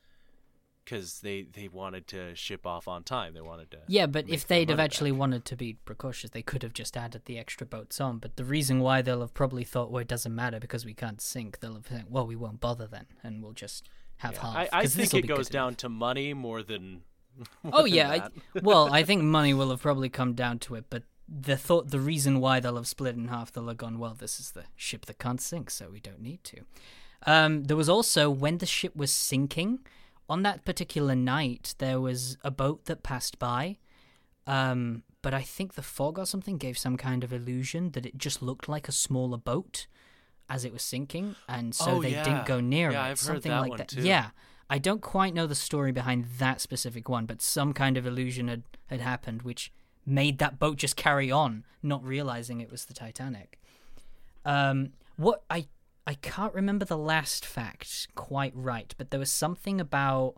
because 0.88 1.20
they 1.20 1.42
they 1.42 1.68
wanted 1.68 2.06
to 2.08 2.34
ship 2.34 2.66
off 2.66 2.88
on 2.88 3.02
time 3.02 3.34
they 3.34 3.40
wanted 3.40 3.70
to 3.70 3.78
Yeah, 3.88 4.06
but 4.06 4.28
if 4.28 4.46
they'd 4.46 4.70
have 4.70 4.80
actually 4.80 5.10
back. 5.10 5.20
wanted 5.20 5.44
to 5.46 5.56
be 5.56 5.74
precautious, 5.74 6.30
they 6.30 6.42
could 6.42 6.62
have 6.62 6.72
just 6.72 6.96
added 6.96 7.22
the 7.26 7.38
extra 7.38 7.66
boats 7.66 8.00
on. 8.00 8.18
But 8.18 8.36
the 8.36 8.44
reason 8.44 8.80
why 8.80 9.02
they'll 9.02 9.20
have 9.20 9.34
probably 9.34 9.64
thought, 9.64 9.90
well, 9.90 10.00
it 10.00 10.08
doesn't 10.08 10.34
matter 10.34 10.58
because 10.60 10.84
we 10.84 10.94
can't 10.94 11.20
sink, 11.20 11.60
they'll 11.60 11.74
have 11.74 11.86
think, 11.86 12.06
well, 12.08 12.26
we 12.26 12.36
won't 12.36 12.60
bother 12.60 12.86
then, 12.86 13.06
and 13.22 13.42
we'll 13.42 13.52
just 13.52 13.88
have 14.18 14.34
Yeah, 14.34 14.40
half. 14.40 14.56
I, 14.56 14.68
I 14.72 14.86
think 14.86 15.14
it 15.14 15.26
goes 15.26 15.48
down 15.48 15.68
enough. 15.68 15.76
to 15.78 15.88
money 15.88 16.34
more 16.34 16.62
than 16.62 17.02
more 17.62 17.72
Oh 17.72 17.82
than 17.84 17.92
yeah, 17.94 18.10
I, 18.10 18.28
well, 18.62 18.88
I 18.92 19.02
think 19.02 19.22
money 19.38 19.52
will 19.54 19.70
have 19.70 19.82
probably 19.82 20.08
come 20.08 20.34
down 20.34 20.58
to 20.60 20.74
it, 20.74 20.86
but 20.90 21.04
the 21.28 21.56
thought, 21.58 21.90
the 21.90 22.00
reason 22.00 22.40
why 22.40 22.58
they'll 22.60 22.76
have 22.76 22.88
split 22.88 23.14
in 23.14 23.28
half, 23.28 23.52
they'll 23.52 23.68
have 23.68 23.76
gone, 23.76 23.98
well, 23.98 24.14
this 24.14 24.40
is 24.40 24.52
the 24.52 24.64
ship 24.76 25.04
that 25.06 25.18
can't 25.18 25.40
sink, 25.40 25.70
so 25.70 25.90
we 25.90 26.00
don't 26.00 26.20
need 26.22 26.42
to. 26.44 26.62
Um, 27.26 27.64
there 27.64 27.76
was 27.76 27.88
also 27.88 28.30
when 28.30 28.58
the 28.58 28.66
ship 28.66 28.96
was 28.96 29.12
sinking, 29.12 29.80
on 30.28 30.42
that 30.42 30.64
particular 30.64 31.14
night, 31.14 31.74
there 31.78 32.00
was 32.00 32.36
a 32.42 32.50
boat 32.50 32.84
that 32.86 33.02
passed 33.02 33.38
by, 33.38 33.78
um, 34.46 35.02
but 35.22 35.34
I 35.34 35.42
think 35.42 35.74
the 35.74 35.82
fog 35.82 36.18
or 36.18 36.26
something 36.26 36.58
gave 36.58 36.78
some 36.78 36.96
kind 36.96 37.24
of 37.24 37.32
illusion 37.32 37.90
that 37.92 38.06
it 38.06 38.16
just 38.18 38.42
looked 38.42 38.68
like 38.68 38.88
a 38.88 38.92
smaller 38.92 39.38
boat 39.38 39.86
as 40.48 40.64
it 40.64 40.72
was 40.72 40.82
sinking, 40.82 41.34
and 41.48 41.74
so 41.74 41.96
Oh, 41.96 42.02
they 42.02 42.12
yeah. 42.12 42.22
didn't 42.24 42.46
go 42.46 42.60
near 42.60 42.90
Yeah, 42.90 43.00
it. 43.06 43.10
I've 43.10 43.20
heard 43.20 43.42
something 43.42 43.50
that 43.52 43.60
like 43.60 43.76
that. 43.78 43.88
too. 43.88 44.02
Yeah, 44.02 44.30
I 44.70 44.78
don't 44.78 45.02
quite 45.02 45.34
know 45.34 45.46
the 45.46 45.54
story 45.54 45.92
behind 45.92 46.26
that 46.38 46.60
specific 46.60 47.08
one, 47.08 47.26
but 47.26 47.42
some 47.42 47.72
kind 47.74 47.96
of 47.96 48.06
illusion 48.06 48.48
had, 48.48 48.62
had 48.86 49.00
happened 49.00 49.42
which 49.42 49.72
made 50.06 50.38
that 50.38 50.58
boat 50.58 50.76
just 50.78 50.96
carry 50.96 51.30
on, 51.30 51.64
not 51.82 52.02
realizing 52.02 52.60
it 52.60 52.70
was 52.70 52.86
the 52.86 52.94
Titanic. 52.94 53.58
Um, 54.44 54.90
what 55.16 55.42
I 55.50 55.66
I 56.08 56.14
can't 56.14 56.54
remember 56.54 56.86
the 56.86 56.96
last 56.96 57.44
fact 57.44 58.08
quite 58.14 58.54
right, 58.54 58.94
but 58.96 59.10
there 59.10 59.20
was 59.20 59.30
something 59.30 59.78
about 59.78 60.36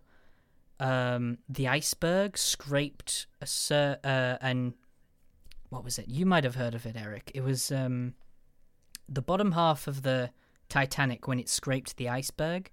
um, 0.80 1.38
the 1.48 1.68
iceberg 1.68 2.36
scraped 2.36 3.28
a 3.40 4.00
uh, 4.02 4.36
and 4.40 4.74
what 5.68 5.84
was 5.84 5.96
it? 5.96 6.08
You 6.08 6.26
might 6.26 6.42
have 6.42 6.56
heard 6.56 6.74
of 6.74 6.86
it, 6.86 6.96
Eric. 6.96 7.30
It 7.36 7.44
was 7.44 7.70
um, 7.70 8.14
the 9.08 9.22
bottom 9.22 9.52
half 9.52 9.86
of 9.86 10.02
the 10.02 10.30
Titanic 10.68 11.28
when 11.28 11.38
it 11.38 11.48
scraped 11.48 11.98
the 11.98 12.08
iceberg. 12.08 12.72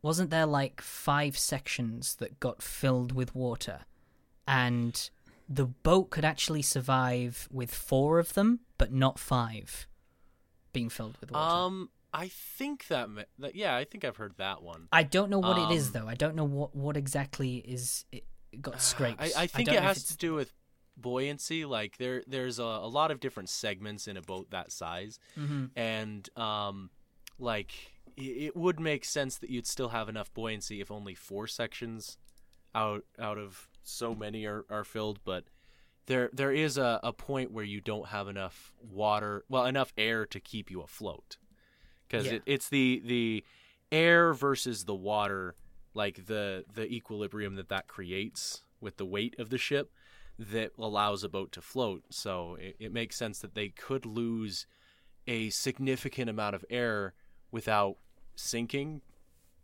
Wasn't 0.00 0.30
there 0.30 0.46
like 0.46 0.80
five 0.80 1.36
sections 1.36 2.14
that 2.14 2.40
got 2.40 2.62
filled 2.62 3.12
with 3.12 3.34
water, 3.34 3.80
and 4.48 5.10
the 5.50 5.66
boat 5.66 6.08
could 6.08 6.24
actually 6.24 6.62
survive 6.62 7.46
with 7.52 7.74
four 7.74 8.18
of 8.18 8.32
them, 8.32 8.60
but 8.78 8.90
not 8.90 9.18
five 9.18 9.86
being 10.72 10.88
filled 10.88 11.18
with 11.20 11.30
water. 11.30 11.54
Um, 11.54 11.90
I 12.12 12.28
think 12.28 12.86
that, 12.88 13.08
that 13.38 13.54
yeah, 13.54 13.74
I 13.74 13.84
think 13.84 14.04
I've 14.04 14.16
heard 14.16 14.34
that 14.38 14.62
one. 14.62 14.88
I 14.92 15.02
don't 15.02 15.30
know 15.30 15.38
what 15.38 15.58
it 15.58 15.74
is 15.74 15.88
um, 15.88 15.92
though. 15.94 16.08
I 16.08 16.14
don't 16.14 16.34
know 16.34 16.44
what 16.44 16.74
what 16.74 16.96
exactly 16.96 17.56
is 17.56 18.04
it 18.12 18.24
got 18.60 18.80
scraped. 18.90 19.20
I, 19.20 19.30
I 19.36 19.46
think 19.46 19.68
don't 19.68 19.76
it 19.76 19.82
has 19.82 20.04
to 20.04 20.16
do 20.16 20.34
with 20.34 20.52
buoyancy. 20.96 21.64
Like 21.64 21.96
there, 21.96 22.22
there's 22.26 22.58
a, 22.58 22.64
a 22.64 22.88
lot 22.88 23.10
of 23.10 23.20
different 23.20 23.48
segments 23.48 24.06
in 24.06 24.16
a 24.16 24.22
boat 24.22 24.50
that 24.50 24.72
size, 24.72 25.18
Mhm. 25.38 25.70
and 25.76 26.28
um, 26.36 26.90
like 27.38 27.72
it, 28.16 28.22
it 28.22 28.56
would 28.56 28.78
make 28.78 29.04
sense 29.04 29.38
that 29.38 29.50
you'd 29.50 29.66
still 29.66 29.88
have 29.88 30.08
enough 30.08 30.32
buoyancy 30.34 30.80
if 30.80 30.90
only 30.90 31.14
four 31.14 31.46
sections 31.46 32.18
out 32.74 33.04
out 33.18 33.38
of 33.38 33.68
so 33.82 34.14
many 34.14 34.44
are, 34.46 34.64
are 34.70 34.84
filled. 34.84 35.20
But 35.24 35.44
there 36.06 36.28
there 36.32 36.52
is 36.52 36.76
a, 36.76 37.00
a 37.02 37.12
point 37.12 37.52
where 37.52 37.64
you 37.64 37.80
don't 37.80 38.08
have 38.08 38.28
enough 38.28 38.72
water, 38.80 39.44
well, 39.48 39.64
enough 39.64 39.92
air 39.96 40.26
to 40.26 40.40
keep 40.40 40.70
you 40.70 40.82
afloat, 40.82 41.36
because 42.12 42.26
Yeah. 42.26 42.34
it, 42.34 42.42
it's 42.46 42.68
the 42.68 43.02
the 43.04 43.44
air 43.90 44.34
versus 44.34 44.84
the 44.84 44.94
water, 44.94 45.54
like 45.94 46.26
the 46.26 46.64
the 46.72 46.86
equilibrium 46.86 47.56
that 47.56 47.68
that 47.70 47.88
creates 47.88 48.62
with 48.80 48.98
the 48.98 49.06
weight 49.06 49.34
of 49.38 49.48
the 49.50 49.58
ship 49.58 49.90
that 50.38 50.72
allows 50.78 51.24
a 51.24 51.28
boat 51.28 51.52
to 51.52 51.62
float. 51.62 52.04
So 52.10 52.56
it, 52.60 52.76
it 52.78 52.92
makes 52.92 53.16
sense 53.16 53.38
that 53.40 53.54
they 53.54 53.68
could 53.68 54.04
lose 54.04 54.66
a 55.26 55.50
significant 55.50 56.28
amount 56.28 56.54
of 56.54 56.64
air 56.68 57.14
without 57.50 57.96
sinking, 58.34 59.00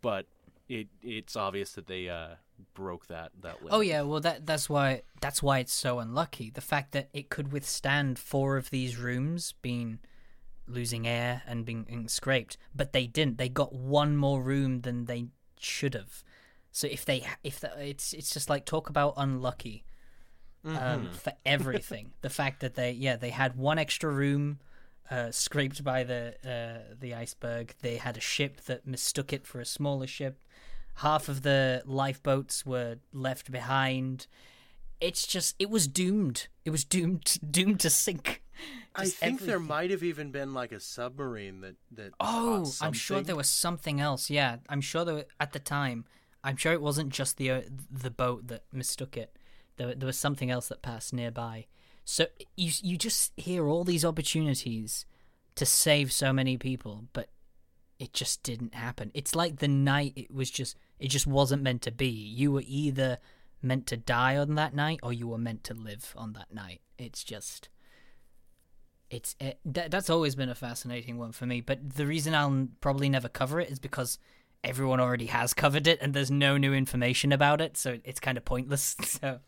but 0.01 0.25
it 0.67 0.87
it's 1.03 1.35
obvious 1.35 1.73
that 1.73 1.87
they 1.87 2.09
uh, 2.09 2.35
broke 2.73 3.07
that 3.07 3.31
that 3.41 3.59
limit. 3.61 3.73
Oh 3.73 3.81
yeah, 3.81 4.01
well 4.01 4.21
that 4.21 4.45
that's 4.47 4.69
why 4.69 5.03
that's 5.21 5.43
why 5.43 5.59
it's 5.59 5.73
so 5.73 5.99
unlucky. 5.99 6.49
The 6.49 6.61
fact 6.61 6.93
that 6.93 7.09
it 7.13 7.29
could 7.29 7.51
withstand 7.51 8.17
four 8.17 8.57
of 8.57 8.71
these 8.71 8.97
rooms 8.97 9.53
being 9.61 9.99
losing 10.69 11.07
air 11.07 11.41
and 11.47 11.65
being, 11.65 11.83
being 11.83 12.07
scraped, 12.07 12.57
but 12.75 12.93
they 12.93 13.07
didn't. 13.07 13.37
They 13.37 13.49
got 13.49 13.73
one 13.73 14.15
more 14.15 14.41
room 14.41 14.81
than 14.81 15.05
they 15.05 15.25
should 15.59 15.93
have. 15.95 16.23
So 16.71 16.87
if 16.87 17.03
they 17.05 17.25
if 17.43 17.59
the, 17.59 17.71
it's 17.85 18.13
it's 18.13 18.31
just 18.31 18.49
like 18.49 18.65
talk 18.65 18.89
about 18.89 19.13
unlucky 19.17 19.83
um, 20.63 20.73
Mm-hmm. 20.73 21.13
for 21.13 21.33
everything. 21.45 22.11
the 22.21 22.29
fact 22.29 22.59
that 22.61 22.75
they 22.75 22.91
yeah 22.91 23.15
they 23.15 23.31
had 23.31 23.55
one 23.55 23.79
extra 23.79 24.09
room 24.09 24.59
uh, 25.09 25.31
scraped 25.31 25.83
by 25.83 26.03
the 26.03 26.35
uh, 26.45 26.93
the 26.99 27.15
iceberg. 27.15 27.73
They 27.81 27.97
had 27.97 28.17
a 28.17 28.21
ship 28.21 28.61
that 28.65 28.85
mistook 28.85 29.33
it 29.33 29.47
for 29.47 29.59
a 29.59 29.65
smaller 29.65 30.07
ship. 30.07 30.39
Half 30.95 31.29
of 31.29 31.41
the 31.43 31.81
lifeboats 31.85 32.65
were 32.65 32.97
left 33.13 33.51
behind. 33.51 34.27
It's 35.01 35.25
just 35.25 35.55
it 35.57 35.69
was 35.69 35.87
doomed. 35.87 36.47
It 36.65 36.69
was 36.71 36.83
doomed 36.83 37.37
doomed 37.51 37.79
to 37.79 37.89
sink. 37.89 38.43
I 38.95 39.05
think 39.05 39.41
there 39.41 39.59
might 39.59 39.91
have 39.91 40.03
even 40.03 40.31
been 40.31 40.53
like 40.53 40.71
a 40.71 40.79
submarine 40.79 41.61
that 41.61 41.75
that. 41.91 42.13
Oh, 42.19 42.71
I'm 42.81 42.93
sure 42.93 43.21
there 43.21 43.35
was 43.35 43.49
something 43.49 43.99
else. 43.99 44.29
Yeah, 44.29 44.57
I'm 44.67 44.81
sure 44.81 45.05
there 45.05 45.15
were, 45.15 45.25
at 45.39 45.53
the 45.53 45.59
time. 45.59 46.05
I'm 46.43 46.55
sure 46.55 46.73
it 46.73 46.81
wasn't 46.81 47.09
just 47.09 47.37
the 47.37 47.51
uh, 47.51 47.61
the 47.91 48.11
boat 48.11 48.47
that 48.47 48.63
mistook 48.71 49.17
it. 49.17 49.35
There, 49.77 49.93
there 49.95 50.07
was 50.07 50.17
something 50.17 50.49
else 50.49 50.69
that 50.69 50.81
passed 50.81 51.13
nearby. 51.13 51.67
So 52.05 52.27
you 52.55 52.71
you 52.81 52.97
just 52.97 53.33
hear 53.37 53.67
all 53.67 53.83
these 53.83 54.05
opportunities 54.05 55.05
to 55.55 55.65
save 55.65 56.11
so 56.11 56.33
many 56.33 56.57
people, 56.57 57.05
but 57.13 57.29
it 57.99 58.13
just 58.13 58.43
didn't 58.43 58.73
happen. 58.73 59.11
It's 59.13 59.35
like 59.35 59.57
the 59.57 59.67
night 59.67 60.13
it 60.15 60.33
was 60.33 60.49
just 60.49 60.77
it 60.99 61.09
just 61.09 61.27
wasn't 61.27 61.63
meant 61.63 61.81
to 61.83 61.91
be. 61.91 62.07
You 62.07 62.51
were 62.53 62.63
either 62.65 63.19
meant 63.61 63.87
to 63.87 63.97
die 63.97 64.37
on 64.37 64.55
that 64.55 64.73
night 64.73 64.99
or 65.03 65.11
you 65.11 65.27
were 65.27 65.37
meant 65.37 65.63
to 65.65 65.73
live 65.73 66.13
on 66.15 66.33
that 66.33 66.53
night. 66.53 66.81
It's 66.97 67.23
just 67.23 67.69
it's 69.09 69.35
it, 69.39 69.59
that, 69.65 69.91
that's 69.91 70.09
always 70.09 70.35
been 70.35 70.49
a 70.49 70.55
fascinating 70.55 71.17
one 71.17 71.31
for 71.31 71.45
me. 71.45 71.61
But 71.61 71.95
the 71.95 72.05
reason 72.05 72.35
I'll 72.35 72.67
probably 72.81 73.09
never 73.09 73.27
cover 73.29 73.59
it 73.59 73.69
is 73.69 73.79
because 73.79 74.19
everyone 74.63 74.99
already 74.99 75.27
has 75.27 75.53
covered 75.53 75.87
it, 75.87 75.99
and 76.01 76.13
there's 76.13 76.29
no 76.31 76.57
new 76.57 76.73
information 76.73 77.31
about 77.31 77.61
it, 77.61 77.77
so 77.77 77.99
it's 78.03 78.19
kind 78.19 78.37
of 78.37 78.45
pointless. 78.45 78.95
So 79.05 79.39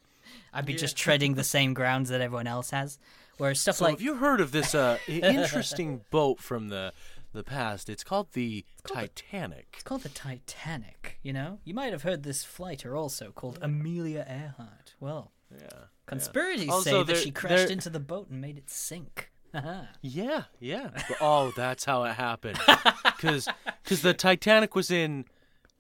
I'd 0.54 0.66
be 0.66 0.74
just 0.74 0.96
treading 0.98 1.34
the 1.36 1.44
same 1.44 1.74
grounds 1.74 2.10
that 2.10 2.22
everyone 2.22 2.48
else 2.48 2.72
has. 2.72 2.98
Whereas 3.38 3.60
stuff 3.60 3.78
So 3.78 3.86
like 3.86 3.94
have 3.96 4.02
you 4.02 4.16
heard 4.16 4.40
of 4.42 4.52
this 4.52 4.74
uh, 4.76 4.98
interesting 5.08 6.02
boat 6.12 6.40
from 6.40 6.70
the 6.70 6.94
the 7.34 7.44
past? 7.44 7.90
It's 7.90 8.04
called 8.04 8.32
the 8.34 8.66
it's 8.74 8.92
called 8.92 9.10
Titanic. 9.16 9.68
it's 9.74 9.84
called 9.84 10.04
the 10.04 10.10
Titanic, 10.10 11.20
you 11.24 11.34
know, 11.34 11.60
you 11.64 11.74
might 11.74 11.92
have 11.92 12.04
heard 12.04 12.24
this 12.24 12.44
flighter 12.44 12.96
also 12.96 13.32
called 13.32 13.58
Amelia 13.62 14.26
Earhart. 14.28 14.96
Well, 15.00 15.32
Yeah. 15.52 15.68
conspiracies 16.06 16.70
Also, 16.70 17.04
say 17.04 17.14
that 17.14 17.18
she 17.18 17.32
crashed 17.32 17.56
there- 17.68 17.72
into 17.72 17.90
the 17.90 18.00
boat 18.00 18.30
and 18.30 18.40
made 18.42 18.58
it 18.58 18.70
sink. 18.70 19.31
Haha. 19.54 19.84
Yeah, 20.02 20.44
yeah. 20.60 20.90
Oh, 21.22 21.52
that's 21.56 21.86
how 21.86 22.04
it 22.04 22.14
happened. 22.14 22.60
Because 23.22 24.02
the 24.02 24.14
Titanic 24.16 24.74
was 24.76 24.90
in 24.90 25.26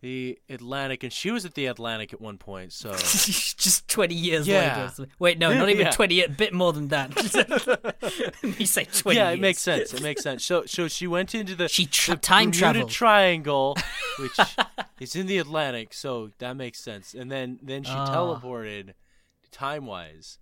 the 0.01 0.37
Atlantic, 0.49 1.03
and 1.03 1.11
she 1.13 1.31
was 1.31 1.45
at 1.45 1.53
the 1.55 1.65
Atlantic 1.67 2.11
at 2.13 2.19
one 2.21 2.37
point. 2.37 2.71
So 2.73 2.91
just 2.97 3.87
20 3.87 4.13
years 4.15 4.47
Yeah. 4.47 4.89
later. 4.97 5.11
Wait, 5.19 5.37
no, 5.39 5.53
not 5.53 5.69
even 5.69 5.85
Yeah. 5.85 5.91
20, 5.91 6.21
a 6.23 6.29
bit 6.29 6.53
more 6.53 6.71
than 6.73 6.87
that. 6.89 7.15
you 8.59 8.65
say 8.65 8.85
20 8.85 9.17
yeah, 9.17 9.29
it 9.29 9.31
years. 9.33 9.39
makes 9.41 9.61
sense. 9.61 9.93
It 9.93 10.01
makes 10.03 10.21
sense. 10.23 10.43
So 10.45 10.65
so 10.65 10.87
she 10.87 11.07
went 11.07 11.33
into 11.35 11.55
the 11.55 11.67
She 11.67 11.85
tra- 11.85 12.15
the 12.15 12.21
time 12.21 12.51
traveled. 12.51 12.89
Triangle, 12.91 13.77
which 14.19 14.37
is 14.99 15.15
in 15.15 15.27
the 15.27 15.37
Atlantic. 15.37 15.93
So 15.93 16.31
that 16.39 16.55
makes 16.57 16.79
sense. 16.79 17.13
And 17.13 17.31
then 17.31 17.59
then 17.61 17.83
she 17.83 17.91
Ah. 17.93 18.07
teleported 18.15 18.93
time 19.51 19.85
wise 19.85 20.37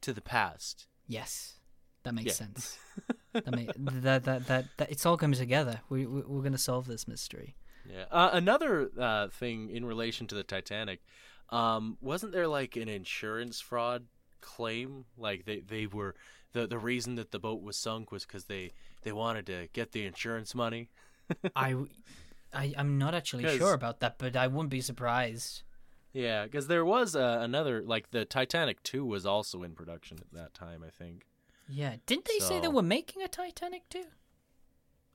to 0.00 0.12
the 0.12 0.22
past. 0.22 0.86
Yes, 1.06 1.58
that 2.04 2.14
makes 2.14 2.26
Yeah. 2.28 2.46
sense. 2.46 2.78
That, 3.32 3.50
may, 3.56 3.66
that, 3.78 4.24
that, 4.24 4.46
that, 4.48 4.64
that, 4.76 4.90
it's 4.90 5.06
all 5.06 5.16
coming 5.16 5.38
together. 5.38 5.80
We, 5.88 6.04
we, 6.06 6.20
we're 6.20 6.42
going 6.42 6.52
to 6.52 6.58
solve 6.58 6.86
this 6.86 7.08
mystery. 7.08 7.56
Yeah. 7.90 8.04
Uh, 8.10 8.28
another 8.34 8.90
uh, 9.00 9.28
thing 9.28 9.70
in 9.70 9.86
relation 9.86 10.26
to 10.26 10.34
the 10.34 10.42
Titanic, 10.42 11.00
um, 11.48 11.96
wasn't 12.02 12.32
there 12.32 12.46
like 12.46 12.76
an 12.76 12.88
insurance 12.90 13.58
fraud 13.58 14.04
claim 14.42 15.06
like 15.16 15.46
they 15.46 15.60
they 15.60 15.86
were 15.86 16.14
the 16.52 16.66
the 16.66 16.78
reason 16.78 17.14
that 17.14 17.30
the 17.30 17.38
boat 17.38 17.62
was 17.62 17.76
sunk 17.76 18.12
was 18.12 18.26
because 18.26 18.44
they 18.44 18.72
they 19.02 19.12
wanted 19.12 19.46
to 19.46 19.68
get 19.72 19.92
the 19.92 20.04
insurance 20.04 20.54
money. 20.54 20.90
I, 21.56 21.74
I, 22.52 22.74
I'm 22.76 22.98
not 22.98 23.14
actually 23.14 23.48
sure 23.56 23.72
about 23.72 24.00
that, 24.00 24.18
but 24.18 24.36
I 24.36 24.46
wouldn't 24.46 24.68
be 24.70 24.82
surprised. 24.82 25.62
Yeah, 26.12 26.44
because 26.44 26.66
there 26.66 26.84
was 26.84 27.16
uh, 27.16 27.38
another 27.40 27.82
like 27.82 28.10
the 28.10 28.26
Titanic 28.26 28.82
two 28.82 29.06
was 29.06 29.24
also 29.24 29.62
in 29.62 29.72
production 29.72 30.18
at 30.20 30.32
that 30.34 30.52
time. 30.52 30.84
I 30.86 30.90
think. 30.90 31.24
Yeah, 31.68 31.96
didn't 32.06 32.26
they 32.26 32.38
say 32.38 32.60
they 32.60 32.68
were 32.68 32.82
making 32.82 33.22
a 33.22 33.28
Titanic 33.28 33.88
too? 33.88 34.04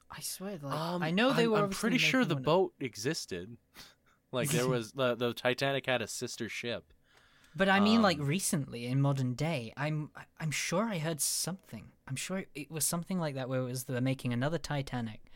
I 0.09 0.21
swear, 0.21 0.57
like 0.61 0.73
Um, 0.73 1.03
I 1.03 1.11
know 1.11 1.33
they 1.33 1.43
I'm, 1.43 1.51
were. 1.51 1.63
I'm 1.63 1.69
pretty 1.69 1.97
sure 1.97 2.23
the 2.25 2.35
one- 2.35 2.43
boat 2.43 2.73
existed. 2.79 3.57
Like 4.29 4.49
there 4.49 4.67
was 4.67 4.91
the 4.91 5.15
the 5.15 5.33
Titanic 5.33 5.85
had 5.85 6.01
a 6.01 6.07
sister 6.07 6.49
ship. 6.49 6.91
But 7.55 7.69
I 7.69 7.79
mean, 7.79 8.01
like 8.01 8.19
um, 8.19 8.25
recently 8.27 8.85
in 8.85 8.99
modern 8.99 9.35
day, 9.35 9.71
I'm 9.77 10.11
I'm 10.37 10.51
sure 10.51 10.83
I 10.83 10.97
heard 10.97 11.21
something. 11.21 11.85
I'm 12.09 12.17
sure 12.17 12.43
it 12.53 12.69
was 12.69 12.83
something 12.85 13.19
like 13.19 13.35
that 13.35 13.47
where 13.47 13.61
it 13.61 13.63
was 13.63 13.85
they're 13.85 14.01
making 14.01 14.33
another 14.33 14.57
Titanic, 14.57 15.26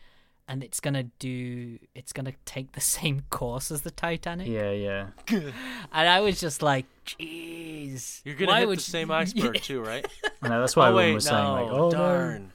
and 0.48 0.62
it's 0.62 0.80
gonna 0.80 1.04
do. 1.04 1.78
It's 1.94 2.12
gonna 2.12 2.32
take 2.44 2.72
the 2.72 2.80
same 2.98 3.22
course 3.30 3.70
as 3.70 3.82
the 3.82 3.90
Titanic. 3.90 4.48
Yeah, 4.48 4.70
yeah. 4.70 5.06
And 5.92 6.08
I 6.08 6.20
was 6.20 6.40
just 6.40 6.62
like, 6.62 6.86
jeez. 7.06 8.22
You're 8.24 8.34
gonna 8.34 8.50
why 8.52 8.58
hit 8.60 8.68
would 8.68 8.78
the 8.78 8.82
you- 8.82 8.92
same 8.92 9.10
iceberg 9.22 9.60
too, 9.62 9.82
right? 9.82 10.06
I 10.42 10.48
know 10.48 10.60
that's 10.60 10.76
why 10.76 10.86
oh 10.86 10.88
everyone 10.88 11.04
wait, 11.08 11.14
was 11.14 11.26
no, 11.26 11.30
saying 11.32 11.48
like, 11.48 11.68
"Oh 11.70 11.90
darn, 11.90 12.52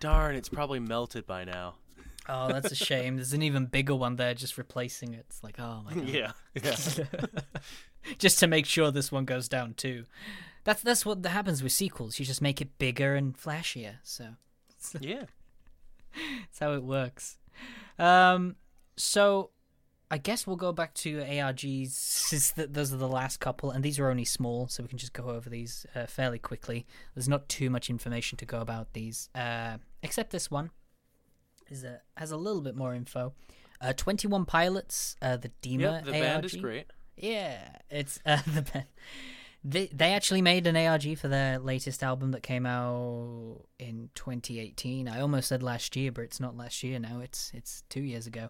darn, 0.00 0.34
it's 0.36 0.48
probably 0.48 0.80
melted 0.80 1.26
by 1.26 1.44
now. 1.44 1.74
Oh, 2.28 2.48
that's 2.48 2.70
a 2.70 2.76
shame. 2.76 3.16
There's 3.16 3.32
an 3.32 3.42
even 3.42 3.66
bigger 3.66 3.94
one 3.94 4.14
there, 4.16 4.34
just 4.34 4.56
replacing 4.56 5.14
it. 5.14 5.26
It's 5.28 5.42
like, 5.42 5.58
oh 5.58 5.82
my 5.84 5.94
god. 5.94 6.08
yeah, 6.08 6.32
yeah. 6.54 6.76
just 8.18 8.38
to 8.38 8.46
make 8.46 8.66
sure 8.66 8.90
this 8.90 9.10
one 9.10 9.24
goes 9.24 9.48
down 9.48 9.74
too. 9.74 10.04
That's 10.64 10.82
that's 10.82 11.04
what 11.04 11.24
happens 11.26 11.62
with 11.62 11.72
sequels. 11.72 12.18
You 12.18 12.24
just 12.24 12.42
make 12.42 12.60
it 12.60 12.78
bigger 12.78 13.14
and 13.16 13.36
flashier. 13.36 13.94
So 14.02 14.28
yeah. 15.00 15.24
That's 16.40 16.58
how 16.58 16.72
it 16.74 16.82
works. 16.82 17.38
Um, 17.98 18.56
so 18.96 19.50
I 20.10 20.18
guess 20.18 20.46
we'll 20.46 20.56
go 20.56 20.72
back 20.72 20.94
to 20.94 21.18
ARGs. 21.20 21.90
Since 21.90 22.52
th- 22.52 22.68
those 22.72 22.92
are 22.92 22.96
the 22.96 23.08
last 23.08 23.38
couple, 23.38 23.70
and 23.70 23.84
these 23.84 23.98
are 23.98 24.10
only 24.10 24.24
small, 24.24 24.66
so 24.68 24.82
we 24.82 24.88
can 24.88 24.98
just 24.98 25.12
go 25.12 25.24
over 25.30 25.48
these 25.48 25.86
uh, 25.94 26.06
fairly 26.06 26.38
quickly. 26.38 26.86
There's 27.14 27.28
not 27.28 27.48
too 27.48 27.70
much 27.70 27.88
information 27.90 28.36
to 28.38 28.44
go 28.46 28.60
about 28.60 28.92
these, 28.92 29.28
uh, 29.34 29.76
except 30.02 30.30
this 30.30 30.50
one 30.50 30.70
is 31.68 31.84
a, 31.84 32.00
has 32.16 32.30
a 32.32 32.36
little 32.36 32.60
bit 32.62 32.74
more 32.74 32.94
info. 32.94 33.34
Uh, 33.80 33.92
21 33.92 34.44
pilots. 34.44 35.16
Uh, 35.22 35.36
the 35.36 35.50
Dema 35.62 35.80
Yep, 35.80 36.04
the 36.04 36.10
band 36.12 36.44
is 36.44 36.54
ARG. 36.54 36.62
great. 36.62 36.86
Yeah, 37.16 37.76
it's 37.88 38.18
uh, 38.26 38.38
the 38.46 38.62
band. 38.62 38.86
They 39.62 39.88
they 39.88 40.12
actually 40.14 40.42
made 40.42 40.66
an 40.66 40.76
ARG 40.76 41.18
for 41.18 41.28
their 41.28 41.58
latest 41.58 42.02
album 42.02 42.30
that 42.32 42.42
came 42.42 42.64
out 42.64 43.66
in 43.78 44.10
2018. 44.14 45.08
I 45.08 45.20
almost 45.20 45.48
said 45.48 45.62
last 45.62 45.96
year, 45.96 46.10
but 46.12 46.22
it's 46.22 46.40
not 46.40 46.56
last 46.56 46.82
year 46.82 46.98
now. 46.98 47.20
It's 47.20 47.50
it's 47.54 47.82
two 47.88 48.00
years 48.02 48.26
ago. 48.26 48.48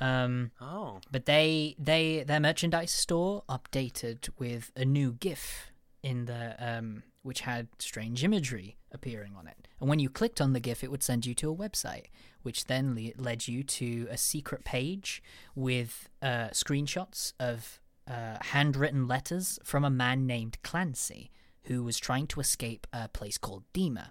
Um, 0.00 0.50
Oh, 0.60 1.00
but 1.10 1.24
they 1.26 1.76
they 1.78 2.24
their 2.26 2.40
merchandise 2.40 2.92
store 2.92 3.44
updated 3.48 4.28
with 4.38 4.70
a 4.76 4.84
new 4.84 5.12
GIF 5.12 5.70
in 6.02 6.26
the 6.26 6.56
um, 6.58 7.04
which 7.22 7.40
had 7.40 7.68
strange 7.78 8.22
imagery 8.22 8.76
appearing 8.92 9.34
on 9.36 9.46
it. 9.46 9.66
And 9.80 9.88
when 9.88 9.98
you 9.98 10.10
clicked 10.10 10.40
on 10.40 10.52
the 10.52 10.60
GIF, 10.60 10.84
it 10.84 10.90
would 10.90 11.02
send 11.02 11.24
you 11.24 11.34
to 11.36 11.50
a 11.50 11.56
website, 11.56 12.06
which 12.42 12.66
then 12.66 12.94
le- 12.94 13.22
led 13.22 13.48
you 13.48 13.62
to 13.62 14.06
a 14.10 14.18
secret 14.18 14.64
page 14.64 15.22
with 15.54 16.10
uh, 16.20 16.48
screenshots 16.50 17.32
of 17.40 17.80
uh, 18.08 18.36
handwritten 18.40 19.06
letters 19.06 19.58
from 19.64 19.84
a 19.84 19.90
man 19.90 20.26
named 20.26 20.62
Clancy 20.62 21.30
who 21.64 21.82
was 21.82 21.98
trying 21.98 22.26
to 22.28 22.40
escape 22.40 22.86
a 22.92 23.08
place 23.08 23.38
called 23.38 23.64
Dema. 23.72 24.10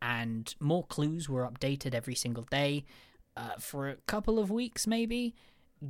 And 0.00 0.54
more 0.60 0.84
clues 0.86 1.28
were 1.28 1.48
updated 1.48 1.94
every 1.94 2.14
single 2.14 2.44
day 2.44 2.84
uh, 3.36 3.56
for 3.58 3.88
a 3.88 3.96
couple 4.06 4.38
of 4.38 4.50
weeks, 4.50 4.86
maybe, 4.86 5.34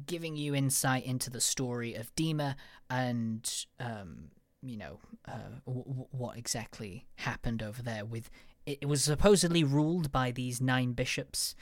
giving 0.07 0.37
you 0.37 0.55
insight 0.55 1.05
into 1.05 1.31
the 1.31 1.41
story 1.41 1.95
of 1.95 2.15
Dema 2.15 2.57
and, 2.89 3.67
um, 3.79 4.31
you 4.63 4.77
know, 4.77 4.99
uh, 5.29 5.61
w- 5.67 6.07
what 6.11 6.37
exactly 6.37 7.07
happened 7.17 7.63
over 7.63 7.83
there. 7.83 8.05
With 8.05 8.31
it, 8.65 8.79
it 8.83 8.87
was 8.87 9.05
supposedly 9.05 9.63
ruled 9.63 10.11
by 10.11 10.31
these 10.31 10.61
nine 10.61 10.93
bishops, 10.93 11.55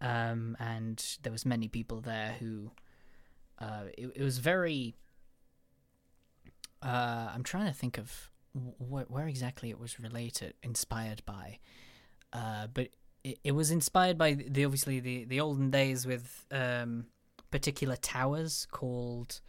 um, 0.00 0.56
and 0.58 1.04
there 1.22 1.32
was 1.32 1.44
many 1.44 1.68
people 1.68 2.00
there 2.00 2.36
who. 2.40 2.72
Uh, 3.60 3.84
it, 3.96 4.12
it 4.16 4.22
was 4.22 4.38
very. 4.38 4.94
Uh, 6.82 7.30
I'm 7.34 7.42
trying 7.42 7.66
to 7.66 7.72
think 7.72 7.98
of 7.98 8.30
wh- 8.54 9.10
where 9.10 9.26
exactly 9.26 9.70
it 9.70 9.78
was 9.78 9.98
related, 10.00 10.54
inspired 10.62 11.22
by. 11.26 11.58
Uh, 12.32 12.66
but 12.72 12.88
it, 13.24 13.38
it 13.44 13.52
was 13.52 13.70
inspired 13.70 14.16
by 14.18 14.34
the 14.34 14.64
obviously 14.64 15.00
the, 15.00 15.24
the 15.24 15.40
olden 15.40 15.70
days 15.70 16.06
with 16.06 16.44
um, 16.52 17.06
particular 17.50 17.96
towers 17.96 18.66
called. 18.70 19.40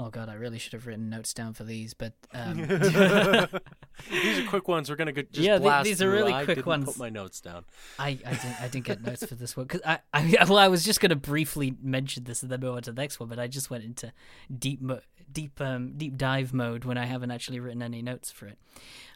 Oh 0.00 0.10
god, 0.10 0.28
I 0.28 0.34
really 0.34 0.58
should 0.60 0.74
have 0.74 0.86
written 0.86 1.10
notes 1.10 1.34
down 1.34 1.54
for 1.54 1.64
these, 1.64 1.92
but 1.92 2.12
um, 2.32 2.56
these 4.10 4.38
are 4.38 4.44
quick 4.48 4.68
ones. 4.68 4.88
We're 4.88 4.96
gonna 4.96 5.12
go 5.12 5.22
just 5.22 5.38
Yeah, 5.38 5.58
blast 5.58 5.84
these 5.84 6.00
are 6.00 6.04
through. 6.06 6.12
really 6.14 6.32
I 6.32 6.44
quick 6.44 6.56
didn't 6.58 6.66
ones. 6.68 6.84
Put 6.84 6.98
my 6.98 7.08
notes 7.10 7.40
down. 7.40 7.64
I, 7.98 8.10
I 8.10 8.14
didn't 8.34 8.62
I 8.62 8.68
didn't 8.68 8.84
get 8.86 9.02
notes 9.02 9.26
for 9.26 9.34
this 9.34 9.56
one 9.56 9.66
because 9.66 9.80
I, 9.84 9.98
I 10.12 10.36
well 10.48 10.58
I 10.58 10.68
was 10.68 10.84
just 10.84 11.00
gonna 11.00 11.16
briefly 11.16 11.74
mention 11.82 12.24
this 12.24 12.42
and 12.42 12.50
then 12.52 12.60
move 12.60 12.76
on 12.76 12.82
to 12.82 12.92
the 12.92 13.00
next 13.02 13.18
one, 13.20 13.28
but 13.28 13.38
I 13.38 13.48
just 13.48 13.70
went 13.70 13.84
into 13.84 14.12
deep 14.56 14.80
mo- 14.80 15.00
deep 15.32 15.60
um 15.60 15.92
deep 15.96 16.16
dive 16.16 16.52
mode 16.52 16.84
when 16.84 16.98
I 16.98 17.06
haven't 17.06 17.30
actually 17.30 17.60
written 17.60 17.82
any 17.82 18.02
notes 18.02 18.30
for 18.30 18.46
it. 18.46 18.58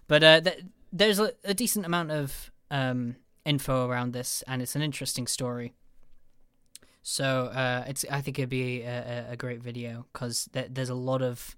But 0.08 0.22
uh, 0.22 0.40
th- 0.40 0.64
there's 0.92 1.18
a, 1.18 1.32
a 1.44 1.54
decent 1.54 1.86
amount 1.86 2.10
of 2.10 2.50
um 2.70 3.16
info 3.44 3.88
around 3.88 4.12
this, 4.12 4.42
and 4.46 4.62
it's 4.62 4.76
an 4.76 4.82
interesting 4.82 5.26
story. 5.26 5.74
So 7.02 7.46
uh, 7.46 7.84
it's 7.86 8.04
I 8.10 8.20
think 8.20 8.38
it'd 8.38 8.48
be 8.48 8.82
a, 8.82 9.26
a- 9.30 9.36
great 9.36 9.60
video 9.60 10.06
because 10.12 10.48
th- 10.52 10.68
there's 10.70 10.88
a 10.90 10.94
lot 10.94 11.20
of 11.22 11.56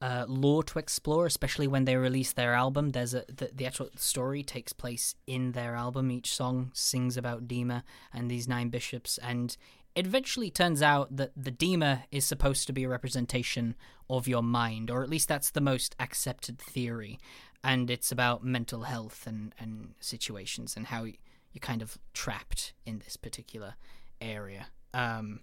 uh, 0.00 0.24
lore 0.26 0.64
to 0.64 0.78
explore, 0.78 1.26
especially 1.26 1.68
when 1.68 1.84
they 1.84 1.96
release 1.96 2.32
their 2.32 2.54
album. 2.54 2.90
There's 2.90 3.14
a 3.14 3.24
the, 3.28 3.50
the 3.54 3.66
actual 3.66 3.90
story 3.96 4.42
takes 4.42 4.72
place 4.72 5.14
in 5.26 5.52
their 5.52 5.74
album. 5.76 6.10
Each 6.10 6.34
song 6.34 6.70
sings 6.72 7.16
about 7.16 7.46
Dema 7.46 7.82
and 8.12 8.30
these 8.30 8.48
nine 8.48 8.70
bishops, 8.70 9.18
and 9.18 9.56
it 9.94 10.06
eventually 10.06 10.50
turns 10.50 10.82
out 10.82 11.16
that 11.16 11.32
the 11.36 11.52
Dema 11.52 12.04
is 12.10 12.24
supposed 12.24 12.66
to 12.66 12.72
be 12.72 12.84
a 12.84 12.88
representation 12.88 13.74
of 14.08 14.26
your 14.26 14.42
mind, 14.42 14.90
or 14.90 15.02
at 15.02 15.10
least 15.10 15.28
that's 15.28 15.50
the 15.50 15.60
most 15.60 15.94
accepted 15.98 16.58
theory. 16.58 17.18
And 17.64 17.90
it's 17.90 18.10
about 18.10 18.44
mental 18.44 18.82
health 18.82 19.26
and, 19.26 19.54
and 19.58 19.94
situations 20.00 20.76
and 20.76 20.86
how 20.86 21.04
you're 21.04 21.60
kind 21.60 21.82
of 21.82 21.98
trapped 22.12 22.72
in 22.84 22.98
this 23.00 23.16
particular 23.16 23.74
area. 24.20 24.68
Um, 24.94 25.40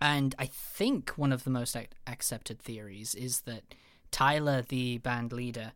and 0.00 0.34
I 0.38 0.46
think 0.46 1.10
one 1.10 1.32
of 1.32 1.44
the 1.44 1.50
most 1.50 1.76
ac- 1.76 1.88
accepted 2.06 2.60
theories 2.60 3.14
is 3.14 3.42
that 3.42 3.62
Tyler, 4.10 4.62
the 4.62 4.98
band 4.98 5.32
leader, 5.32 5.72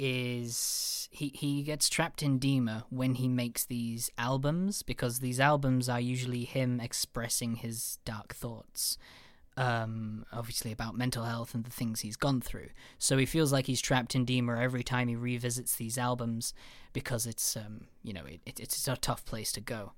is 0.00 1.08
he 1.12 1.30
he 1.34 1.62
gets 1.62 1.90
trapped 1.90 2.22
in 2.22 2.40
Dema 2.40 2.84
when 2.88 3.16
he 3.16 3.28
makes 3.28 3.66
these 3.66 4.10
albums 4.16 4.82
because 4.82 5.18
these 5.18 5.38
albums 5.38 5.90
are 5.90 6.00
usually 6.00 6.44
him 6.44 6.80
expressing 6.80 7.56
his 7.56 7.98
dark 8.06 8.34
thoughts. 8.34 8.96
Um, 9.58 10.24
obviously 10.32 10.72
about 10.72 10.96
mental 10.96 11.24
health 11.24 11.54
and 11.54 11.64
the 11.64 11.70
things 11.70 12.00
he's 12.00 12.16
gone 12.16 12.40
through. 12.40 12.68
So 12.98 13.18
he 13.18 13.26
feels 13.26 13.52
like 13.52 13.66
he's 13.66 13.82
trapped 13.82 14.14
in 14.14 14.24
Dema 14.24 14.58
every 14.58 14.82
time 14.82 15.08
he 15.08 15.16
revisits 15.16 15.76
these 15.76 15.98
albums 15.98 16.54
because 16.94 17.26
it's 17.26 17.56
um, 17.56 17.88
you 18.02 18.14
know 18.14 18.24
it, 18.24 18.40
it, 18.46 18.58
it's 18.58 18.88
a 18.88 18.96
tough 18.96 19.26
place 19.26 19.52
to 19.52 19.60
go. 19.60 19.92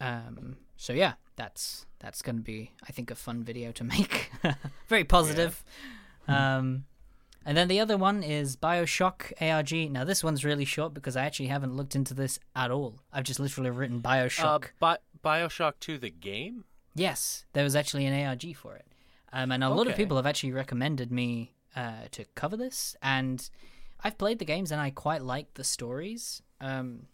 Um, 0.00 0.58
so 0.76 0.92
yeah, 0.92 1.14
that's 1.34 1.86
that's 1.98 2.22
gonna 2.22 2.42
be 2.42 2.70
I 2.88 2.92
think 2.92 3.10
a 3.10 3.16
fun 3.16 3.42
video 3.42 3.72
to 3.72 3.82
make. 3.92 4.30
Very 4.86 5.04
positive. 5.04 5.64
Um, 6.28 6.84
and 7.46 7.56
then 7.56 7.68
the 7.68 7.80
other 7.80 7.96
one 7.96 8.22
is 8.22 8.56
Bioshock 8.56 9.32
ARG. 9.40 9.90
Now 9.90 10.04
this 10.04 10.22
one's 10.22 10.44
really 10.44 10.66
short 10.66 10.92
because 10.92 11.16
I 11.16 11.24
actually 11.24 11.46
haven't 11.46 11.74
looked 11.74 11.94
into 11.96 12.12
this 12.12 12.38
at 12.54 12.70
all. 12.70 13.00
I've 13.12 13.24
just 13.24 13.40
literally 13.40 13.70
written 13.70 14.02
Uh, 14.04 14.08
Bioshock. 14.10 14.64
Bi- 14.80 14.98
Bioshock 15.24 15.74
Two, 15.80 15.96
the 15.98 16.10
game. 16.10 16.64
yes, 16.94 17.46
there 17.54 17.64
was 17.64 17.74
actually 17.74 18.04
an 18.04 18.26
ARG 18.26 18.54
for 18.54 18.74
it, 18.76 18.86
um, 19.32 19.50
and 19.52 19.64
a 19.64 19.70
lot 19.70 19.86
of 19.86 19.96
people 19.96 20.16
have 20.18 20.26
actually 20.26 20.52
recommended 20.52 21.10
me 21.10 21.52
uh, 21.74 22.08
to 22.10 22.24
cover 22.34 22.56
this. 22.56 22.96
And 23.02 23.48
I've 24.04 24.18
played 24.18 24.38
the 24.38 24.44
games 24.44 24.70
and 24.72 24.80
I 24.80 24.90
quite 24.90 25.22
like 25.22 25.54
the 25.54 25.64
stories. 25.64 26.42
Um, 26.60 27.06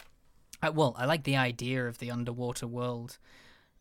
I, 0.62 0.70
well, 0.70 0.94
I 0.98 1.04
like 1.06 1.24
the 1.24 1.36
idea 1.36 1.86
of 1.86 1.98
the 1.98 2.10
underwater 2.10 2.66
world. 2.66 3.18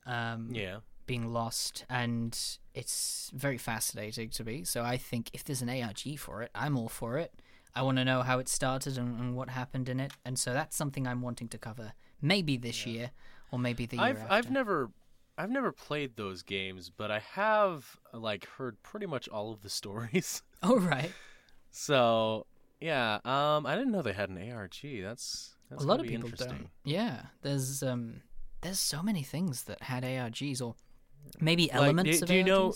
Um, 0.06 0.50
Yeah. 0.52 0.78
Being 1.06 1.32
lost 1.32 1.86
and 1.90 2.58
it's 2.74 3.32
very 3.34 3.58
fascinating 3.58 4.30
to 4.30 4.44
me 4.44 4.64
so 4.64 4.84
i 4.84 4.98
think 4.98 5.30
if 5.34 5.44
there's 5.44 5.62
an 5.62 5.70
arg 5.70 6.18
for 6.18 6.42
it 6.42 6.52
i'm 6.56 6.78
all 6.78 6.90
for 6.90 7.18
it 7.18 7.34
i 7.76 7.82
want 7.82 7.98
to 7.98 8.06
know 8.06 8.22
how 8.22 8.40
it 8.40 8.48
started 8.48 8.98
and, 8.98 9.20
and 9.20 9.36
what 9.36 9.50
happened 9.50 9.90
in 9.90 10.00
it 10.00 10.12
and 10.26 10.38
so 10.40 10.54
that's 10.54 10.76
something 10.76 11.08
i'm 11.08 11.22
wanting 11.22 11.48
to 11.48 11.58
cover 11.58 11.94
maybe 12.22 12.58
this 12.58 12.86
year 12.86 13.12
or 13.52 13.60
maybe 13.60 13.86
the 13.86 13.98
year 13.98 14.06
I've 14.06 14.18
after. 14.20 14.34
I've 14.34 14.52
never 14.52 14.92
I've 15.38 15.50
never 15.50 15.72
played 15.72 16.18
those 16.18 16.44
games, 16.44 16.92
but 16.96 17.10
I 17.10 17.20
have 17.20 17.98
like 18.14 18.46
heard 18.46 18.82
pretty 18.84 19.06
much 19.06 19.28
all 19.28 19.52
of 19.52 19.62
the 19.62 19.70
stories. 19.82 20.44
oh 20.64 20.80
right 20.80 21.12
So 21.72 22.46
yeah, 22.80 23.20
um, 23.26 23.66
I 23.66 23.76
didn't 23.76 23.92
know 23.92 24.02
they 24.02 24.14
had 24.14 24.30
an 24.30 24.52
ARG. 24.52 24.80
That's 25.02 25.56
that's 25.70 25.84
a 25.84 25.88
lot 25.88 26.00
of 26.00 26.08
people 26.08 26.30
don't. 26.30 26.70
Yeah, 26.84 27.22
there's 27.44 27.84
um, 27.84 28.22
there's 28.62 28.80
so 28.80 29.04
many 29.04 29.24
things 29.24 29.64
that 29.64 29.84
had 29.84 30.04
ARGs 30.04 30.62
or 30.62 30.76
maybe 31.40 31.64
Like, 31.68 31.74
elements 31.76 32.20
do- 32.20 32.24
of 32.24 32.28
do 32.30 32.36
you 32.36 32.44
know- 32.44 32.74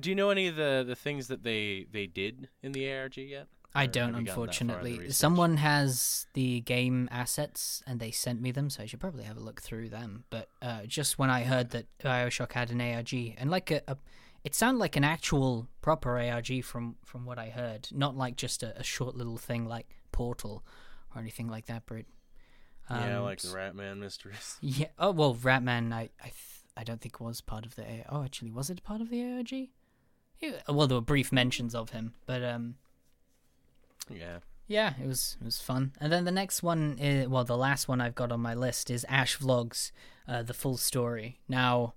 Do 0.00 0.08
you 0.08 0.16
know 0.16 0.30
any 0.30 0.46
of 0.46 0.56
the 0.56 0.84
the 0.86 0.96
things 0.96 1.28
that 1.28 1.42
they 1.42 1.86
they 1.92 2.06
did 2.06 2.48
in 2.62 2.72
the 2.72 2.90
ARG 2.90 3.18
yet? 3.18 3.48
I 3.74 3.84
Or 3.84 3.86
don't, 3.86 4.14
have 4.14 4.20
you 4.20 4.26
gotten 4.26 4.46
that 4.46 4.54
far 4.54 4.62
in 4.62 4.66
the 4.68 4.74
unfortunately. 4.74 5.10
Someone 5.12 5.56
has 5.58 6.26
the 6.34 6.60
game 6.60 7.08
assets 7.10 7.82
and 7.86 8.00
they 8.00 8.10
sent 8.10 8.40
me 8.40 8.52
them, 8.52 8.68
so 8.70 8.82
I 8.82 8.86
should 8.86 9.00
probably 9.00 9.24
have 9.24 9.36
a 9.38 9.40
look 9.40 9.60
through 9.62 9.88
them. 9.90 10.24
But 10.30 10.48
uh, 10.60 10.84
just 10.86 11.18
when 11.18 11.30
I 11.30 11.44
heard 11.44 11.70
that 11.70 11.86
Bioshock 11.98 12.52
had 12.52 12.70
an 12.70 12.80
ARG, 12.80 13.12
and 13.38 13.50
like 13.50 13.70
a, 13.70 13.80
a 13.88 13.96
it 14.44 14.54
sounded 14.54 14.78
like 14.78 14.96
an 14.96 15.04
actual 15.04 15.68
proper 15.82 16.18
ARG 16.18 16.64
from 16.64 16.96
from 17.04 17.24
what 17.26 17.38
I 17.38 17.48
heard, 17.50 17.88
not 17.92 18.16
like 18.16 18.36
just 18.36 18.62
a, 18.62 18.78
a 18.78 18.82
short 18.82 19.14
little 19.14 19.36
thing 19.38 19.66
like 19.66 19.88
Portal 20.10 20.64
or 21.14 21.20
anything 21.20 21.48
like 21.48 21.66
that. 21.66 21.82
But 21.86 22.04
yeah, 22.90 23.18
um, 23.18 23.24
like 23.24 23.40
the 23.40 23.48
Ratman 23.48 23.98
mysteries. 23.98 24.56
yeah. 24.62 24.88
Oh 24.98 25.12
well, 25.12 25.34
Ratman, 25.34 25.92
I 25.92 26.10
I, 26.20 26.24
th- 26.24 26.34
I 26.76 26.84
don't 26.84 27.00
think 27.00 27.20
was 27.20 27.40
part 27.40 27.66
of 27.66 27.74
the. 27.76 27.82
A- 27.82 28.04
oh, 28.08 28.24
actually, 28.24 28.50
was 28.50 28.70
it 28.70 28.82
part 28.82 29.00
of 29.00 29.10
the? 29.10 29.44
Yeah, 30.40 30.50
well, 30.68 30.86
there 30.86 30.96
were 30.96 31.00
brief 31.02 31.30
mentions 31.32 31.74
of 31.74 31.90
him, 31.90 32.14
but 32.26 32.42
um, 32.42 32.76
Yeah. 34.10 34.38
yeah, 34.66 34.94
it 35.02 35.06
was 35.06 35.36
it 35.40 35.44
was 35.44 35.60
fun. 35.60 35.92
And 36.00 36.12
then 36.12 36.24
the 36.24 36.32
next 36.32 36.62
one, 36.62 36.96
is, 36.98 37.28
well, 37.28 37.44
the 37.44 37.56
last 37.56 37.86
one 37.88 38.00
I've 38.00 38.14
got 38.14 38.32
on 38.32 38.40
my 38.40 38.54
list 38.54 38.90
is 38.90 39.04
Ash 39.08 39.38
Vlogs, 39.38 39.92
uh, 40.26 40.42
the 40.42 40.54
full 40.54 40.76
story. 40.76 41.38
Now, 41.48 41.94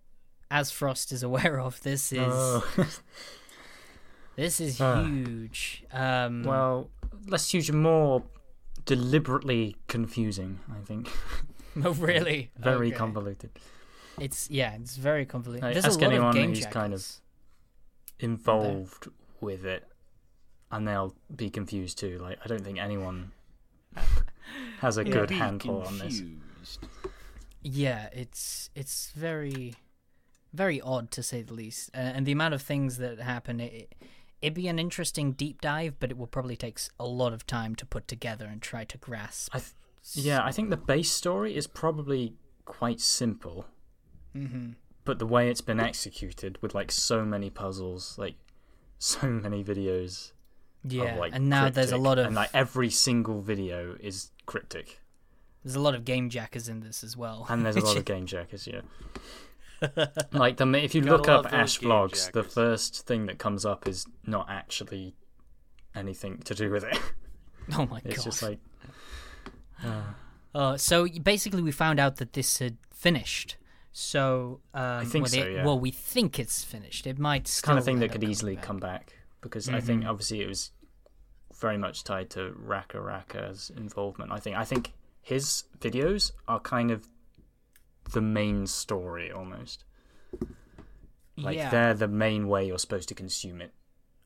as 0.51 0.69
Frost 0.71 1.11
is 1.11 1.23
aware 1.30 1.59
of, 1.59 1.82
this 1.82 2.11
is 2.11 2.19
Oh. 2.28 2.63
this 4.36 4.59
is 4.59 4.80
Ah. 4.82 5.03
huge. 5.03 5.84
Um, 5.91 6.43
well, 6.43 6.89
less 7.28 7.49
huge 7.53 7.69
and 7.69 7.82
more 7.82 8.23
deliberately 8.86 9.76
confusing. 9.88 10.59
I 10.69 10.84
think 10.86 11.09
oh, 11.84 11.93
really, 11.93 12.51
very 12.57 12.88
Okay. 12.89 12.97
convoluted. 12.97 13.49
It's 14.20 14.49
yeah, 14.49 14.74
it's 14.76 14.95
very 14.95 15.26
convoluted. 15.26 15.63
Like, 15.63 15.74
There's 15.74 15.86
ask 15.86 15.99
a 15.99 16.03
lot 16.03 16.11
anyone 16.11 16.30
of 16.30 16.36
game 16.36 16.49
who's 16.49 16.66
kind 16.68 16.93
of- 16.93 16.99
jackals. 16.99 17.22
Involved 18.20 19.09
with 19.41 19.66
it, 19.66 19.84
and 20.72 20.88
they'll 20.88 21.13
be 21.36 21.49
confused 21.49 21.97
too. 21.97 22.18
Like 22.20 22.39
I 22.43 22.47
don't 22.47 22.63
think 22.63 22.80
anyone 22.80 23.34
has 24.80 24.95
a 24.97 25.03
good 25.03 25.30
Be 25.30 25.36
handle 25.36 25.82
on 25.84 25.97
this. 25.99 26.22
Yeah, 27.61 28.07
it's 28.13 28.70
it's 28.74 29.11
very 29.11 29.76
very 30.53 30.80
odd 30.80 31.11
to 31.11 31.22
say 31.24 31.41
the 31.41 31.53
least, 31.53 31.89
uh, 31.93 31.97
and 31.97 32.26
the 32.26 32.32
amount 32.32 32.53
of 32.53 32.61
things 32.61 32.97
that 32.99 33.20
happen. 33.20 33.59
It, 33.59 33.93
it'd 34.41 34.53
be 34.53 34.70
an 34.70 34.80
interesting 34.80 35.34
deep 35.34 35.59
dive, 35.59 35.99
but 35.99 36.09
it 36.11 36.18
will 36.18 36.28
probably 36.28 36.55
take 36.55 36.80
a 36.99 37.05
lot 37.05 37.34
of 37.34 37.45
time 37.45 37.76
to 37.76 37.86
put 37.86 38.07
together 38.07 38.45
and 38.45 38.61
try 38.61 38.86
to 38.86 38.97
grasp. 38.97 39.53
I 39.53 39.59
th- 39.59 39.72
yeah, 40.13 40.41
I 40.43 40.51
think 40.51 40.70
the 40.70 40.78
base 40.78 41.11
story 41.11 41.55
is 41.55 41.68
probably 41.68 42.34
quite 42.63 43.01
simple, 43.01 43.66
hmm 44.36 44.71
but 45.05 45.19
the 45.19 45.25
way 45.27 45.49
it's 45.51 45.61
been 45.61 45.79
executed 45.79 46.57
with 46.63 46.73
like 46.73 46.91
so 46.91 47.23
many 47.23 47.51
puzzles, 47.51 48.17
like 48.17 48.33
so 48.99 49.27
many 49.27 49.63
videos. 49.63 50.31
Yeah, 50.83 51.13
of, 51.13 51.19
like, 51.19 51.36
and 51.36 51.47
now 51.49 51.69
there's 51.69 51.91
a 51.91 51.97
lot 51.97 52.17
of 52.19 52.25
and 52.27 52.36
like 52.36 52.49
every 52.53 52.89
single 52.89 53.41
video 53.41 53.95
is 53.99 54.31
cryptic, 54.45 54.99
there's 55.63 55.75
a 55.75 55.79
lot 55.79 55.93
of 55.95 56.05
game 56.05 56.29
jackers 56.29 56.67
in 56.67 56.79
this 56.81 57.03
as 57.03 57.15
well. 57.15 57.45
and 57.49 57.63
there's 57.65 57.75
a 57.75 57.81
lot 57.81 57.97
of 57.97 58.05
game 58.13 58.25
jackers. 58.25 58.67
Yeah, 58.67 58.81
like 60.31 60.57
the 60.57 60.67
if 60.83 60.95
you 60.95 61.01
Gotta 61.01 61.17
look 61.17 61.27
up 61.27 61.53
Ash 61.53 61.79
game 61.79 61.89
vlogs, 61.89 62.31
the 62.31 62.43
first 62.43 63.05
thing 63.05 63.25
that 63.27 63.38
comes 63.38 63.65
up 63.65 63.88
is 63.88 64.05
not 64.25 64.47
actually 64.49 65.15
anything 65.95 66.39
to 66.45 66.55
do 66.55 66.69
with 66.71 66.83
it. 66.83 66.97
oh 67.77 67.86
my 67.86 68.01
It's 68.05 68.17
god! 68.17 68.23
just 68.23 68.41
like 68.41 68.59
uh, 69.83 70.01
Uh, 70.53 70.77
so 70.77 71.07
basically, 71.07 71.61
we 71.61 71.71
found 71.71 71.99
out 71.99 72.15
that 72.17 72.33
this 72.33 72.59
had 72.59 72.77
finished. 72.93 73.57
So 73.97 74.59
um, 74.73 75.05
think 75.05 75.23
well, 75.23 75.31
so, 75.31 75.41
the- 75.45 75.51
yeah. 75.51 75.65
Well, 75.65 75.79
we 75.79 75.89
think 75.89 76.37
it's 76.37 76.65
finished. 76.65 77.07
It 77.07 77.17
might 77.17 77.43
it's 77.43 77.61
kind 77.61 77.77
of 77.77 77.83
still 77.85 77.93
thing 77.93 77.99
that 78.01 78.11
could 78.11 78.19
coming 78.19 78.29
easily 78.31 78.55
back. 78.55 78.63
come 78.65 78.77
back 78.77 79.13
because 79.39 79.69
I 79.69 79.79
think 79.79 80.03
Mhm. 80.03 80.09
obviously 80.09 80.41
it 80.41 80.47
was 80.49 80.71
very 81.61 81.77
much 81.77 82.03
tied 82.03 82.29
to 82.31 82.53
RackaRacka's 82.61 83.69
involvement. 83.69 84.33
I 84.33 84.39
think 84.41 84.57
I 84.57 84.65
think 84.65 84.91
his 85.21 85.63
videos 85.79 86.33
are 86.45 86.59
kind 86.59 86.91
of 86.91 87.07
the 88.11 88.19
main 88.19 88.67
story 88.67 89.31
almost. 89.31 89.85
Like 91.37 91.55
yeah. 91.55 91.69
they're 91.69 91.93
the 91.93 92.09
main 92.09 92.49
way 92.49 92.67
you're 92.67 92.77
supposed 92.79 93.07
to 93.07 93.15
consume 93.15 93.61
it, 93.61 93.73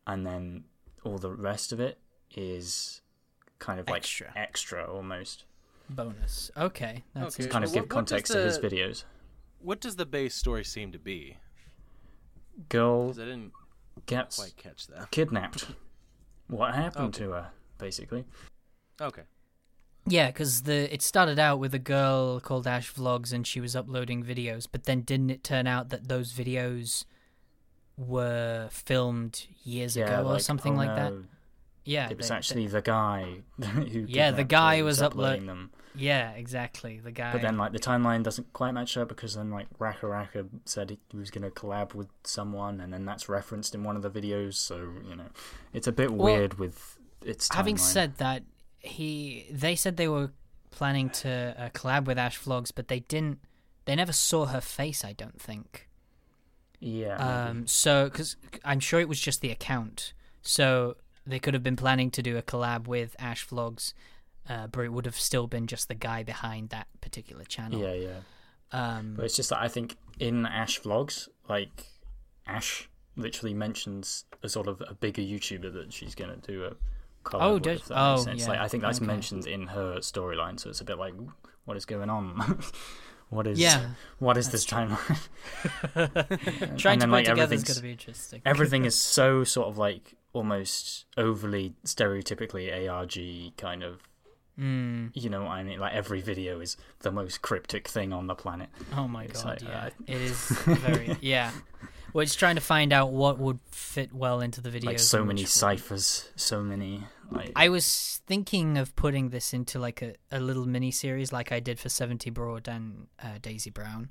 and 0.07 0.25
then 0.25 0.63
all 1.03 1.19
the 1.19 1.31
rest 1.31 1.71
of 1.71 1.79
it 1.79 1.99
is 2.35 3.01
kind 3.59 3.79
of 3.79 3.87
like 3.87 3.97
Extra. 3.97 4.33
extra 4.35 4.91
almost. 4.91 5.43
bonus. 5.91 6.49
Okay, 6.57 7.03
that's 7.13 7.35
Okay. 7.35 7.43
To 7.43 7.49
kind 7.49 7.63
of 7.63 7.69
What- 7.69 7.73
give 7.75 7.83
what 7.83 7.89
does 7.89 7.93
context 7.95 8.31
to 8.33 8.39
his 8.41 8.57
videos. 8.57 9.03
What 9.59 9.81
does 9.81 9.95
the 9.97 10.05
base 10.05 10.35
story 10.35 10.63
seem 10.63 10.91
to 10.91 10.99
be? 10.99 11.37
Girl 12.69 13.07
'Cause 13.07 13.19
I 13.19 13.25
didn't 13.25 13.51
gets 14.05 14.37
quite 14.37 14.55
catch 14.57 14.87
that. 14.87 15.11
kidnapped. 15.11 15.67
What 16.47 16.73
happened 16.75 17.15
Okay. 17.15 17.25
to 17.25 17.31
her, 17.31 17.51
basically? 17.77 18.25
Okay. 18.99 19.23
Yeah, 20.05 20.27
because 20.27 20.63
the 20.63 20.91
it 20.93 21.01
started 21.01 21.37
out 21.39 21.59
with 21.59 21.73
a 21.75 21.79
girl 21.79 22.39
called 22.39 22.65
Ash 22.67 22.91
Vlogs, 22.93 23.31
and 23.31 23.45
she 23.45 23.59
was 23.61 23.75
uploading 23.75 24.23
videos. 24.23 24.67
But 24.71 24.85
then, 24.85 25.01
didn't 25.01 25.29
it 25.29 25.43
turn 25.43 25.67
out 25.67 25.89
that 25.89 26.07
those 26.07 26.33
videos 26.33 27.05
were 27.97 28.69
filmed 28.71 29.45
years 29.63 29.95
ago 29.97 30.25
or 30.27 30.39
something 30.39 30.73
oh 30.73 30.77
like 30.77 30.95
that? 30.95 31.11
no, 31.13 31.23
Yeah, 31.85 32.09
It 32.09 32.17
was 32.17 32.29
they- 32.29 32.35
actually 32.35 32.67
the 32.67 32.81
guy 32.81 33.43
who. 33.61 34.05
Yeah, 34.07 34.31
the 34.31 34.37
kidnapped 34.43 34.49
guy 34.49 34.77
her 34.77 34.83
was 34.85 34.99
uplo- 34.99 35.05
uploading 35.05 35.45
them. 35.47 35.71
Yeah, 35.95 36.31
exactly. 36.31 36.99
The 36.99 37.11
guy. 37.11 37.31
But 37.31 37.41
then, 37.41 37.57
like, 37.57 37.71
the 37.71 37.79
timeline 37.79 38.23
doesn't 38.23 38.53
quite 38.53 38.71
match 38.71 38.95
up 38.97 39.09
because 39.09 39.35
then, 39.35 39.49
like, 39.49 39.67
RackaRacka 39.79 40.47
said 40.65 40.97
he 41.09 41.17
was 41.17 41.31
going 41.31 41.43
to 41.43 41.49
collab 41.49 41.93
with 41.95 42.07
someone, 42.23 42.79
and 42.79 42.93
then 42.93 43.05
that's 43.05 43.27
referenced 43.27 43.73
in 43.75 43.83
one 43.83 43.95
of 43.95 44.01
the 44.01 44.09
videos. 44.09 44.53
So 44.55 44.75
you 45.07 45.15
know, 45.15 45.29
it's 45.73 45.87
a 45.87 45.91
bit 45.91 46.11
Well, 46.11 46.33
weird 46.33 46.59
with 46.59 46.97
its. 47.25 47.47
Timeline. 47.49 47.55
Having 47.55 47.77
said 47.77 48.17
that, 48.17 48.43
he 48.79 49.45
they 49.51 49.75
said 49.75 49.97
they 49.97 50.07
were 50.07 50.31
planning 50.71 51.09
to 51.09 51.55
uh, 51.57 51.69
collab 51.69 52.05
with 52.05 52.17
Ash 52.17 52.39
Vlogs, 52.39 52.71
but 52.73 52.87
they 52.87 52.99
didn't. 53.01 53.39
They 53.85 53.95
never 53.95 54.13
saw 54.13 54.45
her 54.45 54.61
face. 54.61 55.03
I 55.03 55.13
don't 55.13 55.41
think. 55.41 55.89
yeah, 56.79 57.47
Um, 57.47 57.67
so 57.67 58.05
because 58.05 58.37
I'm 58.63 58.79
sure 58.79 58.99
it 58.99 59.09
was 59.09 59.19
just 59.19 59.41
the 59.41 59.49
account, 59.49 60.13
so 60.41 60.95
they 61.25 61.39
could 61.39 61.53
have 61.55 61.63
been 61.63 61.75
planning 61.75 62.11
to 62.11 62.21
do 62.21 62.37
a 62.37 62.41
collab 62.43 62.87
with 62.87 63.15
Ash 63.19 63.47
Vlogs, 63.47 63.93
uh, 64.49 64.67
but 64.67 64.81
it 64.81 64.91
would 64.91 65.05
have 65.05 65.15
still 65.19 65.47
been 65.47 65.67
just 65.67 65.87
the 65.87 65.95
guy 65.95 66.23
behind 66.23 66.69
that 66.69 66.87
particular 67.01 67.43
channel. 67.45 67.79
yeah, 67.79 67.93
yeah. 67.93 68.19
Um, 68.71 69.13
But 69.15 69.25
it's 69.25 69.35
just 69.35 69.49
that 69.51 69.59
I 69.59 69.67
think 69.67 69.95
in 70.19 70.45
Ash 70.45 70.81
vlogs, 70.81 71.27
like 71.47 71.85
Ash 72.47 72.89
literally 73.15 73.53
mentions 73.53 74.25
a 74.43 74.49
sort 74.49 74.67
of 74.67 74.81
a 74.87 74.93
bigger 74.93 75.21
YouTuber 75.21 75.73
that 75.73 75.93
she's 75.93 76.15
going 76.15 76.39
to 76.39 76.51
do 76.51 76.65
a 76.65 76.69
collab 77.27 77.41
Oh, 77.41 77.53
with. 77.55 77.63
does- 77.63 77.87
that 77.87 77.97
oh, 77.97 78.17
sense. 78.17 78.41
yeah, 78.41 78.47
Like 78.49 78.59
I 78.59 78.67
think 78.67 78.83
that's 78.83 78.97
okay. 78.99 79.07
mentioned 79.07 79.47
in 79.47 79.67
her 79.67 79.97
storyline, 79.99 80.59
so 80.59 80.69
it's 80.69 80.81
a 80.81 80.85
bit 80.85 80.97
like, 80.97 81.13
what 81.65 81.77
is 81.77 81.85
going 81.85 82.09
on? 82.09 82.59
what 83.29 83.45
is 83.47 83.59
yeah, 83.59 83.89
what 84.19 84.37
is 84.37 84.49
this 84.49 84.65
timeline? 84.65 85.19
trying 85.93 86.09
and 86.13 86.77
to 86.77 86.83
then, 86.83 86.99
put 86.99 87.09
like, 87.11 87.25
together 87.25 87.55
is 87.55 87.63
going 87.63 87.75
to 87.75 87.81
be 87.83 87.91
interesting. 87.91 88.41
Everything 88.45 88.85
is 88.91 88.99
so 88.99 89.43
sort 89.43 89.67
of 89.67 89.77
like 89.77 90.15
almost 90.33 91.05
overly 91.17 91.73
stereotypically 91.85 92.89
ARG 92.89 93.55
kind 93.57 93.83
of. 93.83 94.01
Mm. 94.59 95.11
You 95.13 95.29
know 95.29 95.43
what 95.43 95.51
I 95.51 95.63
mean? 95.63 95.79
Like 95.79 95.93
every 95.93 96.21
video 96.21 96.59
is 96.59 96.75
the 96.99 97.11
most 97.11 97.41
cryptic 97.41 97.87
thing 97.87 98.11
on 98.11 98.27
the 98.27 98.35
planet. 98.35 98.69
Oh 98.95 99.07
my 99.07 99.23
It's 99.23 99.43
god, 99.43 99.61
like, 99.61 99.69
yeah, 99.69 99.85
uh, 99.85 99.89
it 100.07 100.21
is 100.21 100.35
very 100.65 101.15
yeah. 101.21 101.51
Well, 102.11 102.23
it's 102.23 102.35
trying 102.35 102.55
to 102.55 102.61
find 102.61 102.91
out 102.91 103.11
what 103.11 103.37
would 103.39 103.59
fit 103.71 104.11
well 104.13 104.41
into 104.41 104.61
the 104.61 104.69
video. 104.71 104.89
Like 104.89 104.99
so 104.99 105.23
many 105.23 105.45
ciphers, 105.45 106.27
so 106.35 106.61
many 106.63 107.03
like 107.31 107.51
I 107.55 107.69
was 107.69 108.21
thinking 108.25 108.77
of 108.79 108.95
putting 108.95 109.29
this 109.29 109.53
into 109.53 109.77
like 109.79 110.01
a, 110.01 110.15
a 110.31 110.39
little 110.39 110.65
mini 110.65 110.91
series, 110.91 111.31
like 111.31 111.51
I 111.51 111.59
did 111.59 111.79
for 111.79 111.87
Seventy 111.89 112.29
Broad 112.31 112.67
and 112.67 113.07
uh, 113.23 113.37
Daisy 113.41 113.69
Brown, 113.69 114.09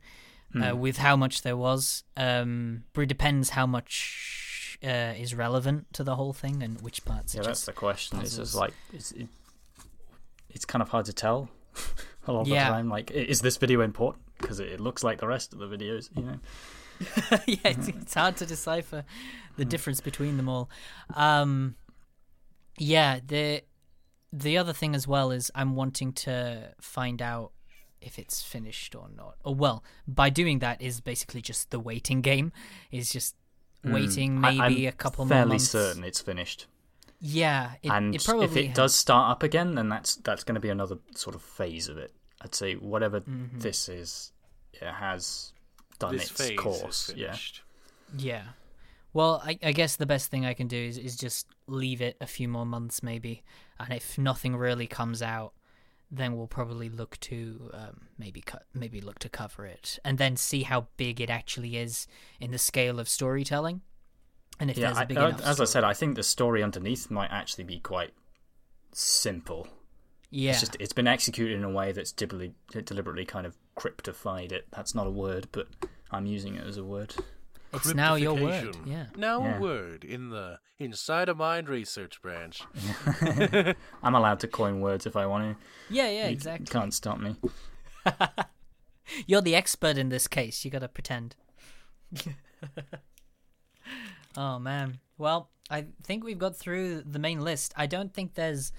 uh, 0.55 0.71
Hmm. 0.71 0.79
with 0.79 0.97
how 0.99 1.17
much 1.17 1.43
there 1.43 1.57
was. 1.57 2.05
Um, 2.17 2.85
but 2.95 3.03
it 3.03 3.07
depends 3.09 3.51
how 3.51 3.67
much 3.67 4.79
uh, 4.85 5.15
is 5.19 5.35
relevant 5.35 5.93
to 5.95 6.05
the 6.05 6.15
whole 6.15 6.33
thing 6.33 6.63
and 6.63 6.81
which 6.81 7.05
parts. 7.05 7.35
Yeah, 7.35 7.43
that's 7.43 7.67
the 7.67 7.73
question. 7.73 8.21
It's 8.21 8.37
just 8.37 8.55
like 8.55 8.73
it's, 8.93 9.11
it, 9.13 9.27
it's 10.59 10.65
kind 10.65 10.83
of 10.83 10.89
hard 10.89 11.07
to 11.07 11.13
tell 11.13 11.49
a 12.27 12.33
lot 12.33 12.41
of 12.43 12.49
Yeah. 12.49 12.65
the 12.65 12.71
time. 12.77 12.89
Like, 12.89 13.11
is 13.13 13.41
this 13.41 13.57
video 13.57 13.81
important? 13.81 14.25
Because 14.39 14.59
it, 14.61 14.81
looks 14.81 15.03
like 15.05 15.19
the 15.21 15.27
rest 15.29 15.53
of 15.53 15.59
the 15.61 15.67
videos, 15.67 16.11
you 16.17 16.23
know. 16.25 16.39
yeah, 17.47 17.69
it's, 17.77 17.87
it's 17.89 18.15
hard 18.15 18.37
to 18.39 18.47
decipher 18.47 19.05
the 19.57 19.63
Hmm. 19.65 19.69
difference 19.69 20.01
between 20.01 20.37
them 20.37 20.49
all. 20.49 20.69
Um, 21.15 21.77
yeah, 22.77 23.21
the 23.25 23.63
the 24.33 24.59
other 24.59 24.73
thing 24.73 24.95
as 24.95 25.07
well 25.09 25.31
is 25.31 25.51
I'm 25.55 25.75
wanting 25.75 26.13
to 26.27 26.75
find 26.81 27.23
out 27.23 27.53
if 28.01 28.19
it's 28.19 28.43
finished 28.43 28.95
or 28.95 29.09
not. 29.17 29.37
Or 29.45 29.55
well, 29.55 29.83
by 30.07 30.29
doing 30.31 30.59
that 30.61 30.83
is 30.83 31.01
basically 31.01 31.41
just 31.41 31.71
the 31.71 31.81
waiting 31.81 32.21
game. 32.21 32.53
Is 32.91 33.11
just 33.11 33.35
waiting 33.85 34.39
Mm. 34.41 34.45
I- 34.47 34.69
maybe 34.69 34.87
I'm 34.87 34.93
a 34.93 34.97
couple 34.97 35.25
Fairly 35.27 35.49
months. 35.51 35.71
certain 35.71 36.03
it's 36.05 36.21
finished. 36.21 36.67
Yeah, 37.21 37.73
it, 37.83 37.91
and 37.91 38.15
it 38.15 38.25
probably 38.25 38.45
if 38.47 38.57
it 38.57 38.67
has- 38.69 38.77
does 38.77 38.95
start 38.95 39.31
up 39.33 39.43
again, 39.43 39.75
then 39.75 39.89
that's 39.89 40.17
that's 40.17 40.45
going 40.45 40.55
to 40.55 40.61
be 40.61 40.71
another 40.71 40.99
sort 41.15 41.35
of 41.35 41.43
phase 41.43 41.89
of 41.89 41.99
it. 41.99 42.13
I'd 42.41 42.55
say 42.55 42.75
whatever 42.75 43.21
Mm-hmm. 43.21 43.59
this 43.59 43.89
is, 43.89 44.33
it 44.73 44.85
has 44.85 45.53
done 45.99 46.13
this 46.17 46.31
its 46.31 46.41
phase 46.41 46.59
course. 46.59 47.09
is 47.09 47.17
Yeah. 47.17 47.37
Yeah. 48.17 48.43
Well, 49.13 49.43
I, 49.45 49.59
I 49.63 49.73
guess 49.73 49.97
the 49.97 50.07
best 50.07 50.31
thing 50.31 50.47
I 50.47 50.55
can 50.55 50.69
do 50.69 50.77
is, 50.77 50.97
is 50.99 51.17
just 51.17 51.47
leave 51.67 52.01
it 52.01 52.17
a 52.21 52.27
few 52.27 52.47
more 52.47 52.65
months, 52.67 53.03
maybe. 53.03 53.43
And 53.81 53.93
if 53.93 54.17
nothing 54.19 54.55
really 54.55 54.87
comes 54.87 55.23
out, 55.23 55.55
then 56.11 56.37
we'll 56.37 56.47
probably 56.47 56.89
look 56.89 57.19
to 57.21 57.71
um, 57.75 58.03
maybe 58.19 58.41
cut, 58.41 58.65
maybe 58.75 59.01
look 59.01 59.19
to 59.21 59.29
cover 59.29 59.67
it, 59.67 59.99
and 60.05 60.19
then 60.19 60.37
see 60.37 60.63
how 60.63 60.87
big 60.97 61.21
it 61.21 61.31
actually 61.31 61.77
is 61.77 62.07
in 62.39 62.51
the 62.53 62.59
scale 62.59 63.01
of 63.01 63.09
storytelling. 63.09 63.81
And 64.61 64.71
if 64.71 64.77
yeah. 64.79 64.87
there's 64.87 64.99
I, 64.99 65.03
a 65.03 65.07
big 65.07 65.19
uh, 65.19 65.27
enough, 65.29 65.43
as 65.43 65.61
I 65.61 65.65
said, 65.65 65.85
I 65.85 65.95
think 65.95 66.17
the 66.17 66.23
story 66.23 66.63
underneath 66.63 67.11
might 67.11 67.31
actually 67.31 67.65
be 67.65 67.79
quite 67.79 68.13
simple. 68.93 69.69
yeah, 70.31 70.51
It's 70.53 70.61
just 70.61 70.77
it's 70.81 70.93
been 70.93 71.07
executed 71.07 71.55
in 71.57 71.65
a 71.65 71.71
way 71.71 71.93
that's 71.93 72.13
deliberately 72.13 72.55
deliberately 72.85 73.25
kind 73.25 73.47
of 73.47 73.57
cryptified 73.77 74.51
it. 74.53 74.67
That's 74.73 74.95
not 74.95 75.07
a 75.07 75.11
word, 75.11 75.49
but 75.53 75.69
I'm 76.11 76.27
using 76.27 76.55
it 76.57 76.67
as 76.67 76.77
a 76.77 76.85
word. 76.85 77.15
it's 77.73 77.95
now 77.95 78.15
your 78.17 78.35
word. 78.35 78.77
Yeah. 78.85 79.07
Now 79.17 79.43
Yeah. 79.43 79.59
a 79.59 79.61
word 79.61 80.05
in 80.05 80.31
the 80.31 80.59
Inside 80.81 81.29
a 81.29 81.35
Mind 81.35 81.69
research 81.69 82.21
branch. 82.23 82.63
I'm 84.03 84.15
allowed 84.15 84.41
to 84.41 84.49
coin 84.49 84.81
words 84.81 85.07
if 85.07 85.17
I 85.17 85.27
want 85.27 85.57
to. 85.59 85.65
Yeah, 85.95 86.09
yeah, 86.09 86.27
You 86.27 86.33
exactly. 86.33 86.67
Can't 86.67 86.95
stop 86.95 87.19
me. 87.21 87.37
You're 89.27 89.41
the 89.43 89.55
expert 89.57 89.99
in 89.99 90.09
this 90.09 90.27
case. 90.29 90.65
You 90.65 90.71
gotta 90.71 90.89
pretend. 90.89 91.35
oh 94.39 94.59
man. 94.59 94.99
Well, 95.19 95.51
I 95.69 95.87
think 96.03 96.25
we've 96.25 96.39
got 96.47 96.57
through 96.57 97.03
the 97.03 97.19
main 97.19 97.41
list. 97.41 97.75
I 97.77 97.87
don't 97.87 98.13
think 98.15 98.35
there's 98.35 98.73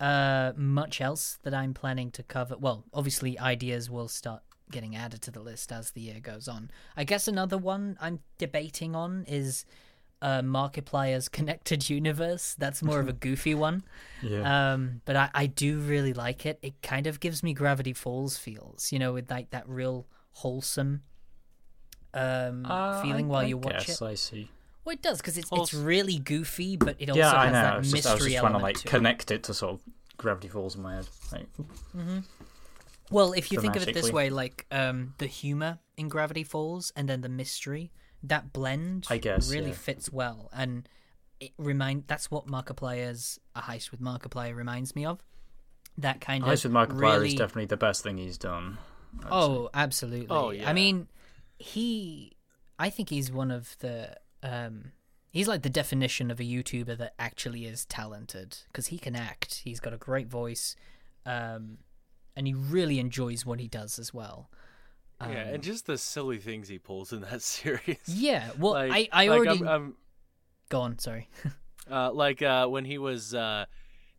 uh 0.00 0.52
much 0.56 1.00
else 1.00 1.38
that 1.42 1.54
I'm 1.54 1.74
planning 1.74 2.10
to 2.12 2.22
cover. 2.22 2.56
Well, 2.56 2.84
obviously 2.92 3.38
ideas 3.38 3.90
will 3.90 4.08
start 4.08 4.42
getting 4.70 4.94
added 4.94 5.22
to 5.22 5.30
the 5.30 5.40
list 5.40 5.72
as 5.72 5.90
the 5.92 6.02
year 6.02 6.20
goes 6.20 6.46
on. 6.46 6.70
I 6.96 7.04
guess 7.04 7.26
another 7.26 7.56
one 7.58 7.96
I'm 8.00 8.20
debating 8.36 8.94
on 8.94 9.24
is 9.26 9.64
uh 10.22 10.42
Markiplier's 10.42 11.28
Connected 11.38 11.88
Universe. 11.90 12.54
That's 12.58 12.82
more 12.82 13.00
of 13.00 13.08
a 13.08 13.12
goofy 13.26 13.54
one. 13.54 13.82
Yeah. 14.22 14.44
Um, 14.74 15.00
but 15.06 15.16
I, 15.16 15.30
I 15.34 15.46
do 15.46 15.78
really 15.80 16.12
like 16.12 16.44
it. 16.46 16.58
It 16.62 16.74
kind 16.82 17.06
of 17.08 17.18
gives 17.18 17.42
me 17.42 17.52
Gravity 17.54 17.92
Falls 17.94 18.36
feels, 18.36 18.92
you 18.92 18.98
know, 18.98 19.12
with 19.14 19.30
like 19.30 19.50
that 19.50 19.68
real 19.68 20.06
wholesome 20.32 21.02
um 22.14 22.64
Uh, 22.66 23.02
feeling 23.02 23.26
I- 23.26 23.28
while 23.28 23.40
I 23.44 23.48
you 23.48 23.58
watch 23.58 23.86
guess 23.86 24.00
it. 24.02 24.04
I 24.04 24.14
see. 24.14 24.50
Well, 24.88 24.94
it 24.94 25.02
does 25.02 25.18
because 25.18 25.36
it's 25.36 25.50
it's 25.52 25.74
really 25.74 26.18
goofy, 26.18 26.78
but 26.78 26.96
it 26.98 27.10
also 27.10 27.20
yeah, 27.20 27.30
I 27.30 27.44
has 27.44 27.52
know. 27.52 27.60
that 27.60 27.74
I 27.74 27.76
was, 27.76 27.92
just, 27.92 27.94
mystery 27.94 28.10
I 28.10 28.14
was 28.14 28.24
just 28.24 28.38
trying 28.38 28.52
to 28.52 28.58
like 28.58 28.78
to 28.78 28.88
connect 28.88 29.30
it 29.30 29.42
to 29.42 29.52
sort 29.52 29.74
of 29.74 29.82
Gravity 30.16 30.48
Falls 30.48 30.76
in 30.76 30.82
my 30.82 30.94
head. 30.94 31.08
Like, 31.30 31.46
Well, 33.10 33.34
if 33.34 33.52
you 33.52 33.60
think 33.60 33.76
of 33.76 33.86
it 33.86 33.92
this 33.92 34.10
way, 34.10 34.30
like 34.30 34.64
um, 34.70 35.12
the 35.18 35.26
humor 35.26 35.78
in 35.98 36.08
Gravity 36.08 36.42
Falls 36.42 36.90
and 36.96 37.06
then 37.06 37.20
the 37.20 37.28
mystery, 37.28 37.90
that 38.22 38.54
blend 38.54 39.06
I 39.10 39.18
guess, 39.18 39.52
really 39.52 39.68
yeah. 39.68 39.74
fits 39.74 40.10
well, 40.10 40.48
and 40.54 40.88
it 41.38 41.50
remind 41.58 42.04
that's 42.06 42.30
what 42.30 42.46
Markiplier's 42.46 43.38
A 43.54 43.60
Heist 43.60 43.90
with 43.90 44.00
Markiplier 44.00 44.56
reminds 44.56 44.96
me 44.96 45.04
of. 45.04 45.22
That 45.98 46.22
kind 46.22 46.42
Heist 46.42 46.64
of 46.64 46.72
heist 46.72 46.88
with 46.88 46.96
Markiplier 46.96 47.12
really... 47.12 47.28
is 47.28 47.34
definitely 47.34 47.66
the 47.66 47.76
best 47.76 48.02
thing 48.02 48.16
he's 48.16 48.38
done. 48.38 48.78
I'd 49.18 49.24
say. 49.24 49.28
Oh, 49.32 49.68
absolutely. 49.74 50.28
Oh, 50.30 50.48
yeah. 50.48 50.66
I 50.66 50.72
mean, 50.72 51.08
he. 51.58 52.38
I 52.78 52.88
think 52.88 53.10
he's 53.10 53.30
one 53.30 53.50
of 53.50 53.76
the. 53.80 54.16
Um, 54.42 54.92
he's 55.30 55.48
like 55.48 55.62
the 55.62 55.70
definition 55.70 56.30
of 56.30 56.40
a 56.40 56.44
YouTuber 56.44 56.96
that 56.98 57.14
actually 57.18 57.64
is 57.66 57.84
talented 57.84 58.58
because 58.66 58.88
he 58.88 58.98
can 58.98 59.14
act. 59.16 59.62
He's 59.64 59.80
got 59.80 59.92
a 59.92 59.96
great 59.98 60.28
voice, 60.28 60.76
um, 61.26 61.78
and 62.36 62.46
he 62.46 62.54
really 62.54 62.98
enjoys 62.98 63.44
what 63.44 63.60
he 63.60 63.68
does 63.68 63.98
as 63.98 64.14
well. 64.14 64.50
yeah, 65.20 65.26
Um, 65.26 65.54
and 65.54 65.62
just 65.62 65.86
the 65.86 65.98
silly 65.98 66.38
things 66.38 66.68
he 66.68 66.78
pulls 66.78 67.12
in 67.12 67.20
that 67.22 67.42
series. 67.56 67.98
yeah. 68.06 68.50
Well, 68.58 68.72
Like- 68.74 68.92
I 69.12 69.24
I 69.24 69.28
like, 69.28 69.38
already 69.38 69.60
I'm, 69.60 69.68
I'm, 69.68 69.94
go 70.68 70.80
on. 70.82 70.98
Sorry. 70.98 71.28
uh, 71.90 72.12
like 72.12 72.42
uh, 72.42 72.66
when 72.68 72.84
he 72.84 72.98
was 72.98 73.34
uh, 73.34 73.64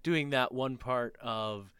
doing 0.03 0.31
that 0.31 0.51
one 0.53 0.77
part 0.77 1.15
of 1.21 1.71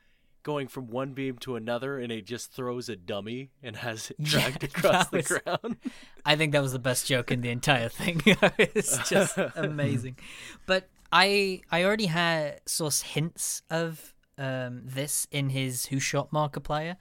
going 0.44 0.68
from 0.68 0.88
one 0.88 1.14
beam 1.14 1.38
to 1.40 1.56
another, 1.56 2.00
and 2.00 2.12
it 2.12 2.26
just 2.26 2.52
throws 2.52 2.90
a 2.90 2.96
dummy 2.96 3.52
and 3.62 3.76
has 3.78 4.12
it 4.12 4.18
Yeah, 4.20 4.26
dragged 4.30 4.64
across 4.64 5.08
that 5.08 5.12
the 5.12 5.18
was- 5.18 5.28
ground. 5.28 5.78
I 6.26 6.36
think 6.36 6.52
that 6.54 6.62
was 6.62 6.72
the 6.74 6.80
best 6.80 7.08
joke 7.08 7.32
in 7.32 7.42
the 7.42 7.50
entire 7.50 7.90
thing. 7.90 8.22
it's 8.26 9.10
just 9.10 9.38
amazing. 9.56 10.18
But 10.66 10.90
I 11.12 11.62
I 11.72 11.84
already 11.84 12.06
had 12.08 12.62
source 12.66 13.02
hints 13.02 13.62
of 13.70 14.14
um, 14.38 14.82
this 14.86 15.28
in 15.32 15.50
his 15.50 15.88
Who 15.88 16.00
Shot 16.00 16.32
Markiplier 16.32 16.96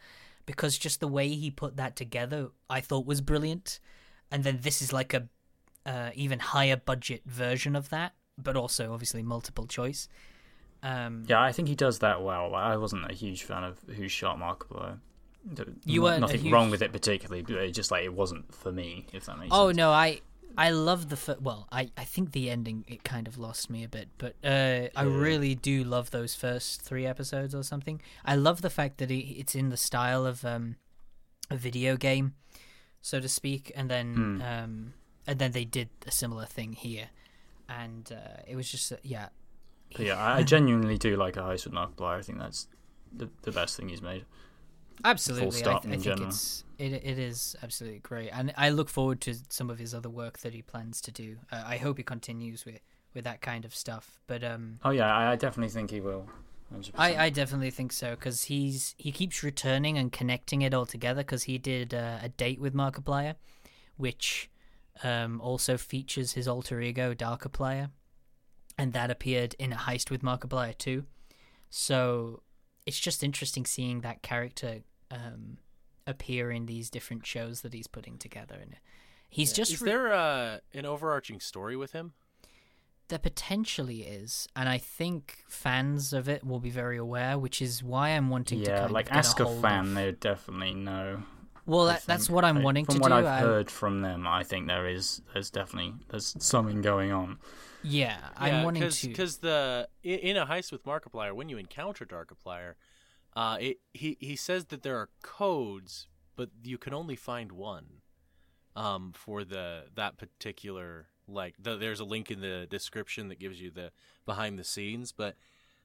because 0.46 0.78
just 0.78 1.00
the 1.00 1.08
way 1.08 1.28
he 1.28 1.50
put 1.50 1.76
that 1.76 1.94
together 1.94 2.48
I 2.70 2.80
thought 2.80 3.06
was 3.06 3.20
brilliant. 3.20 3.80
And 4.30 4.44
then 4.44 4.58
this 4.62 4.82
is 4.82 4.92
like 4.92 5.14
a 5.14 5.28
uh, 5.86 6.10
even 6.14 6.38
higher 6.38 6.76
budget 6.76 7.22
version 7.26 7.74
of 7.76 7.88
that, 7.90 8.12
but 8.36 8.56
also 8.56 8.92
obviously 8.92 9.22
multiple 9.22 9.66
choice. 9.66 10.08
Um, 10.82 11.24
Yeah, 11.26 11.40
I 11.40 11.52
think 11.52 11.68
he 11.68 11.74
does 11.74 11.98
that 12.00 12.22
well. 12.22 12.54
I 12.54 12.76
wasn't 12.76 13.10
a 13.10 13.14
huge 13.14 13.42
fan 13.44 13.64
of 13.64 13.78
Who 13.96 14.08
Shot. 14.08 14.38
Th- 15.56 15.68
You 15.84 16.02
weren't 16.02 16.20
nothing 16.20 16.40
huge- 16.40 16.52
wrong 16.52 16.70
with 16.70 16.82
it 16.82 16.92
particularly, 16.92 17.42
but 17.42 17.54
it 17.56 17.70
just 17.72 17.90
like 17.90 18.04
it 18.04 18.12
wasn't 18.12 18.54
for 18.54 18.70
me. 18.72 19.06
If 19.12 19.26
that 19.26 19.38
makes 19.38 19.50
Oh 19.52 19.68
sense. 19.68 19.78
Oh 19.78 19.82
no, 19.82 19.90
I 19.92 20.20
I 20.56 20.70
love 20.70 21.08
the 21.08 21.16
fir- 21.16 21.38
well, 21.40 21.68
I 21.70 21.90
I 21.96 22.04
think 22.04 22.32
the 22.32 22.50
ending 22.50 22.84
it 22.88 23.02
kind 23.04 23.26
of 23.28 23.38
lost 23.38 23.70
me 23.70 23.84
a 23.84 23.88
bit, 23.88 24.08
but 24.18 24.34
uh, 24.44 24.88
I 24.96 25.02
really 25.04 25.54
do 25.54 25.84
love 25.84 26.10
those 26.10 26.34
first 26.34 26.82
three 26.82 27.06
episodes 27.06 27.54
or 27.54 27.62
something. 27.62 28.00
I 28.24 28.34
love 28.36 28.60
the 28.62 28.70
fact 28.70 28.98
that 28.98 29.10
it, 29.10 29.24
it's 29.40 29.54
in 29.54 29.68
the 29.70 29.76
style 29.76 30.26
of 30.26 30.44
um 30.44 30.76
a 31.50 31.56
video 31.56 31.96
game, 31.96 32.34
so 33.00 33.20
to 33.20 33.28
speak, 33.28 33.72
and 33.74 33.88
then 33.90 34.14
Hmm. 34.14 34.42
um 34.42 34.94
and 35.26 35.38
then 35.38 35.52
they 35.52 35.64
did 35.64 35.88
a 36.06 36.10
similar 36.10 36.46
thing 36.46 36.72
here, 36.72 37.10
and 37.68 38.10
uh, 38.12 38.42
it 38.46 38.56
was 38.56 38.70
just 38.70 38.92
uh, 38.92 38.96
yeah. 39.02 39.28
But 39.94 40.06
yeah, 40.06 40.16
I 40.16 40.38
I 40.38 40.42
genuinely 40.42 40.98
do 40.98 41.16
like 41.16 41.36
a 41.36 41.40
heist 41.40 41.64
with 41.64 41.74
Markiplier. 41.74 42.18
I 42.18 42.22
think 42.22 42.38
that's 42.38 42.68
the 43.16 43.28
the 43.42 43.52
best 43.52 43.76
thing 43.76 43.88
he's 43.88 44.02
made. 44.02 44.24
Absolutely, 45.04 45.60
I, 45.60 45.62
th- 45.62 45.76
I 45.76 45.78
think 45.78 46.02
general. 46.02 46.28
it's 46.28 46.64
it 46.78 46.92
it 46.92 47.18
is 47.18 47.56
absolutely 47.62 48.00
great, 48.00 48.30
and 48.30 48.52
I 48.56 48.70
look 48.70 48.88
forward 48.88 49.20
to 49.22 49.34
some 49.48 49.70
of 49.70 49.78
his 49.78 49.94
other 49.94 50.10
work 50.10 50.38
that 50.40 50.54
he 50.54 50.62
plans 50.62 51.00
to 51.02 51.12
do. 51.12 51.36
Uh, 51.52 51.62
I 51.64 51.76
hope 51.76 51.98
he 51.98 52.02
continues 52.02 52.64
with 52.64 52.80
with 53.14 53.24
that 53.24 53.40
kind 53.40 53.64
of 53.64 53.74
stuff. 53.74 54.20
But 54.26 54.44
um, 54.44 54.78
Oh 54.84 54.90
yeah, 54.90 55.14
I, 55.14 55.32
I 55.32 55.36
definitely 55.36 55.70
think 55.72 55.90
he 55.90 56.00
will. 56.00 56.28
100%. 56.74 56.90
I 56.96 57.26
I 57.26 57.30
definitely 57.30 57.70
think 57.70 57.92
so 57.92 58.10
because 58.10 58.44
he's 58.44 58.94
he 58.98 59.12
keeps 59.12 59.42
returning 59.42 59.96
and 59.96 60.12
connecting 60.12 60.62
it 60.62 60.74
all 60.74 60.86
together 60.86 61.22
because 61.22 61.44
he 61.44 61.58
did 61.58 61.94
uh, 61.94 62.18
a 62.22 62.28
date 62.28 62.60
with 62.60 62.74
Markiplier, 62.74 63.36
which 63.96 64.50
um 65.04 65.40
also 65.40 65.76
features 65.76 66.32
his 66.32 66.48
alter 66.48 66.80
ego 66.80 67.14
Darkiplier, 67.14 67.90
and 68.78 68.92
that 68.92 69.10
appeared 69.10 69.54
in 69.58 69.72
a 69.72 69.76
heist 69.76 70.10
with 70.10 70.22
Markiplier 70.22 70.76
too. 70.78 71.04
So 71.70 72.42
it's 72.86 72.98
just 73.00 73.22
interesting 73.22 73.66
seeing 73.66 74.00
that 74.00 74.22
character 74.22 74.80
um, 75.10 75.58
appear 76.06 76.50
in 76.50 76.66
these 76.66 76.88
different 76.88 77.26
shows 77.26 77.60
that 77.62 77.74
he's 77.74 77.86
putting 77.86 78.16
together, 78.16 78.56
and 78.60 78.76
he's 79.28 79.52
just 79.52 79.72
Is 79.74 79.82
re- 79.82 79.90
there 79.90 80.12
uh, 80.14 80.58
an 80.72 80.86
overarching 80.86 81.40
story 81.40 81.76
with 81.76 81.92
him? 81.92 82.12
there 83.08 83.18
potentially 83.18 84.02
is, 84.02 84.46
and 84.54 84.68
I 84.68 84.76
think 84.76 85.42
fans 85.48 86.12
of 86.12 86.28
it 86.28 86.44
will 86.44 86.60
be 86.60 86.68
very 86.68 86.98
aware, 86.98 87.38
which 87.38 87.62
is 87.62 87.82
why 87.82 88.10
I'm 88.10 88.28
wanting 88.28 88.62
to 88.64 88.70
yeah, 88.70 88.86
like 88.86 89.10
ask 89.10 89.40
a 89.40 89.44
a 89.44 89.60
fan, 89.62 89.86
Of... 89.88 89.94
they 89.94 90.04
would 90.06 90.20
definitely 90.20 90.74
know. 90.74 91.22
Well, 91.64 91.86
that, 91.86 92.04
that's 92.06 92.28
what 92.28 92.44
I'm 92.44 92.56
Like, 92.56 92.64
wanting 92.64 92.84
from 92.84 92.96
to 92.96 93.00
what 93.00 93.08
do. 93.08 93.14
I've 93.14 93.24
I- 93.26 93.38
heard 93.40 93.70
from 93.70 94.02
them, 94.02 94.26
I 94.26 94.42
think 94.44 94.66
there 94.66 94.86
is 94.86 95.22
there's 95.32 95.48
definitely 95.50 95.94
there's 96.10 96.36
something 96.38 96.82
going 96.82 97.10
on. 97.12 97.38
Yeah, 97.82 98.18
I'm 98.36 98.64
wanting 98.64 98.82
cause, 98.82 99.00
to. 99.00 99.08
Because 99.08 99.38
the 99.38 99.88
in, 100.02 100.18
in 100.18 100.36
a 100.36 100.46
heist 100.46 100.72
with 100.72 100.84
Markiplier, 100.84 101.32
when 101.32 101.48
you 101.48 101.58
encounter 101.58 102.04
Darkiplier, 102.04 102.74
uh, 103.34 103.56
it, 103.60 103.78
he 103.92 104.16
he 104.20 104.36
says 104.36 104.66
that 104.66 104.82
there 104.82 104.96
are 104.96 105.10
codes, 105.22 106.08
but 106.36 106.50
you 106.62 106.78
can 106.78 106.94
only 106.94 107.16
find 107.16 107.52
one. 107.52 107.86
Um, 108.76 109.12
for 109.12 109.42
the 109.42 109.86
that 109.96 110.18
particular 110.18 111.08
like 111.26 111.54
the, 111.60 111.76
there's 111.76 112.00
a 112.00 112.04
link 112.04 112.30
in 112.30 112.40
the 112.40 112.66
description 112.70 113.28
that 113.28 113.38
gives 113.38 113.60
you 113.60 113.70
the 113.70 113.90
behind 114.24 114.58
the 114.58 114.64
scenes, 114.64 115.12
but 115.12 115.36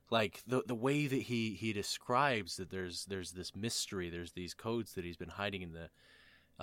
like 0.10 0.42
the 0.48 0.64
the 0.66 0.76
way 0.76 1.08
that 1.08 1.24
he 1.24 1.52
he 1.54 1.74
describes 1.74 2.58
that 2.58 2.70
there's 2.70 3.06
there's 3.06 3.32
this 3.32 3.56
mystery, 3.56 4.10
there's 4.10 4.34
these 4.34 4.54
codes 4.54 4.94
that 4.94 5.04
he's 5.04 5.18
been 5.18 5.30
hiding 5.30 5.62
in 5.62 5.74
the 5.74 5.90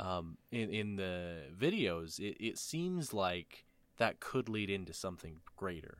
um 0.01 0.39
in 0.51 0.71
in 0.71 0.97
the 0.97 1.43
videos. 1.59 2.19
It 2.19 2.37
it 2.39 2.59
seems 2.59 3.13
like 3.13 3.65
that 4.01 4.19
could 4.19 4.49
lead 4.49 4.69
into 4.71 4.93
something 4.93 5.37
greater. 5.57 5.99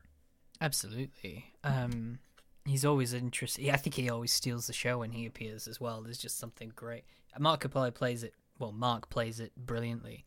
Absolutely. 0.59 1.45
Um, 1.63 2.19
he's 2.65 2.83
always 2.83 3.13
interesting. 3.13 3.71
I 3.71 3.77
think 3.77 3.95
he 3.95 4.09
always 4.09 4.31
steals 4.33 4.67
the 4.67 4.73
show 4.73 4.99
when 4.99 5.11
he 5.11 5.25
appears 5.25 5.67
as 5.67 5.79
well. 5.79 6.01
There's 6.01 6.17
just 6.17 6.37
something 6.37 6.71
great. 6.75 7.05
Markiplier 7.39 7.93
plays 7.93 8.23
it. 8.23 8.33
Well, 8.59 8.71
Mark 8.71 9.09
plays 9.09 9.39
it 9.39 9.53
brilliantly. 9.55 10.25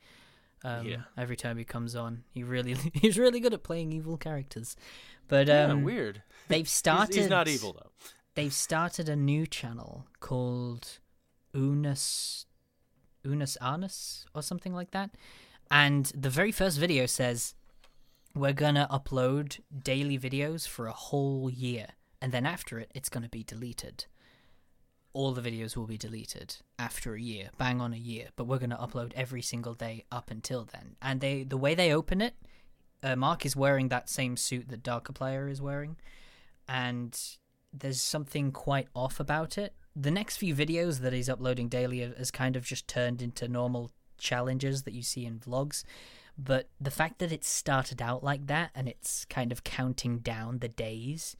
Um, 0.64 0.87
Yeah. 0.87 1.03
Every 1.18 1.37
time 1.37 1.59
he 1.59 1.64
comes 1.64 1.95
on, 1.95 2.25
he 2.33 2.43
really 2.43 2.75
he's 2.95 3.18
really 3.18 3.41
good 3.41 3.53
at 3.55 3.62
playing 3.62 3.93
evil 3.93 4.16
characters. 4.16 4.77
But 5.29 5.49
yeah, 5.49 5.64
um, 5.66 5.83
weird. 5.85 6.22
they've 6.49 6.59
He's- 6.66 6.72
started. 6.72 7.16
He's, 7.16 7.29
not 7.29 7.49
evil 7.49 7.72
though. 7.75 7.91
They've 8.35 8.53
started 8.55 9.09
a 9.09 9.14
new 9.16 9.47
channel 9.47 10.07
called 10.20 10.99
Unus 11.53 12.47
Unus 13.25 13.57
Annus 13.57 14.27
or 14.35 14.43
something 14.43 14.75
like 14.75 14.91
that. 14.93 15.11
And 15.70 16.07
the 16.14 16.31
very 16.31 16.53
first 16.53 16.79
video 16.79 17.07
says 17.07 17.55
we're 18.35 18.53
gonna 18.53 18.89
upload 18.91 19.61
daily 19.82 20.18
videos 20.18 20.66
for 20.66 20.87
a 20.87 20.93
whole 20.93 21.49
year, 21.49 21.89
and 22.20 22.32
then 22.32 22.47
after 22.47 22.78
it, 22.78 22.91
it's 22.95 23.09
gonna 23.09 23.28
be 23.28 23.45
deleted. 23.45 24.07
All 25.12 25.32
the 25.32 25.43
videos 25.43 25.76
will 25.76 25.87
be 25.87 25.97
deleted 25.97 26.57
after 26.76 27.14
a 27.14 27.20
year, 27.20 27.51
bang 27.57 27.80
on 27.80 27.93
a 27.93 27.99
year. 27.99 28.28
But 28.35 28.47
we're 28.47 28.59
gonna 28.59 28.76
upload 28.76 29.12
every 29.14 29.43
single 29.43 29.74
day 29.74 30.05
up 30.11 30.30
until 30.30 30.64
then. 30.64 30.97
And 31.01 31.20
they, 31.20 31.45
the 31.45 31.57
way 31.57 31.76
they 31.76 31.95
open 31.95 32.20
it, 32.20 32.35
uh, 33.03 33.14
Mark 33.14 33.47
is 33.47 33.55
wearing 33.55 33.89
that 33.89 34.09
same 34.09 34.37
suit 34.37 34.68
that 34.68 34.82
Darkiplier 34.82 35.49
is 35.49 35.62
wearing, 35.62 35.97
and 36.66 37.16
there's 37.72 38.01
something 38.01 38.51
quite 38.51 38.89
off 38.95 39.20
about 39.20 39.57
it. 39.59 39.74
The 39.95 40.11
next 40.11 40.39
few 40.39 40.55
videos 40.57 41.01
that 41.01 41.12
he's 41.12 41.28
uploading 41.28 41.68
daily 41.68 42.01
has 42.01 42.32
kind 42.32 42.57
of 42.57 42.64
just 42.64 42.89
turned 42.89 43.22
into 43.22 43.47
normal 43.47 43.93
challenges 44.18 44.82
that 44.82 44.95
you 44.95 45.03
see 45.03 45.24
in 45.24 45.39
vlogs. 45.39 45.85
But 46.37 46.68
the 46.80 46.91
fact 46.91 47.18
that 47.20 47.32
it 47.32 47.45
started 47.45 48.03
out 48.03 48.24
like 48.24 48.47
that 48.49 48.70
and 48.74 48.89
it's 48.89 49.24
kind 49.26 49.53
of 49.53 49.62
counting 49.62 50.18
down 50.18 50.59
the 50.59 50.68
days, 50.68 51.37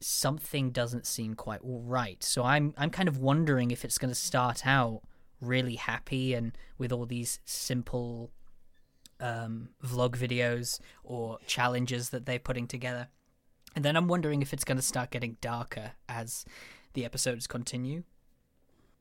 something 0.00 0.70
doesn't 0.70 1.06
seem 1.06 1.34
quite 1.34 1.60
right. 1.62 2.22
So 2.22 2.44
I'm 2.44 2.74
I'm 2.76 2.90
kind 2.90 3.08
of 3.08 3.18
wondering 3.18 3.70
if 3.70 3.84
it's 3.84 3.98
going 3.98 4.10
to 4.10 4.14
start 4.14 4.66
out 4.66 5.02
really 5.40 5.76
happy 5.76 6.32
and 6.34 6.56
with 6.78 6.92
all 6.92 7.06
these 7.06 7.40
simple 7.44 8.30
um, 9.20 9.70
vlog 9.84 10.16
videos 10.16 10.80
or 11.02 11.38
challenges 11.46 12.10
that 12.10 12.26
they're 12.26 12.38
putting 12.38 12.66
together. 12.66 13.08
And 13.74 13.84
then 13.84 13.96
I'm 13.96 14.06
wondering 14.08 14.42
if 14.42 14.52
it's 14.52 14.64
going 14.64 14.76
to 14.76 14.82
start 14.82 15.10
getting 15.10 15.36
darker 15.40 15.92
as 16.08 16.44
the 16.92 17.04
episodes 17.04 17.46
continue. 17.46 18.04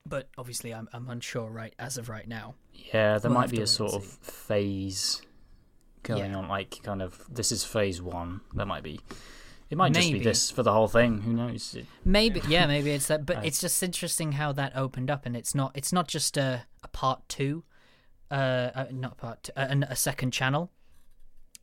But 0.05 0.29
obviously, 0.37 0.73
I'm 0.73 0.89
I'm 0.93 1.09
unsure 1.09 1.49
right 1.49 1.73
as 1.79 1.97
of 1.97 2.09
right 2.09 2.27
now. 2.27 2.55
Yeah, 2.73 3.17
there 3.19 3.31
We'll 3.31 3.39
might 3.39 3.49
be 3.49 3.61
a 3.61 3.67
sort 3.67 3.93
of 3.93 4.03
phase 4.03 5.21
going 6.03 6.31
Yeah. 6.31 6.37
on, 6.37 6.47
like 6.49 6.81
kind 6.83 7.01
of 7.01 7.23
this 7.33 7.51
is 7.51 7.63
phase 7.63 8.01
one. 8.01 8.41
There 8.53 8.65
might 8.65 8.83
be. 8.83 8.99
It 9.69 9.77
might 9.77 9.93
just 9.93 10.11
be 10.11 10.19
this 10.19 10.51
for 10.51 10.61
the 10.61 10.73
whole 10.73 10.87
thing. 10.89 11.21
Who 11.21 11.33
knows? 11.33 11.73
It- 11.73 11.87
Maybe 12.03 12.41
yeah, 12.47 12.67
maybe 12.67 12.91
it's 12.91 13.07
that. 13.07 13.25
But 13.25 13.45
it's 13.45 13.61
just 13.61 13.81
interesting 13.81 14.33
how 14.33 14.51
that 14.51 14.75
opened 14.75 15.09
up, 15.09 15.25
and 15.25 15.35
it's 15.37 15.55
not 15.55 15.71
it's 15.73 15.93
not 15.93 16.07
just 16.07 16.37
a 16.37 16.65
a 16.83 16.87
part 16.89 17.27
two, 17.29 17.63
uh, 18.29 18.33
uh 18.75 18.85
not 18.91 19.17
part 19.17 19.43
two, 19.43 19.53
uh, 19.55 19.75
a 19.89 19.95
second 19.95 20.31
channel. 20.31 20.69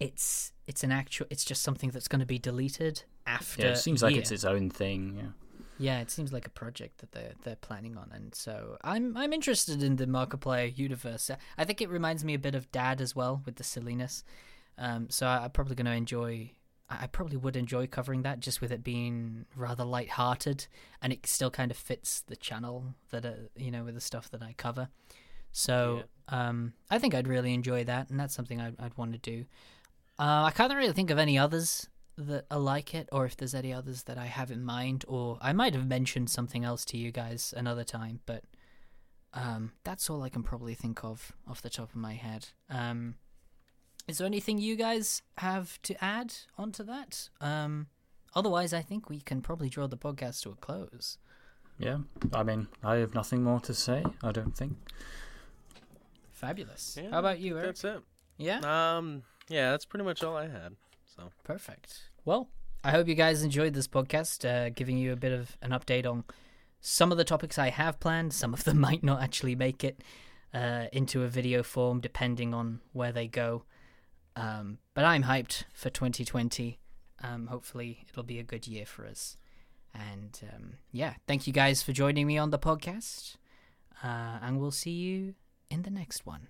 It's 0.00 0.52
it's 0.66 0.82
an 0.82 0.92
actual. 0.92 1.26
It's 1.28 1.44
just 1.44 1.62
something 1.62 1.90
that's 1.90 2.08
going 2.08 2.20
to 2.20 2.26
be 2.26 2.38
deleted 2.38 3.02
after. 3.26 3.62
yeah, 3.62 3.72
it 3.72 3.76
seems 3.76 4.02
like 4.02 4.14
year. 4.14 4.22
it's 4.22 4.30
its 4.32 4.44
own 4.44 4.70
thing. 4.70 5.16
Yeah. 5.18 5.39
Yeah, 5.80 6.00
it 6.00 6.10
seems 6.10 6.30
like 6.30 6.46
a 6.46 6.50
project 6.50 6.98
that 6.98 7.12
they're 7.12 7.32
they're 7.42 7.56
planning 7.56 7.96
on, 7.96 8.10
and 8.12 8.34
so 8.34 8.76
I'm 8.84 9.16
I'm 9.16 9.32
interested 9.32 9.82
in 9.82 9.96
the 9.96 10.06
Markiplier 10.06 10.76
universe. 10.76 11.30
I 11.56 11.64
think 11.64 11.80
it 11.80 11.88
reminds 11.88 12.22
me 12.22 12.34
a 12.34 12.38
bit 12.38 12.54
of 12.54 12.70
Dad 12.70 13.00
as 13.00 13.16
well 13.16 13.40
with 13.46 13.56
the 13.56 13.64
silliness. 13.64 14.22
Um, 14.76 15.08
so 15.08 15.26
I, 15.26 15.44
I'm 15.44 15.50
probably 15.50 15.76
going 15.76 15.86
to 15.86 15.92
enjoy. 15.92 16.52
I 16.90 17.06
probably 17.06 17.38
would 17.38 17.56
enjoy 17.56 17.86
covering 17.86 18.22
that 18.22 18.40
just 18.40 18.60
with 18.60 18.72
it 18.72 18.82
being 18.82 19.46
rather 19.56 19.84
light-hearted, 19.84 20.66
and 21.00 21.12
it 21.14 21.24
still 21.26 21.50
kind 21.50 21.70
of 21.70 21.78
fits 21.78 22.20
the 22.26 22.36
channel 22.36 22.94
that 23.10 23.24
uh, 23.24 23.32
you 23.56 23.70
know 23.70 23.84
with 23.84 23.94
the 23.94 24.02
stuff 24.02 24.30
that 24.32 24.42
I 24.42 24.54
cover. 24.58 24.88
So 25.50 26.02
um, 26.28 26.74
I 26.90 26.98
think 26.98 27.14
I'd 27.14 27.26
really 27.26 27.54
enjoy 27.54 27.84
that, 27.84 28.10
and 28.10 28.20
that's 28.20 28.34
something 28.34 28.60
I'd, 28.60 28.76
I'd 28.78 28.98
want 28.98 29.12
to 29.12 29.18
do. 29.18 29.46
Uh, 30.18 30.44
I 30.44 30.52
can't 30.54 30.74
really 30.74 30.92
think 30.92 31.08
of 31.10 31.18
any 31.18 31.38
others 31.38 31.88
that 32.26 32.46
are 32.50 32.58
like 32.58 32.94
it, 32.94 33.08
or 33.12 33.24
if 33.26 33.36
there's 33.36 33.54
any 33.54 33.72
others 33.72 34.04
that 34.04 34.18
I 34.18 34.26
have 34.26 34.50
in 34.50 34.64
mind, 34.64 35.04
or 35.08 35.38
I 35.40 35.52
might 35.52 35.74
have 35.74 35.86
mentioned 35.86 36.30
something 36.30 36.64
else 36.64 36.84
to 36.86 36.96
you 36.96 37.10
guys 37.10 37.54
another 37.56 37.84
time, 37.84 38.20
but 38.26 38.44
um, 39.32 39.72
that's 39.84 40.10
all 40.10 40.22
I 40.22 40.28
can 40.28 40.42
probably 40.42 40.74
think 40.74 41.04
of 41.04 41.32
off 41.48 41.62
the 41.62 41.70
top 41.70 41.90
of 41.90 41.96
my 41.96 42.14
head. 42.14 42.48
Um, 42.68 43.16
is 44.08 44.18
there 44.18 44.26
anything 44.26 44.58
you 44.58 44.76
guys 44.76 45.22
have 45.38 45.80
to 45.82 46.02
add 46.02 46.34
onto 46.58 46.82
that? 46.84 47.28
Um, 47.40 47.86
otherwise, 48.34 48.72
I 48.72 48.82
think 48.82 49.08
we 49.08 49.20
can 49.20 49.40
probably 49.40 49.68
draw 49.68 49.86
the 49.86 49.96
podcast 49.96 50.42
to 50.42 50.50
a 50.50 50.54
close. 50.56 51.18
Yeah. 51.78 51.98
I 52.34 52.42
mean, 52.42 52.68
I 52.82 52.96
have 52.96 53.14
nothing 53.14 53.42
more 53.42 53.60
to 53.60 53.72
say. 53.72 54.04
I 54.22 54.32
don't 54.32 54.56
think. 54.56 54.76
Fabulous. 56.32 56.98
Yeah, 57.00 57.10
How 57.10 57.20
about 57.20 57.38
you, 57.38 57.56
Eric? 57.56 57.66
That's 57.66 57.84
it. 57.84 58.02
Yeah. 58.36 58.96
Um, 58.96 59.22
yeah, 59.48 59.70
that's 59.70 59.84
pretty 59.84 60.04
much 60.04 60.22
all 60.22 60.36
I 60.36 60.48
had. 60.48 60.76
So 61.16 61.30
Perfect. 61.44 62.09
Well, 62.24 62.50
I 62.84 62.90
hope 62.90 63.08
you 63.08 63.14
guys 63.14 63.42
enjoyed 63.42 63.72
this 63.72 63.88
podcast, 63.88 64.48
uh, 64.48 64.70
giving 64.70 64.98
you 64.98 65.12
a 65.12 65.16
bit 65.16 65.32
of 65.32 65.56
an 65.62 65.70
update 65.70 66.06
on 66.06 66.24
some 66.80 67.12
of 67.12 67.18
the 67.18 67.24
topics 67.24 67.58
I 67.58 67.70
have 67.70 67.98
planned. 67.98 68.34
Some 68.34 68.52
of 68.52 68.64
them 68.64 68.78
might 68.88 69.02
not 69.02 69.22
actually 69.22 69.54
make 69.54 69.82
it 69.84 70.02
uh, 70.52 70.86
into 70.92 71.22
a 71.22 71.28
video 71.28 71.62
form, 71.62 72.00
depending 72.00 72.52
on 72.52 72.80
where 72.92 73.12
they 73.12 73.26
go. 73.26 73.64
Um, 74.36 74.78
but 74.94 75.04
I'm 75.04 75.24
hyped 75.24 75.64
for 75.72 75.88
2020. 75.88 76.78
Um, 77.22 77.46
hopefully, 77.46 78.04
it'll 78.08 78.22
be 78.22 78.38
a 78.38 78.44
good 78.44 78.66
year 78.66 78.84
for 78.84 79.06
us. 79.06 79.38
And 79.94 80.38
um, 80.54 80.74
yeah, 80.92 81.14
thank 81.26 81.46
you 81.46 81.52
guys 81.52 81.82
for 81.82 81.92
joining 81.92 82.26
me 82.26 82.36
on 82.36 82.50
the 82.50 82.58
podcast. 82.58 83.36
Uh, 84.04 84.38
and 84.42 84.60
we'll 84.60 84.70
see 84.70 84.92
you 84.92 85.34
in 85.70 85.82
the 85.82 85.90
next 85.90 86.26
one. 86.26 86.48